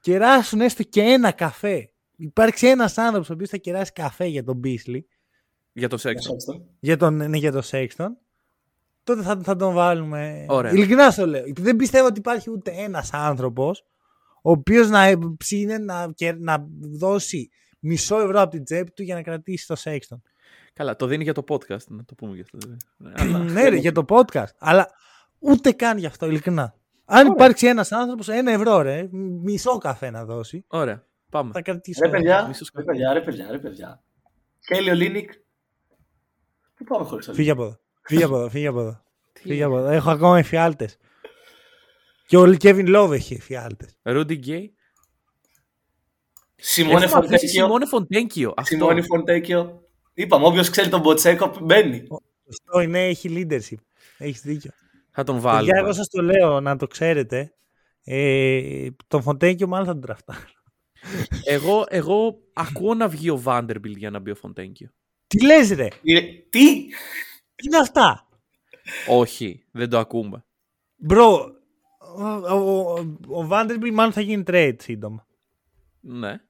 [0.00, 4.56] κεράσουν έστω και ένα καφέ, υπάρξει ένας άνθρωπος ο οποίος θα κεράσει καφέ για τον
[4.56, 5.06] Μπίσλι,
[5.72, 6.08] Για τον Sexton.
[6.08, 6.60] Sexton.
[6.80, 8.16] για τον, ναι, για τον Σέξτον,
[9.04, 10.44] τότε θα, θα τον βάλουμε.
[10.48, 10.72] Ωραία.
[10.72, 11.42] Ειλικρινά στο λέω.
[11.56, 13.84] Δεν πιστεύω ότι υπάρχει ούτε ένας άνθρωπος
[14.42, 16.66] ο οποίος να ψήνε να, και, να
[16.98, 20.22] δώσει μισό ευρώ από την τσέπη του για να κρατήσει το Σέξτον.
[20.72, 22.58] Καλά, το δίνει για το podcast, να το πούμε γι' αυτό.
[22.96, 24.52] Ναι, αλλά- ναι, ρε, για το podcast.
[24.58, 24.90] Αλλά
[25.42, 26.74] ούτε καν γι' αυτό, ειλικρινά.
[27.04, 29.08] Αν υπάρξει ένας άνθρωπος, ένα ευρώ, ρε,
[29.42, 31.50] μισό καφέ να δώσει, Ωραία, πάμε.
[31.52, 32.00] θα κρατήσω.
[32.04, 32.92] Ρε παιδιά, μισός ρε καφέ.
[32.92, 34.02] παιδιά, ρε παιδιά, ρε παιδιά.
[34.66, 35.32] Κέλι Ολίνικ.
[36.74, 37.78] Πού πάμε χωρίς ο Φύγε από εδώ.
[38.02, 38.48] Φύγε από εδώ.
[38.48, 39.02] Φύγε από εδώ.
[39.32, 39.88] Τι Φύγε από εδώ.
[39.88, 40.88] Έχω ακόμα εφιάλτες.
[42.26, 43.88] Και ο Κέβιν Λοβ έχει εφιάλτες.
[44.02, 44.74] Ρούντι Γκέι.
[46.56, 47.62] Σιμώνε Έχουμε αφήσει Φοντέκιο.
[47.62, 48.54] Σιμώνε Φοντέκιο.
[48.56, 48.74] Αυτό.
[48.74, 49.82] Σιμώνε Φοντέκιο.
[50.14, 52.06] Είπαμε, όποιος ξέρει τον Ποτσέκο μπαίνει.
[52.48, 53.82] Αυτό είναι, έχει leadership.
[54.18, 54.70] Έχεις δίκιο.
[55.12, 55.78] Θα τον Παιδιά, βάλουμε.
[55.78, 57.54] εγώ σας το λέω να το ξέρετε.
[58.04, 60.34] Ε, τον Φοντέκιο μάλλον θα τον τραφτά.
[61.44, 64.88] εγώ, εγώ ακούω να βγει ο Vanderbilt για να μπει ο Φοντέκιο.
[65.26, 66.86] Τι λες ρε, Ε, Τι!
[67.54, 68.28] τι είναι αυτά;
[69.08, 70.44] Όχι, δεν το ακούμε.
[70.96, 71.52] Μπρο,
[72.16, 72.98] ο, ο, ο,
[73.40, 75.26] ο Vanderbilt μάλλον θα γίνει trade σύντομα.
[76.00, 76.40] Ναι.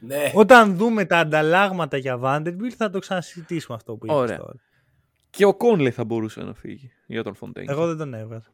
[0.00, 0.32] Ναι.
[0.34, 4.36] Όταν δούμε τα ανταλλάγματα για Vanderbilt θα το ξανασυζητήσουμε αυτό που είπες Ωραία.
[4.38, 4.52] τώρα.
[5.30, 7.72] Και ο Κόνλε θα μπορούσε να φύγει για τον Φοντέγκιο.
[7.72, 8.50] Εγώ δεν τον έβγαζα.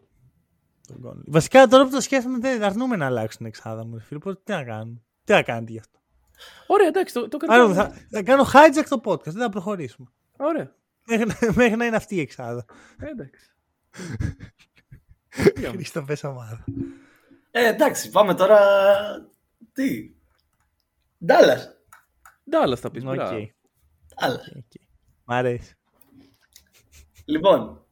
[0.86, 1.22] Τον Conley.
[1.26, 3.94] Βασικά τώρα που το σκέφτομαι δεν αρνούμε να αλλάξουν την εξάδα μου.
[3.96, 5.02] ρε Φίλε, Πώς- τι να κάνουμε.
[5.24, 5.98] Τι να κάνετε γι' αυτό;
[6.66, 7.94] Ωραία, εντάξει, το, το Άρα, κρατάμε.
[7.94, 9.22] θα, θα κάνω hijack το podcast.
[9.24, 10.08] Δεν θα προχωρήσουμε.
[10.36, 10.74] Ωραία.
[11.06, 12.64] Μέχρι, να- μέχρι να είναι αυτή η εξάδα.
[13.00, 13.50] Ε, εντάξει.
[15.70, 16.64] Χρήστο πες ομάδα.
[17.50, 18.58] Ε, εντάξει, πάμε τώρα.
[19.72, 20.10] Τι;
[21.24, 21.76] Ντάλλας.
[22.50, 23.04] Ντάλλας θα πεις.
[23.04, 23.14] Οκ.
[23.14, 23.50] μπράβο.
[24.16, 24.40] Άλλα.
[24.56, 24.80] οκ.
[25.24, 25.75] Μ' αρέσει.
[27.26, 27.86] Λοιπόν,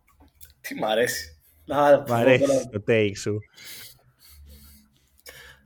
[0.60, 1.28] τι μ' αρέσει.
[1.66, 3.38] Να, Μ' αρέσει το take σου.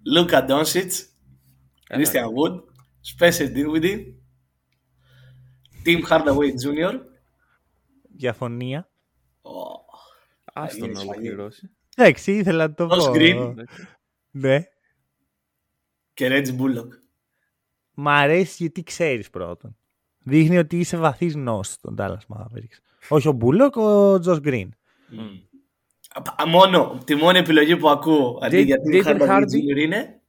[0.07, 1.07] Λούκα Ντόνσιτς,
[1.89, 2.61] Christian Wood,
[3.19, 4.05] Spencer Dinwiddie,
[5.85, 7.01] Tim Hardaway Jr.
[8.17, 8.91] Διαφωνία.
[9.43, 9.51] Ω,
[10.53, 11.11] Άστο είναι να σφαγή.
[11.11, 11.71] ολοκληρώσει.
[11.97, 13.13] Εντάξει, ήθελα να το Josh πω.
[13.15, 13.55] Green.
[14.31, 14.63] Ναι.
[16.15, 16.89] Και Reggie Bullock.
[17.95, 19.77] Μ' αρέσει γιατί ξέρεις πρώτον.
[20.19, 22.79] Δείχνει ότι είσαι βαθύ γνώση των Dallas Mavericks.
[23.09, 24.73] Όχι ο Μπούλοκ, ο Τζο Γκριν.
[26.37, 29.43] Α, Μόνο, τη μόνη επιλογή που ακούω αντί Jay- για την Jaden Hardaway Hardy.
[29.43, 29.77] Jr.
[29.79, 30.21] είναι.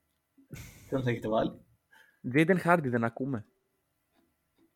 [0.90, 1.52] Ποιον θα έχετε βάλει.
[2.34, 3.46] Jaden Hardy δεν ακούμε.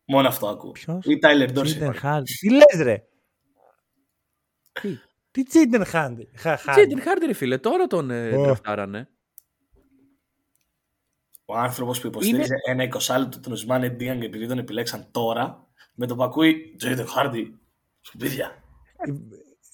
[0.06, 0.72] Μόνο αυτό ακούω.
[0.72, 1.06] Ποιος?
[1.06, 1.64] Ή Tyler Dorsey.
[1.64, 2.34] Τζέιντεν Χάρντι.
[2.34, 3.04] Τι λε, ρε.
[4.82, 4.98] Τι.
[5.32, 6.30] Τι Τζέιντεν Χάρντι.
[6.44, 8.44] Jaden Hardy ρε φίλε, τώρα τον ε, Ω.
[8.44, 9.10] τραφτάρανε.
[11.54, 16.08] Ο άνθρωπος που υποστήριζε ένα 20 λεπτό τον Οσμάνε Ντίανγκ επειδή τον επιλέξαν τώρα, με
[16.08, 17.46] το που ακούει Jaden Hardy.
[18.02, 18.64] Σκουπίδια.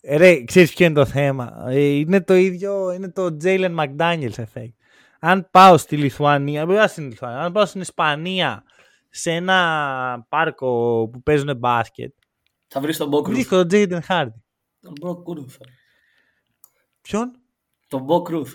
[0.03, 1.63] Ρε, ξέρεις ποιο είναι το θέμα.
[1.67, 4.73] Ε, Είναι το ίδιο, είναι το Jalen McDaniels effect.
[5.19, 8.63] Αν πάω στη Λιθουανία, βέβαια στην Λιθουανία, αν πάω στην Ισπανία,
[9.09, 10.67] σε ένα πάρκο
[11.11, 12.13] που παίζουν μπάσκετ,
[12.67, 13.23] Θα βρεις τον Bo Cruz.
[13.31, 14.33] βρίσκω τον Jalen Hardy.
[14.81, 15.55] Τον Bo Cruz.
[17.01, 17.31] Ποιον;
[17.87, 18.47] Τον Bo Cruz.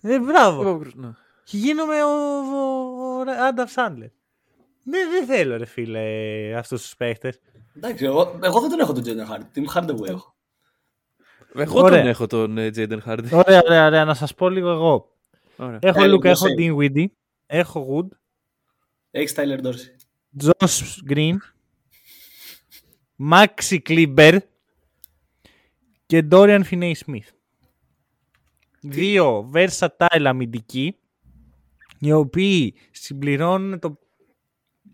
[0.00, 0.80] Ε, μπράβο.
[0.94, 1.10] Ναι.
[1.48, 4.08] Και γίνομαι ο, ο, ο Άνταμ Σάντλερ.
[4.84, 7.40] Δεν, δεν θέλω, ρε φίλε, αυτούς τους παίχτες.
[7.76, 9.44] Εντάξει, εγώ, εγώ δεν τον έχω τον Jaden Hardy.
[9.54, 10.36] Tim Hardaway έχω.
[11.54, 11.98] Εγώ Ωραία.
[11.98, 13.28] τον έχω τον ε, Jaden Hardy.
[13.30, 14.04] Ωραία, ωραία, ωραία.
[14.04, 15.16] Να σας πω λίγο εγώ.
[15.56, 15.78] Ωραία.
[15.82, 16.60] Έχω Tyler Λούκα, έχω Dorsey.
[16.60, 17.06] Dinwiddie,
[17.46, 18.16] έχω Wood,
[19.10, 19.96] Έχει Tyler Dorsey.
[20.44, 21.36] Josh Green,
[23.30, 24.38] Maxi Kleber
[26.06, 27.28] και Dorian Finney Smith.
[28.80, 30.98] Δύο versatile αμυντικοί,
[31.98, 33.98] οι οποίοι συμπληρώνουν το,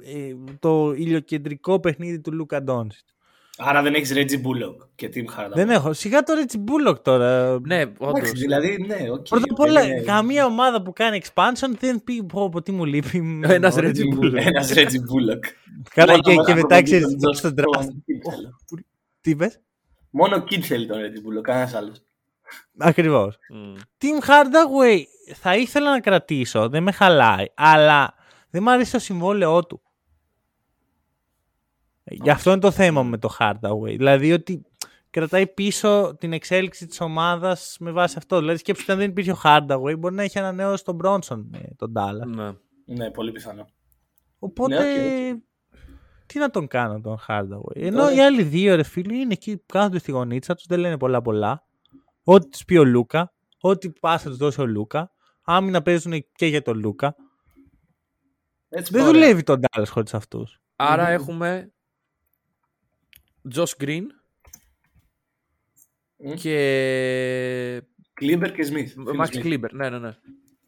[0.03, 3.07] ε, το ηλιοκεντρικό παιχνίδι του Λούκα Ντόντσιτς.
[3.57, 5.53] Άρα δεν έχεις Reggie Bullock και Tim Hardaway.
[5.55, 5.93] Δεν έχω.
[5.93, 7.61] Σιγά το Reggie Bullock τώρα.
[7.61, 8.19] Ναι, όντως.
[8.19, 9.29] Εντάξει, δηλαδή, ναι, οκ.
[9.29, 12.85] Πρώτα απ' όλα, Είναι- καμία ομάδα που κάνει expansion δεν πει πω, πω τι μου
[12.85, 13.41] λείπει.
[13.43, 14.35] Ένας Ο Reggie Bullock.
[14.35, 15.45] Ένας Reggie Bullock.
[15.95, 17.85] Καλά, Μόνο και, το και μετά άνθρωπο ξέρεις που τον στο Josh- draft.
[17.85, 18.57] τον Kidd θέλω.
[19.21, 19.61] Τι είπες;
[20.11, 22.03] Μόνο ο Kidd θέλει τον Reggie Bullock, κανένας άλλος.
[22.79, 23.39] Ακριβώς.
[23.51, 23.75] Μμ.
[24.01, 25.03] Tim Hardaway
[25.35, 28.15] θα ήθελα να κρατήσω, δεν με χαλάει, αλλά
[28.51, 29.83] δεν μου αρέσει το συμβόλαιό του.
[32.05, 33.97] Ε, Γι' αυτό είναι το θέμα μου με το Hardaway.
[33.97, 34.63] Δηλαδή ότι
[35.11, 38.39] κρατάει πίσω την εξέλιξη της ομάδας με βάση αυτό.
[38.39, 41.61] Δηλαδή σκέψου ότι αν δεν υπήρχε ο Hardaway μπορεί να έχει ανανεώσει τον Brunson με
[41.77, 42.27] τον Dallas.
[42.27, 42.51] Ναι.
[42.85, 43.67] Ναι, πολύ πιθανό.
[44.39, 45.41] Οπότε Ναι, οκ,
[46.27, 47.75] τι να τον κάνω τον Hardaway.
[47.75, 50.79] Ενώ Τώρα- οι άλλοι δύο ρε φίλε είναι εκεί που κάθονται στη γωνίτσα τους, δεν
[50.79, 51.67] λένε πολλά πολλά.
[52.25, 55.11] Ό,τι τους πει ο Λούκα, ό,τι πάσα τους δώσει ο Λούκα,
[55.43, 57.15] άμυνα παίζουν και για τον Λούκα.
[58.69, 59.13] Έτσι Δεν πάει.
[59.13, 60.61] δουλεύει τον Dallas χωρίς αυτούς.
[60.77, 61.13] Άρα Μμμ.
[61.13, 61.73] έχουμε
[63.55, 64.03] Josh Green
[66.17, 66.33] Μμ.
[66.35, 67.83] και
[68.21, 69.21] Kleber και Smith.
[69.21, 69.45] Max Smith.
[69.45, 69.71] Kleber.
[69.73, 70.17] Ναι, ναι, ναι.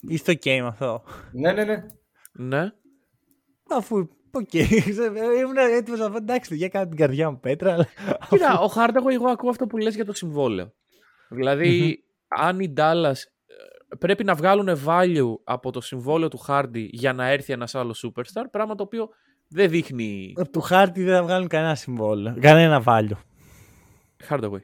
[0.00, 1.02] Είστε ok με αυτό.
[1.32, 1.86] Ναι, ναι, ναι.
[2.32, 2.70] Ναι.
[3.70, 7.86] Αφού, οκ, ήμουν έτοιμος να πω εντάξει, για κάνω την καρδιά μου πέτρα, αλλά...
[8.28, 10.72] Κοίτα, ο Hardaway εγώ ακούω αυτό που λες για το συμβόλαιο.
[11.35, 13.12] Δηλαδή, αν οι Dallas
[13.47, 18.07] ε, πρέπει να βγάλουν value από το συμβόλαιο του Hardy για να έρθει ένας άλλος
[18.07, 19.09] superstar, πράγμα το οποίο
[19.49, 23.18] δεν δείχνει Από του χάρτη δεν θα βγάλουν κανένα συμβόλαιο, κανένα βάλιο.
[24.28, 24.61] Hardaway.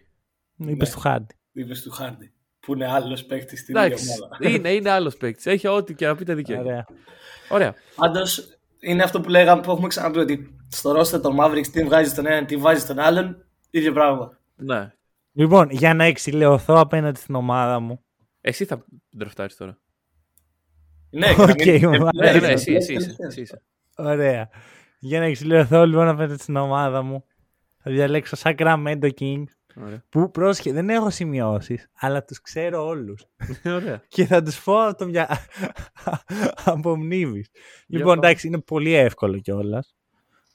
[0.56, 1.34] Είπες του χάρτη.
[1.52, 2.28] Είπες του Hardy.
[2.60, 4.50] Που είναι άλλος παίκτης στην ίδια Εντάξει, ομάδα.
[4.50, 5.46] είναι, είναι άλλος παίκτης.
[5.46, 6.62] Έχει ό,τι και να πείτε δικαίωμα.
[6.62, 6.86] Ωραία.
[7.48, 7.74] Ωραία.
[7.96, 12.14] Πάντως είναι αυτό που λέγαμε που έχουμε ξαναπεί ότι στο roster των Mavericks τι βγάζεις
[12.14, 13.44] τον έναν, τι βάζεις τον άλλον.
[13.70, 14.38] ίδιο πράγμα.
[14.56, 14.92] Ναι.
[15.32, 18.04] Λοιπόν, για να εξιλεωθώ απέναντι στην ομάδα μου,
[18.40, 19.78] Εσύ θα την ντραφτάρεις τώρα.
[21.10, 22.10] Ναι, και να Οκ, μην- ωραία.
[22.14, 23.26] Ναι, ναι, ναι, εσύ, ναι, εσύ, ναι, είσαι, ναι.
[23.26, 23.62] εσύ είσαι.
[23.96, 24.48] Ωραία.
[24.98, 27.24] Για να εξιλεωθώ λοιπόν απέναντι στην ομάδα μου,
[27.78, 29.44] θα διαλέξω Sacramento Kings.
[29.76, 30.04] Ωραία.
[30.08, 33.26] Που πρόσεχε, δεν έχω σημειώσεις, αλλά τους ξέρω όλους.
[33.64, 34.02] Ωραία.
[34.08, 35.28] και θα τους πω από, το μυα...
[36.64, 37.48] από μνήμης.
[37.86, 38.26] Λοιπόν, πάμε.
[38.26, 39.94] εντάξει, είναι πολύ εύκολο κιόλας.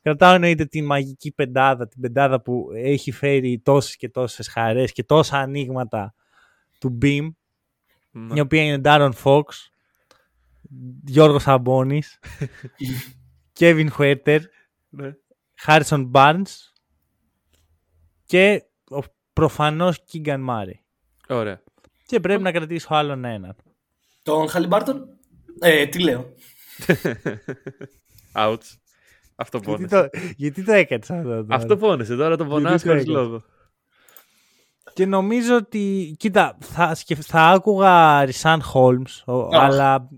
[0.06, 5.04] Κρατάω εννοείται την μαγική πεντάδα, την πεντάδα που έχει φέρει τόσες και τόσες χαρές και
[5.04, 6.14] τόσα ανοίγματα
[6.80, 7.30] του Beam,
[8.12, 8.34] Ναι.
[8.36, 9.42] η οποία είναι Darren Fox,
[11.06, 12.20] Γιώργος Σαμπόνης,
[13.60, 14.40] Kevin Huerter,
[14.90, 15.12] Ναι.
[15.66, 16.72] Harrison Barnes
[18.26, 19.00] και ο
[19.34, 20.80] προφανώς Keegan Murray.
[21.28, 21.62] Ωραία.
[22.06, 23.56] Και πρέπει να κρατήσω άλλον έναν.
[24.24, 25.18] Τον Χαλιμπάρτον.
[25.60, 26.34] Ε, τι λέω.
[28.34, 28.58] Ouch.
[29.36, 30.10] Αυτό Γιατί πόνεσε.
[30.12, 31.30] το, γιατί το έκατσα αυτό.
[31.30, 32.16] τώρα; Αυτό πόνεσε.
[32.16, 33.44] Τώρα το πονάς το χωρίς έκανες; λόγο.
[34.94, 40.10] Και νομίζω ότι, κοίτα, θα, σκεφ, θα άκουγα Ρισάν Χόλμς, αλλά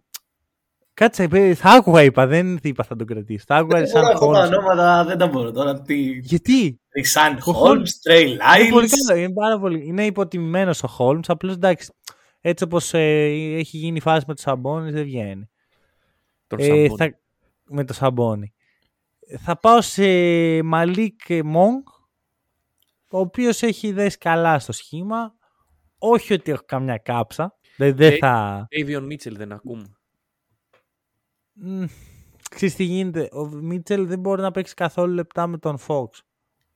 [0.94, 3.44] κάτσε, είπε, θα άκουγα είπα, δεν είπα θα τον κρατήσω.
[3.48, 4.40] Θα άκουγα Τώρα Ρισάν αυτά τα Χόλμς.
[4.48, 5.82] ονόματα δεν τα μπορώ τώρα.
[5.82, 5.96] Τι...
[6.20, 8.38] Γιατί; Ρισάν Ο Χόλμ, Τρέι Είναι
[8.70, 9.08] πολύ Λάιλς.
[9.08, 9.86] καλό, είναι πάρα πολύ.
[9.88, 11.92] Είναι υποτιμημένος ο Χόλμς, απλώς εντάξει,
[12.42, 13.24] έτσι όπως ε,
[13.58, 15.50] έχει γίνει η φάση με το Σαμπόνι δεν βγαίνει.
[16.48, 16.96] Τον Ε, Σαμπόνι.
[16.98, 17.18] θα,
[17.70, 18.54] με το Σαμπόνι.
[19.40, 20.04] Θα πάω σε
[20.64, 21.82] Μαλίκ Μόγκ
[23.10, 25.36] ο οποίος έχει δέσει καλά στο σχήμα.
[25.98, 27.58] Όχι ότι έχω καμιά κάψα.
[27.78, 28.68] Δεν, δεν Ε, θα.
[28.72, 29.98] Avion Mitchell δεν ακούμε.
[31.54, 31.86] Μμ,
[32.50, 33.30] Ξέρεις τι γίνεται.
[33.32, 36.08] Ο Μίτσελ δεν μπορεί να παίξει καθόλου λεπτά με τον Fox.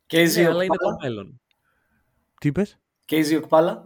[0.07, 1.01] Casey Ναι, αλλά είναι το Okpala.
[1.03, 1.41] μέλλον.
[2.39, 2.79] Τι είπες;
[3.09, 3.77] KZ Okpala.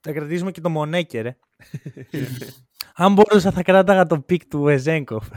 [0.00, 1.36] Θα κρατήσουμε και το Μονέκε, ρε.
[3.00, 5.28] Αν μπορούσα θα κράταγα το pick του Βεζένκοφ.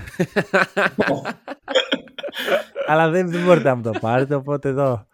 [2.87, 5.07] Αλλά δεν, δεν μπορείτε να μου το πάρετε, οπότε εδώ.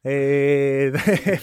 [0.00, 0.90] Ε,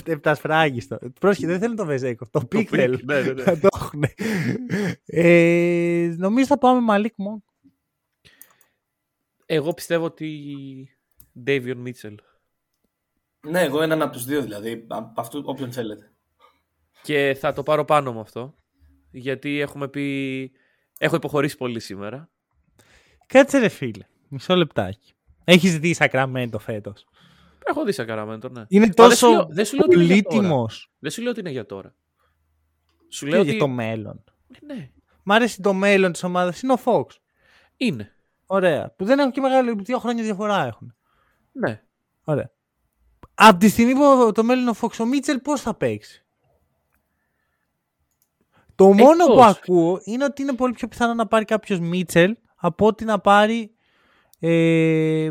[0.06, 1.00] Επτασφράγιστο.
[1.19, 2.30] Πρόσεχε, δεν θέλουν το Βεζένκοφ.
[2.30, 3.02] Το pick pick, θέλουν.
[3.04, 3.42] ναι, ναι, ναι.
[3.42, 4.04] Θα το έχουν.
[5.06, 7.44] Ε, νομίζω θα πάμε Μαλίκ Μονκ.
[9.46, 10.98] Εγώ πιστεύω ότι
[11.46, 12.16] Davion Mitchell.
[13.48, 14.86] Ναι, εγώ έναν από τους δύο δηλαδή.
[14.88, 16.12] Από αυτού, όποιον θέλετε.
[17.02, 18.56] Και θα το πάρω πάνω με αυτό.
[19.12, 20.52] Γιατί έχουμε πει.
[20.98, 22.30] Έχω υποχωρήσει πολύ σήμερα.
[23.26, 24.06] Κάτσε ρε φίλε.
[24.28, 25.14] Μισό λεπτάκι.
[25.44, 27.08] Έχεις δει Σακραμέντο φέτος;
[27.64, 28.66] Έχω δει Σακαραμέντο, ναι.
[28.68, 30.36] Είναι Μα δεν σου τόσο λέω- δεν σου λέω ότι είναι για τώρα.
[30.36, 31.96] πολύτιμος Δεν σου λέω ότι είναι για τώρα.
[33.10, 33.60] Σου και λέω για ότι.
[33.60, 34.24] το μέλλον.
[34.66, 34.90] Ναι,
[35.24, 36.62] Μ' αρέσει το μέλλον της ομάδας.
[36.62, 37.06] Είναι ο Fox.
[37.78, 38.12] είναι.
[38.46, 38.94] Ωραία.
[38.96, 39.76] Που δεν έχουν και μεγάλη.
[39.84, 40.96] Δύο χρόνια διαφορά έχουν.
[41.52, 41.84] Ναι.
[42.24, 42.52] Ωραία.
[43.34, 46.26] Από τη στιγμή που το μέλλον είναι ο Fox, ο Μίτσελ πώς θα παίξει;
[48.78, 49.45] Το μόνο που Εκτός.
[49.45, 53.72] ακούω είναι ότι είναι πολύ πιο πιθανό να πάρει κάποιος Μίτσελ από ότι να πάρει
[54.40, 55.30] ε,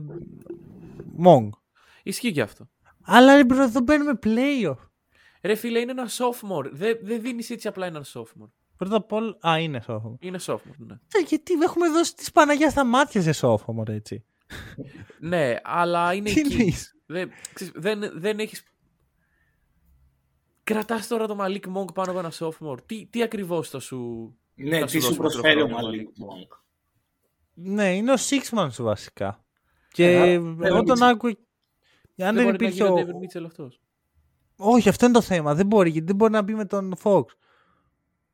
[1.16, 1.50] Μονκ.
[2.02, 2.68] Ισχύει και αυτό.
[3.02, 4.76] Αλλά ρε bro, εδώ μπαίνουμε playoff.
[5.42, 6.70] Ρε φίλε, είναι ένα sophomore.
[6.72, 8.50] Δεν δεν δίνεις έτσι απλά έναν sophomore.
[8.76, 9.36] Πρώτα απ' όλα.
[9.48, 10.16] Α, είναι sophomore.
[10.18, 10.94] Είναι sophomore, ναι.
[10.94, 14.24] Ε, Γιατί έχουμε δώσει τη Παναγιάς στα μάτια σε sophomore, έτσι.
[15.20, 16.52] Ναι, αλλά είναι Τι εκεί.
[16.52, 18.62] εννοείς; Δεν, ξέρεις, δεν, δεν έχεις...
[20.66, 22.78] Κρατάς τώρα το Malik Monk πάνω από ένα sophomore.
[22.86, 24.30] Τι, τι ακριβώς θα σου...
[24.54, 26.58] Ναι, θα τι σου δώσει προσφέρει ο μακροχρόνιο Μαλίκ Malik Monk;
[27.54, 29.44] Ναι, είναι ο Sixman σου βασικά.
[29.92, 31.04] Και Ε, εγώ δεν τον νομίζω.
[31.04, 31.34] άκουγα.
[32.18, 33.80] Αν δεν, μπορεί υπήρχε να ο, γίνει ο David Mitchell αυτός.
[34.56, 35.54] Όχι, αυτό είναι το θέμα.
[35.54, 37.24] Δεν μπορεί, γιατί δεν μπορεί να μπει με τον Fox.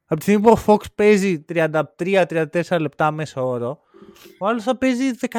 [0.04, 3.80] Από τη στιγμή που ο Fox παίζει 33-34 λεπτά μέσα όρο,
[4.38, 5.38] ο άλλος θα παίζει 14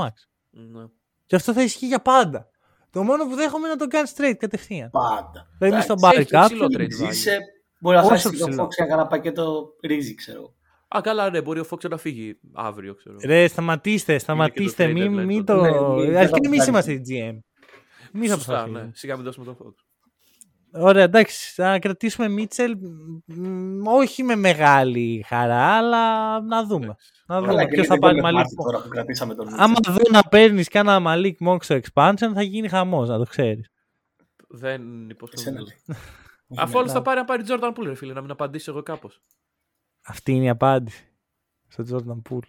[0.00, 0.10] max.
[0.50, 0.84] Ναι.
[1.26, 2.50] Και αυτό θα ισχύει για πάντα.
[2.92, 4.90] Το μόνο που δέχομαι είναι να τον κάνει straight κατευθείαν.
[4.90, 5.46] Πάντα.
[5.58, 6.88] Δηλαδή Εντάξει, στον πάρει έχει υψηλό κάποιον.
[6.88, 7.12] trade value.
[7.12, 7.38] Ζήσε,
[7.80, 8.64] μπορεί να Όσο χάσει το ψηλό.
[8.64, 10.54] Fox για ένα πακέτο ρύζι, ξέρω.
[10.96, 13.16] Α, καλά, ναι, μπορεί ο Fox να φύγει αύριο, ξέρω.
[13.24, 14.86] Ρε, σταματήστε, σταματήστε.
[14.86, 15.70] trade Μην deadline μη τότε.
[15.70, 15.94] το.
[15.94, 17.38] Ναι, ναι, Αρχικά δεν εμείς θα είμαστε οι GM.
[18.14, 18.58] Εμεί θα Σωστά, ναι.
[18.60, 18.90] αποφασίσουμε.
[18.94, 19.74] Σιγά μην δώσουμε τον Fox.
[20.74, 21.52] Ωραία, εντάξει.
[21.54, 22.76] Θα κρατήσουμε Μίτσελ.
[23.26, 26.94] μ, Όχι με μεγάλη χαρά, αλλά να δούμε.
[27.26, 29.60] Να δούμε Αλλά και ποιος θα δεν πάρει μπορούμε Μαλίκ πάρτι τώρα που κρατήσαμε τον
[29.60, 33.70] Άμα δω να παίρνεις κάνα Μαλίκ Monk στο expansion, θα γίνει χαμός, να το ξέρεις.
[34.48, 35.40] Δεν υπόσχομαι.
[35.40, 35.76] Εσένα να λέει.
[35.86, 36.00] δώσω.
[36.62, 39.22] Αφού όλος θα πάρει να πάρει Jordan Poole, ρε φίλε, να μην απαντήσω εγώ κάπως.
[40.06, 41.04] Αυτή είναι η απάντηση
[41.68, 42.48] στο Jordan Poole.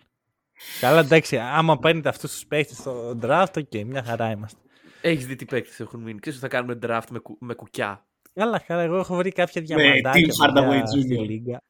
[0.79, 4.59] Καλά, εντάξει, άμα παίρνετε αυτούς τους παίχτες στο draft, ok, μια χαρά είμαστε.
[5.01, 6.19] Έχεις δει τι παίκτες έχουν μείνει.
[6.19, 8.05] Ξέρεις ότι θα κάνουμε draft με, κου- με κουκιά.
[8.33, 11.25] Καλά, καλά, εγώ έχω βρει κάποια Tim διαμαντάκια Hardaway παιδιά, στη Jr.
[11.25, 11.61] λίγα.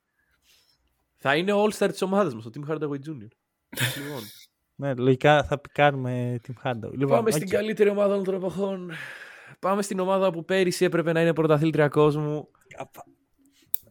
[1.18, 3.28] Θα είναι all-star της ομάδας μας, ο Tim Hardaway Jr.
[3.98, 4.22] λοιπόν,
[4.76, 6.92] Ναι, λογικά θα κάνουμε Tim Hardaway.
[6.92, 7.36] Λοιπόν, πάμε οκ.
[7.36, 8.92] στην καλύτερη ομάδα όλων των εποχών.
[9.60, 12.48] Πάμε στην ομάδα που πέρυσι έπρεπε να είναι πρωταθλήτρια κόσμου.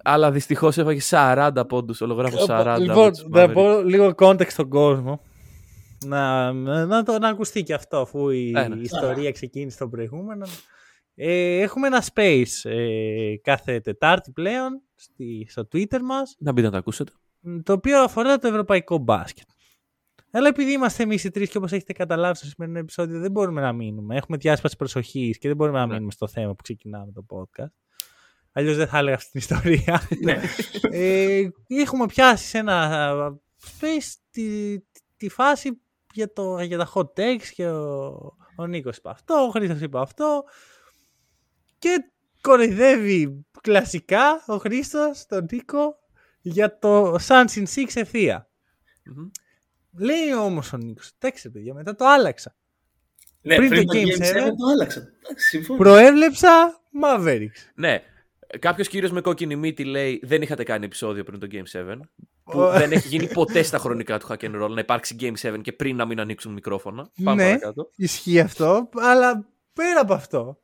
[0.04, 2.00] Αλλά δυστυχώς έφαγε 40 πόντους.
[2.00, 2.76] Ολογράφω 40.
[2.80, 3.52] Λοιπόν, με τους να Mavericks.
[3.52, 5.20] πω λίγο context στον κόσμο.
[6.04, 6.52] Να,
[6.86, 8.76] να, το, να ακουστεί και αυτό, αφού η Ένα.
[8.80, 10.46] ιστορία ξεκίνησε το προηγούμενο.
[11.24, 16.72] Ε, έχουμε ένα space ε, κάθε Τετάρτη πλέον στη, στο Twitter μας, Να μπείτε να
[16.72, 17.12] τα ακούσετε.
[17.40, 19.46] μ, το οποίο αφορά το ευρωπαϊκό μπάσκετ.
[20.30, 23.60] Αλλά επειδή είμαστε εμείς οι τρεις και όπως έχετε καταλάβει στο σημερινό επεισόδιο, δεν μπορούμε
[23.60, 24.16] να μείνουμε.
[24.16, 25.92] Έχουμε διάσπαση προσοχής και δεν μπορούμε να Ναι.
[25.92, 27.72] μείνουμε στο θέμα που ξεκινάμε το podcast.
[28.52, 30.08] Αλλιώς δεν θα έλεγα αυτή την ιστορία.
[30.22, 30.40] Ναι.
[30.98, 33.32] ε, έχουμε πιάσει σε ένα α,
[33.64, 34.78] space τη,
[35.16, 35.80] τη φάση
[36.14, 39.98] για, το, για τα hot takes και ο, ο Νίκος είπε αυτό, ο Χρήστος είπε
[40.00, 40.44] αυτό
[41.82, 42.04] και
[42.40, 45.96] κοροϊδεύει κλασικά ο Χρήστος τον Νίκο
[46.40, 48.48] για το Suns in 6 ευθεία.
[49.04, 49.30] Μμμ.
[49.98, 52.56] Λέει όμως ο Νίκος, εντάξει ρε παιδιά, μετά το άλλαξα.
[53.42, 55.00] Ναι, Πριν πριν, το το Game Game 7 7, το άλλαξα.
[55.24, 55.78] Εντάξει, συμφωνώ.
[55.78, 57.70] Προέβλεψα Mavericks.
[57.74, 58.02] Ναι.
[58.58, 61.96] Κάποιος κύριος με κόκκινη μύτη λέει δεν είχατε κάνει επεισόδιο πριν το Game 7.
[62.44, 62.70] Που Ω.
[62.70, 65.72] δεν έχει γίνει ποτέ στα χρονικά του hack and roll να υπάρξει Game 7 και
[65.72, 67.10] πριν να μην ανοίξουν μικρόφωνα.
[67.24, 67.90] Πάμε ναι, παρακάτω.
[67.96, 70.58] ισχύει αυτό, αλλά πέρα από αυτό.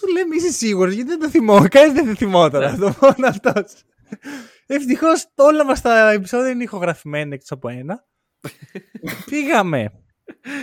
[0.00, 1.68] Του λέμε είσαι σίγουρος γιατί δεν το θυμώ.
[1.68, 2.78] Κανείς δεν το θυμόταν Ναι.
[2.78, 3.82] το μόνο αυτός.
[4.66, 8.04] Ευτυχώς όλα μας τα επεισόδια είναι ηχογραφημένα εκτός από ένα.
[9.30, 9.92] Πήγαμε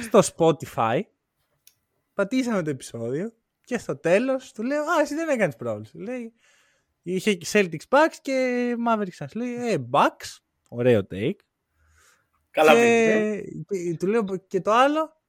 [0.03, 0.99] στο Spotify,
[2.14, 3.34] πατήσαμε το επεισόδιο
[3.65, 5.97] και στο τέλος του λέω «Α, εσύ δεν έκανες πρόβληση».
[5.97, 6.34] Λέει,
[7.03, 9.31] είχε Celtics Bucks και Mavericks Suns.
[9.34, 10.38] Λέει «Ε, Bucks,
[10.69, 11.35] ωραίο take».
[12.51, 13.91] Καλά, και, πήγε.
[13.91, 15.22] και του λέω και το άλλο.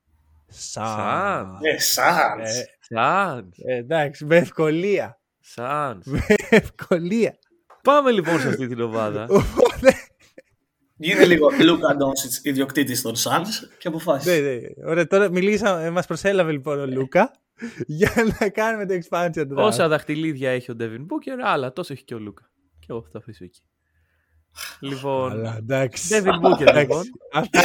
[0.49, 1.59] Σαν.
[1.63, 2.41] Ε, σαν.
[2.41, 2.65] Ε,
[2.95, 3.57] Σανς.
[3.59, 5.21] ε, εντάξει, με ευκολία.
[5.41, 6.07] Σανς.
[6.07, 7.39] Με ευκολία.
[7.83, 9.27] Πάμε λοιπόν σε αυτή την ομάδα.
[9.31, 9.93] Οπότε.
[10.97, 13.49] Γίνε λίγο Λούκα Ντόνσιτς ιδιοκτήτης των Suns
[13.79, 14.41] και ναι, αποφάσισε.
[14.41, 14.89] ναι.
[14.91, 17.31] Ωραία, τώρα μιλήσαμε, μας προσέλαβε λοιπόν ο Λούκα
[17.87, 19.57] για να κάνουμε το expansion draft.
[19.57, 22.51] Όσα δαχτυλίδια έχει ο Devin Booker, άλλα τόσο έχει και ο Λούκα.
[22.79, 23.63] Και εγώ θα τα αφήσω εκεί.
[24.81, 25.31] Λοιπόν.
[25.31, 26.09] Αλλά εντάξει.
[26.11, 26.81] Devin Booker Εντάξει.
[26.81, 27.03] λοιπόν.
[27.33, 27.61] Αυτά,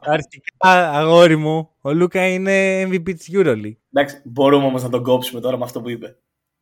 [0.00, 3.76] Αρχικά, αγόρι μου, ο Λούκα είναι MVP της EuroLeague.
[3.92, 6.16] Εντάξει, μπορούμε όμως να τον κόψουμε τώρα με αυτό που είπε.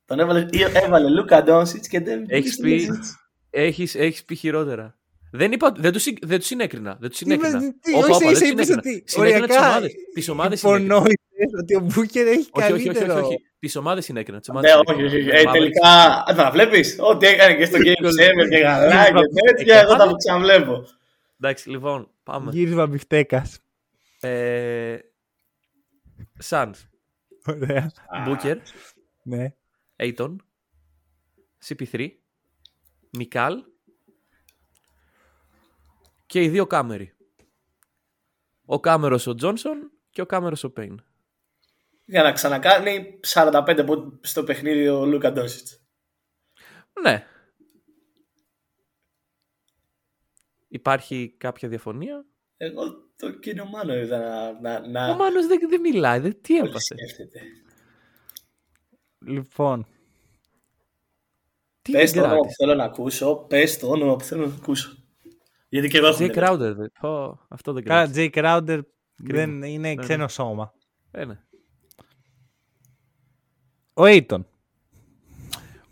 [0.05, 0.45] Τον έβαλε,
[0.85, 2.23] έβαλε Λούκα Ντόνσιτς και δεν.
[2.27, 2.89] Έχεις πει,
[3.49, 4.97] έχεις, έχεις πει χειρότερα.
[5.31, 6.97] Δεν, είπα, δεν, τους, συ- δεν τους συνέκρινα.
[6.99, 7.73] Δεν τους είπες, συνέκρινα.
[7.81, 8.95] τι, Όπα, όχι, όπα, δεν ίσα τους είπες συνέκρινα.
[8.97, 9.91] ότι Συνέκρινα τις οριακά ομάδες.
[10.13, 11.01] Τις ομάδες συνέκρινα.
[11.43, 13.13] Υπονόησες ότι ο Μπούκερ έχει Όχι, όχι, όχι, καλύτερο.
[13.13, 13.37] όχι, όχι.
[13.59, 14.39] Τις ομάδες συνέκρινα.
[14.39, 15.09] Τις Ναι, ομάδες όχι, συνέκρινα.
[15.09, 15.17] όχι.
[15.17, 15.29] όχι.
[15.31, 15.89] Τις Ε, ομάδες- τελικά.
[16.31, 16.95] Α, θα βλέπεις.
[16.99, 19.21] Ό,τι έκανε και στο Game 7 και καλά και
[19.55, 19.79] τέτοια.
[19.79, 20.83] Εγώ θα το ξαναβλέπω.
[21.39, 22.51] Εντάξει, λοιπόν, πάμε.
[22.51, 23.59] Γύρισμα μπιφτέκας.
[24.19, 24.97] Ε,
[26.49, 26.71] Suns,
[27.45, 27.91] Ωραία.
[28.27, 28.55] Booker,
[29.23, 29.53] Ναι.
[29.95, 30.35] Aiton,
[31.67, 32.07] CP3,
[33.11, 33.63] Μικάλ
[36.25, 37.13] και οι δύο Κάμεροι.
[38.65, 41.03] Ο Κάμερος ο Τζόνσον και ο Κάμερος ο Πέιν.
[42.05, 45.67] Για να ξανακάνει 45 που- στο παιχνίδι ο Λούκα Ντόνσιτ.
[47.01, 47.27] Ναι.
[50.67, 52.25] Υπάρχει κάποια διαφωνία;
[52.57, 52.83] Εγώ
[53.15, 54.59] το κύριο Μάνο είδα να.
[54.79, 55.09] να, να...
[55.11, 56.19] Ο Μάνος δεν, δεν μιλάει.
[56.19, 56.95] Δεν, τι πολύ έπασε.
[56.97, 57.39] σκέφτεται.
[59.25, 59.87] Λοιπόν,
[61.81, 62.63] Τι Πες δεν το όνομα που κράτησε.
[62.65, 63.35] θέλω να ακούσω.
[63.35, 64.97] Πες το όνομα που θέλω να ακούσω.
[65.69, 66.55] Γιατί και εγώ έχω Jay μπερδευτεί.
[66.55, 66.75] Crowder.
[66.75, 66.87] δε.
[67.01, 68.29] Πω, αυτό δεν καλά, κράτησε.
[68.33, 68.79] Jay Crowder
[69.23, 69.39] Κρίμα.
[69.39, 69.95] δεν είναι ναι.
[69.95, 70.73] ξένο σώμα.
[71.11, 71.39] Ε, ναι.
[73.93, 74.39] Ο Aiton.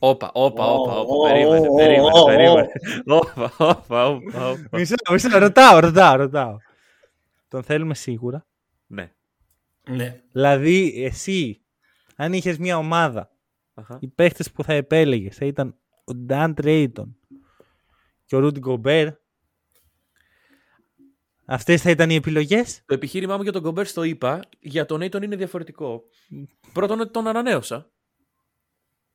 [0.03, 1.29] Όπα, όπα, Ω, όπα, ω, όπα.
[1.31, 2.25] Περίμενε, ω, περίμενε, ω, ω.
[2.25, 2.67] περίμενε.
[3.05, 4.67] Όπα, όπα, όπα, όπα.
[4.71, 6.57] Μισό, μισό, ρωτάω, ρωτάω, ρωτάω.
[7.47, 8.45] Τον θέλουμε σίγουρα.
[8.87, 9.11] Ναι.
[9.89, 10.21] Ναι.
[10.31, 11.61] Δηλαδή, εσύ,
[12.15, 13.29] αν είχες μια ομάδα,
[13.73, 13.97] Αχα.
[14.01, 17.07] οι παίχτες που θα επέλεγες θα ήταν ο Dan Trayton
[18.25, 19.11] και ο Rudy Gobert.
[21.53, 25.01] Αυτές θα ήταν οι επιλογές; Το επιχείρημά μου για τον Κομπέρ το είπα, για τον
[25.01, 26.03] Aiton είναι διαφορετικό.
[26.73, 27.91] Πρώτον, ότι τον ανανέωσα.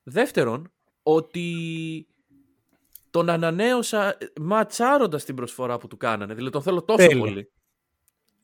[0.03, 0.73] Δεύτερον,
[1.03, 2.07] ότι
[3.11, 6.35] τον ανανέωσα ε, ματσάροντας την προσφορά που του κάνανε.
[6.35, 7.19] Δηλαδή τον θέλω τόσο Τέλεια.
[7.19, 7.53] πολύ.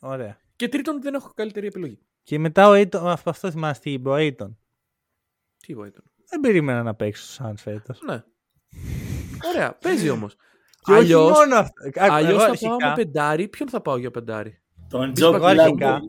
[0.01, 0.41] Ωραία.
[0.57, 1.99] Και τρίτον, δεν έχω καλύτερη επιλογή.
[2.23, 4.55] Και μετά ο Aiton, αυτό, αυτό θυμάστε τι είπε ο Aiton.
[5.59, 6.03] Τι είπα ήταν.
[6.29, 8.01] Δεν περίμενα να παίξει στο Suns φέτος.
[8.03, 8.25] Ναι.
[9.55, 10.37] Ωραία, παίζει όμως.
[10.85, 11.73] Και όχι Αλλιώ μόνο αυτό.
[11.97, 13.49] Άκου, αλλιώς εγώ θα πάω αρχικά- με πεντάρι.
[13.49, 16.09] Ποιον θα πάω για πεντάρι; Τον Τζο εγώ αρχικά- Κλάντελ.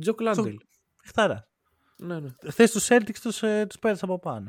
[0.00, 0.56] Τζο Κλάντελ.
[1.04, 1.48] Χτάρα.
[1.96, 2.28] Ναι, ναι.
[2.50, 4.46] Θες τους Celtics τους, ε, τους πέρασε από πάνω.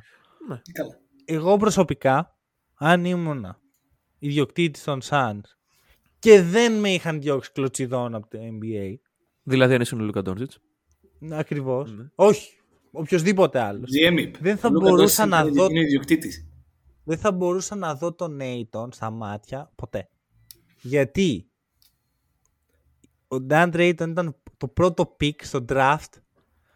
[0.48, 0.62] ναι.
[0.74, 1.00] Καλά.
[1.26, 2.38] Εγώ προσωπικά,
[2.76, 3.60] αν ήμουνα
[4.20, 5.42] ιδιοκτήτης των Suns
[6.20, 8.94] και δεν με είχαν διώξει κλωτσιδών από το NBA,
[9.44, 10.52] Δηλαδή, αν ήσουν ο Λούκα Ντόνζιτ.
[11.32, 12.04] ακριβώς, Ναι.
[12.16, 12.54] όχι,
[12.92, 14.38] οποιοδήποτε άλλος, GM είπε.
[14.42, 16.46] Δεν θα Ο Λούκα μπορούσα Ντόνσιτ να είναι- δω- Είναι ιδιοκτήτης.
[17.12, 20.10] Δεν θα μπορούσα να δω τον Aiton στα μάτια ποτέ.
[20.82, 21.50] Γιατί;
[23.28, 26.10] Ο Dan Drayton ήταν το πρώτο pick στο draft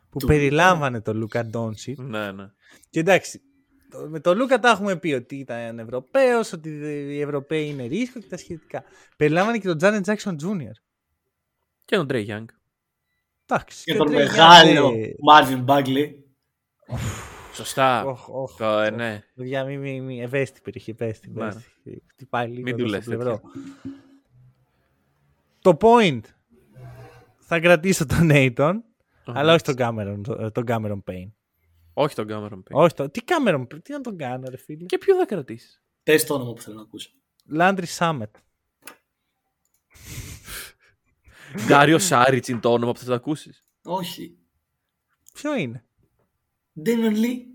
[0.09, 1.99] που Του- περιλάμβανε τον Λούκα Ντόνσιτ.
[1.99, 2.45] Ναι, ναι.
[2.89, 3.41] Και εντάξει,
[3.89, 6.69] το- με τον Λούκα τα έχουμε πει ότι ήταν Ευρωπαίος, ότι
[7.13, 8.83] οι Ευρωπαίοι είναι ρίσκο και τα σχετικά.
[9.17, 10.73] Περιλάμβανε και τον Τζάνετ Τζάξον Τζούνιορ.
[11.85, 12.47] Και τον Τρέι Γιάνγκ.
[13.45, 13.83] Εντάξει.
[13.83, 16.25] Και ο τον Trey Young, μεγάλο ε, Μάρβιν Μπάγκλι.
[17.55, 18.05] Σωστά.
[18.05, 18.95] οχ, οχ, Το, ε, οχ.
[18.95, 19.23] ναι.
[19.35, 21.33] Παιδιά, μη, μη, μη, ευαίσθητη περιοχή, ευαίσθητη.
[21.33, 21.45] Ναι.
[21.47, 22.03] ευαίσθητη.
[22.07, 23.41] Χτυπάει λίγο Μην εδώ του στο λες πλευρό.
[25.59, 26.21] Το point.
[27.47, 28.73] Θα κρατήσω τον Aiton,
[29.25, 31.31] αλλά όχι τον Cameron, τον Cameron Payne.
[31.97, 32.79] Όχι τον Κάμερον Πέιν.
[32.79, 34.85] Όχι το, τι Cameron Payne, τι να τον κάνω ρε φίλε.
[34.85, 37.09] Και ποιο θα κρατήσεις; Πες το όνομα που θέλω να ακούσω.
[37.57, 38.31] Landry Summit.
[41.67, 43.63] Ντάριο Σάριτς είναι το όνομα που θα το ακούσεις.
[43.83, 44.37] Όχι.
[45.33, 45.85] Ποιο είναι;
[46.81, 47.47] Ντέμιον Λί.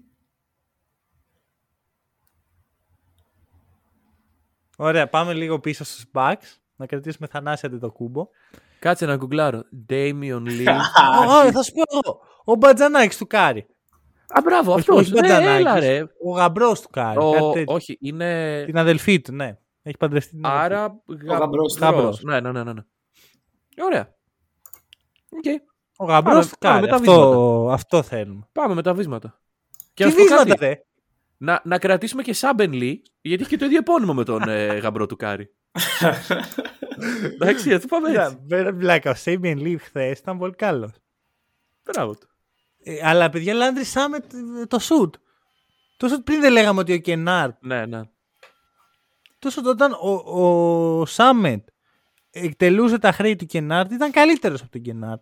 [4.76, 6.56] Ωραία, πάμε λίγο πίσω στους Bucks.
[6.76, 8.28] Να κρατήσουμε Θανάση Αντετοκούνμπο.
[8.78, 9.62] Κάτσε να γκουγκλάρω.
[9.88, 10.66] Damian Lee.
[11.28, 12.20] Ω, θα σου πω εγώ.
[12.44, 13.66] Ο μπατζανάκης του Κάρι.
[14.28, 14.96] Α, μπράβο, Όχι, αυτός.
[14.96, 15.88] όχι Ναι, έλα, μπατζανάκης.
[15.88, 16.02] ρε.
[16.24, 17.18] Ο γαμπρός του Κάρι.
[17.18, 17.74] κάτι Ο, τέτοιο.
[17.74, 18.62] όχι, είναι.
[18.66, 19.58] Την αδελφή του, ναι.
[19.82, 20.64] Έχει παντρευτεί την αδελφή.
[20.64, 21.00] Άρα.
[21.06, 21.80] γα- γαμπρός του.
[21.80, 22.22] γαμπρός.
[22.22, 22.72] Ναι, ναι, ναι, ναι.
[22.72, 22.82] ναι.
[23.84, 24.14] Ωραία.
[25.30, 25.44] Οκ.
[26.00, 26.80] Ο γαμπρός Πάμε- του πάμε Κάρι.
[26.80, 28.48] με τα Αυτό, αυτό θέλουμε.
[28.52, 29.40] Πάμε με τα βίσματα.
[29.78, 30.58] Τι Και να σου πω βίσματα, κάτι.
[30.66, 30.74] δε.
[31.36, 34.66] Να, να κρατήσουμε και Σέιμπεν Λι, γιατί έχει και το ίδιο επώνυμο με τον ε,
[34.66, 35.54] γαμπρό του Κάρι.
[37.34, 38.38] Εντάξει, θα το πάμε έτσι.
[38.48, 39.10] Πέρα πλάκα.
[39.10, 40.92] Ο Σέιμπεν Λι χθες ήταν πολύ καλός.
[41.84, 42.28] Μπράβο του.
[42.82, 44.24] Ε, αλλά παιδιά, Landry Summit
[44.60, 45.10] ε, το shoot.
[45.96, 47.54] Το shoot πριν δεν λέγαμε ότι ο Κενάρτ.
[47.60, 48.00] Ναι, ναι.
[49.38, 50.10] Το shoot όταν ο,
[50.42, 51.60] ο Summit
[52.30, 55.20] εκτελούσε τα χρέη του Κενάρτ ήταν καλύτερος από τον Κενάρτ.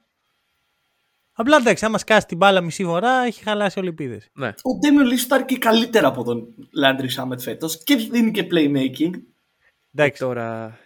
[1.40, 4.30] Απλά εντάξει, άμα σκάσει την μπάλα μισή φορά, έχει χαλάσει όλη η επίθεση.
[4.32, 4.48] Ναι.
[4.48, 9.10] Ο Ντέμιον Λί σουτάρει και καλύτερα από τον Λάντρι Σάμετ φέτος και δίνει και playmaking.
[9.94, 10.78] Εντάξει, Τώρα.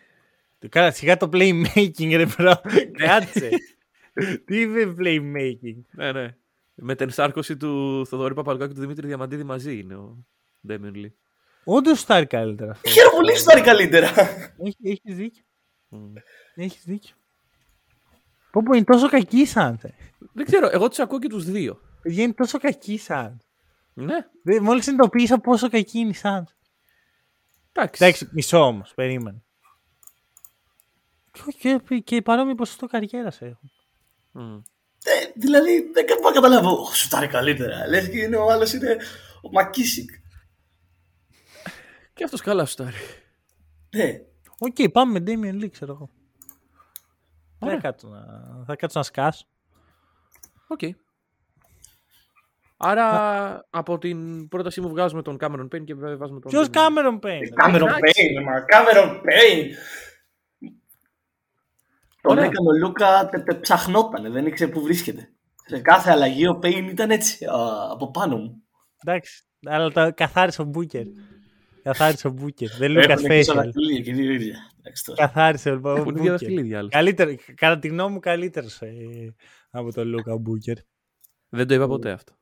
[0.69, 2.55] Καλά, σιγά το playmaking, ρε bro.
[3.07, 3.51] Κάτσε.
[4.45, 6.37] Τι είναι playmaking; Ναι, ναι.
[6.75, 10.27] Με την ενσάρκωση του Θοδωρή Παπαλουκά και του Δημήτρη Διαμαντίδη μαζί είναι ο
[10.67, 11.15] Ντέμιον Λί.
[11.65, 12.91] Όντως σουτάρει καλύτερα αυτό.
[12.91, 14.09] Χαίρομαι πολύ σουτάρει καλύτερα.
[14.65, 15.45] Έχει έχεις δίκιο.
[16.55, 17.15] Έχεις δίκιο.
[18.53, 19.81] Πω πω είναι τόσο κακή σαν.
[20.33, 21.81] Δεν ξέρω, εγώ τους ακούω και τους δύο.
[22.03, 23.41] Παιδιά είναι τόσο κακή σαν.
[23.95, 24.17] Ναι,
[24.61, 26.49] Μόλις συνειδητοποίησα πόσο κακή είναι η σαν.
[27.73, 28.05] εντάξει.
[28.05, 29.43] Εντάξει, μισό όμως, περίμενε.
[31.59, 33.71] Και, και, και παρόμοιο ποσοστό καριέρας έχουν.
[34.33, 34.55] Μμ.
[35.05, 36.81] Ε, δηλαδή δεν μπορώ να καταλάβω.
[36.83, 37.87] «Ω, Σουτάρει καλύτερα.
[37.89, 38.97] Λες και είναι ο άλλος είναι
[39.43, 40.11] ο Μακίσικ.
[42.15, 42.97] Και αυτός καλά σουτάρει.
[43.97, 44.21] Ναι.
[44.59, 46.11] Οκ, πάμε με Damian Lee, ξέρω εγώ.
[47.59, 47.79] Θα Ωραία.
[47.79, 48.25] κάτσω να,
[48.67, 49.47] θα κάτσω να σκάσω.
[50.73, 50.81] Οκ.
[52.77, 56.51] Άρα από την πρότασή μου βγάζουμε τον Cameron Payne και βάζουμε τον.
[56.51, 56.71] Ποιος Devin.
[56.71, 57.55] Κάμερον Πέιν.
[57.55, 59.75] Κάμερον Πέιν, μα Κάμερον Πέιν.
[62.21, 62.45] Τον Ωραία.
[62.45, 65.33] έκανε ο Λούκα, τε, τε, ψαχνότανε, δεν ήξερε που βρίσκεται.
[65.67, 68.63] Σε κάθε αλλαγή ο Πέιν ήταν έτσι, α, από πάνω μου.
[69.05, 71.05] Εντάξει, αλλά τα καθάρισε ο Μπούκερ.
[71.83, 72.69] Καθάρισε ο Μπούκερ.
[72.77, 73.71] Δεν Λούκα Έχουν και στα Special.
[74.83, 74.91] Δαχτυλίδια και δύο ίδια.
[74.91, 75.27] Εντάξει, τώρα.
[75.27, 76.31] Καθάρισε ο Έχουν ίδια Μπούκερ.
[76.31, 76.97] δαχτυλίδια άλλωστε.
[76.99, 78.81] Καλύτερο, κατά τη γνώμη μου, καλύτερος
[79.71, 80.77] από τον Λούκα ο Μπούκερ.
[81.49, 82.33] Δεν το είπα ποτέ αυτό.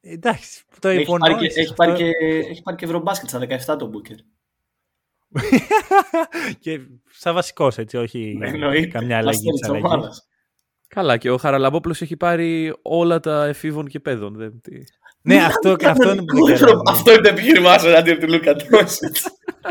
[0.00, 1.60] Εντάξει, το Έχει πάρει, και, υπονόησε.
[1.60, 2.10] έχει, πάρει και,
[2.50, 3.38] έχει πάρει και ευρωμπάσκετ στα
[3.74, 4.16] 17 τον Μπούκερ.
[6.60, 8.86] και σαν βασικός έτσι, όχι Εννοείται.
[8.86, 9.90] καμιά αλλαγή Αστέρι της της αλλαγής.
[9.90, 10.26] ομάδας.
[10.88, 14.34] Καλά, και ο Χαραλαμπόπουλος έχει πάρει όλα τα εφήβων και παιδών.
[14.34, 14.60] Δεν...
[15.22, 16.82] τι- Ναι, αυτό, αυτό είναι που δεν καταλαβαίνω.
[16.88, 19.24] Αυτό είναι το επιχείρημά σου εναντίον του Λούκα Ντόνσιτς.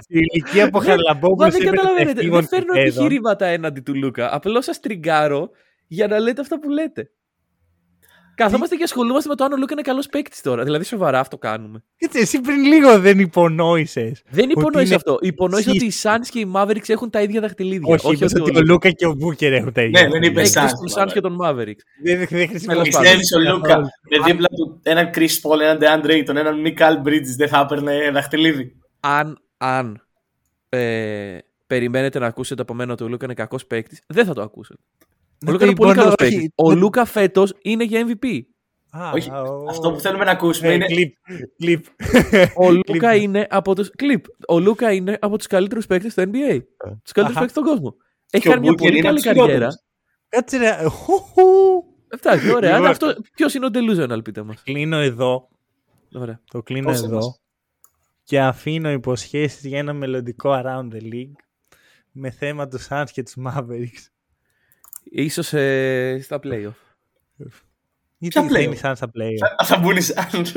[0.07, 2.13] Η ηλικία από Μα Χαραλαμπόπουλος δεν είπε καταλαβαίνετε.
[2.13, 2.85] τευτίγων Δεν φέρνω παιδών.
[2.87, 4.35] επιχειρήματα έναντι του Λούκα.
[4.35, 5.49] Απλώς σας τριγκάρω
[5.87, 7.09] για να λέτε αυτά που λέτε.
[8.43, 10.63] Καθόμαστε και ασχολούμαστε με το αν ο Λούκα είναι καλός παίκτης τώρα.
[10.63, 11.83] Δηλαδή, σοβαρά αυτό κάνουμε.
[11.97, 14.23] Κοίτσε, εσύ πριν λίγο δεν υπονόησες.
[14.29, 15.17] Δεν Ότι υπονοείς είναι αυτό.
[15.21, 15.75] Υπονοείς σύστημα.
[15.75, 17.95] ότι οι Suns και οι Mavericks έχουν τα ίδια δαχτυλίδια.
[18.03, 18.61] Όχι, είπες ότι ο Λούκα.
[18.61, 20.01] Λούκα και ο Μπούκερ έχουν τα ίδια.
[20.01, 21.09] Ναι, δεν είπες Εκτός Suns, του μάλλον.
[21.09, 21.81] Suns και των Mavericks.
[22.03, 22.81] Δεν, δεν χρησιμοποιώ.
[22.81, 27.35] Πιστεύεις ο Λούκα με δίπλα του έναν Chris Paul, έναν DeAndre Ayton, έναν Μικάλ Bridges
[27.37, 30.05] δεν θα έπαιρνε δαχτυλίδι; Αν, αν
[30.69, 31.37] ε,
[31.67, 34.79] περιμένετε να ακούσετε από μένα ότι ο Λούκα είναι κακός παίκτης, δεν θα το ακούσετε.
[35.45, 36.31] Ο Δεν Λούκα το είναι πολύ υπονοώ, καλός όχι.
[36.35, 36.51] παίκτης.
[36.55, 38.39] Ο Λούκα φέτος είναι για MVP.
[38.97, 41.13] Α, Όχι, ο- αυτό που θέλουμε να ακούσουμε Ε, είναι κλιπ,
[41.57, 41.85] κλιπ.
[42.55, 43.21] Ο Λούκα Κλιπ.
[43.23, 43.89] είναι από τους...
[43.95, 44.25] Κλιπ.
[44.47, 46.59] Ο Λούκα είναι από τους καλύτερους παίκτες στο NBA.
[47.03, 47.33] Τους καλύτερους Αχα.
[47.39, 47.95] παίκτες στον κόσμο.
[48.31, 49.47] Έχει Και ο κάνει μια Booker πολύ είναι καλή από τους καριέρα.
[49.51, 49.75] χειρότερους.
[50.29, 50.83] Κάτσε ρε.
[50.89, 51.41] Χουχου.
[52.07, 52.69] Εντάξει, ωραία.
[52.71, 52.85] Λοιπόν.
[52.85, 53.13] Αν αυτό...
[53.35, 54.61] Ποιος είναι ο delusional, πείτε μας.
[54.63, 55.47] Κλείνω εδώ.
[56.13, 56.41] Ωραία.
[56.51, 57.15] Το κλείνω Δώσε εδώ.
[57.15, 57.41] μας.
[58.23, 61.33] Και αφήνω υποσχέσεις για ένα μελλοντικό Around the League
[62.11, 64.05] με θέμα τους Suns και τους Mavericks.
[65.03, 66.73] Ίσως ε, στα playoff.
[68.17, 68.63] Γιατί Ποια δεν playoff?
[68.65, 69.35] είναι σαν στα play.
[69.57, 70.51] Θα- θα μπουν οι Suns.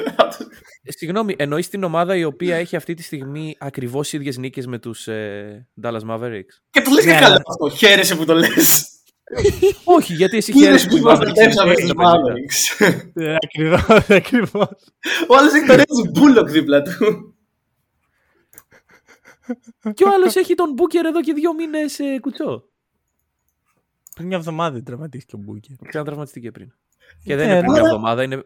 [0.83, 4.79] Ε, Συγγνώμη, εννοείς την ομάδα η οποία έχει αυτή τη στιγμή ακριβώς ίδιες νίκες με
[4.79, 7.69] τους ε, Dallas Mavericks; Και το λες και Ναι, καλά αλλά- αυτό.
[7.77, 8.89] Χαίρεσαι που το λες.
[9.85, 12.11] Όχι, γιατί εσύ Είδες χαίρεσαι που που οι Mavericks προστατεύσαμε είναι τους στο 50.
[12.11, 13.23] Mavericks.
[13.23, 14.69] Ε, Ακριβώς, ακριβώς.
[15.29, 16.91] Ο άλλος έχει τον Reggie Bullock δίπλα του.
[19.95, 22.65] Και ο άλλος έχει τον Booker εδώ και δύο μήνες ε, κουτσό.
[24.15, 25.77] Πριν μια εβδομάδα δεν τραυματίστηκε ο Μπούκερ.
[25.89, 26.73] Ξανατραυματιστήκε πριν.
[27.25, 28.43] Και δεν Ε, είναι πριν μια αλλά- εβδομάδα, είναι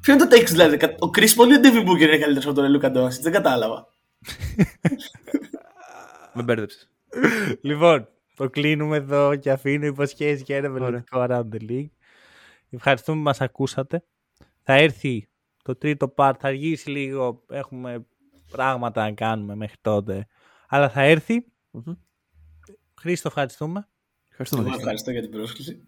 [0.00, 0.74] Ποιο είναι το takes δηλαδή.
[0.84, 3.88] Ο Chris Paul ή ο Devin Booker είναι καλύτερος από τον Luka Doncic; Δεν κατάλαβα.
[6.34, 6.90] Με μπέρδεψες.
[7.60, 11.90] Λοιπόν, το κλείνουμε εδώ και αφήνω υποσχέσεις για ένα μελλοντικό Around the League.
[12.70, 14.04] Ευχαριστούμε που μας ακούσατε.
[14.62, 15.28] Θα έρθει
[15.62, 18.06] το τρίτο part, θα αργήσει λίγο, έχουμε
[18.50, 20.26] πράγματα να κάνουμε μέχρι τότε.
[20.68, 21.44] Αλλά θα έρθει.
[21.70, 21.92] Μμμ.
[23.00, 23.88] Χρήστο, ευχαριστούμε.
[24.42, 24.62] Ευχαριστούμε.
[24.62, 24.78] Εγώ Δίκη.
[24.82, 25.80] ευχαριστώ για την πρόσκληση.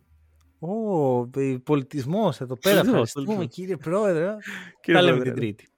[0.58, 1.28] Ω,
[1.64, 2.78] πολιτισμός εδώ πέρα.
[2.78, 3.54] Εδώ, Ευχαριστούμε πολιτισμός.
[3.54, 4.36] κύριε Πρόεδρε.
[4.80, 5.32] Κύριε Τα λέμε Πρόεδρε.
[5.40, 5.71] την Τρίτη.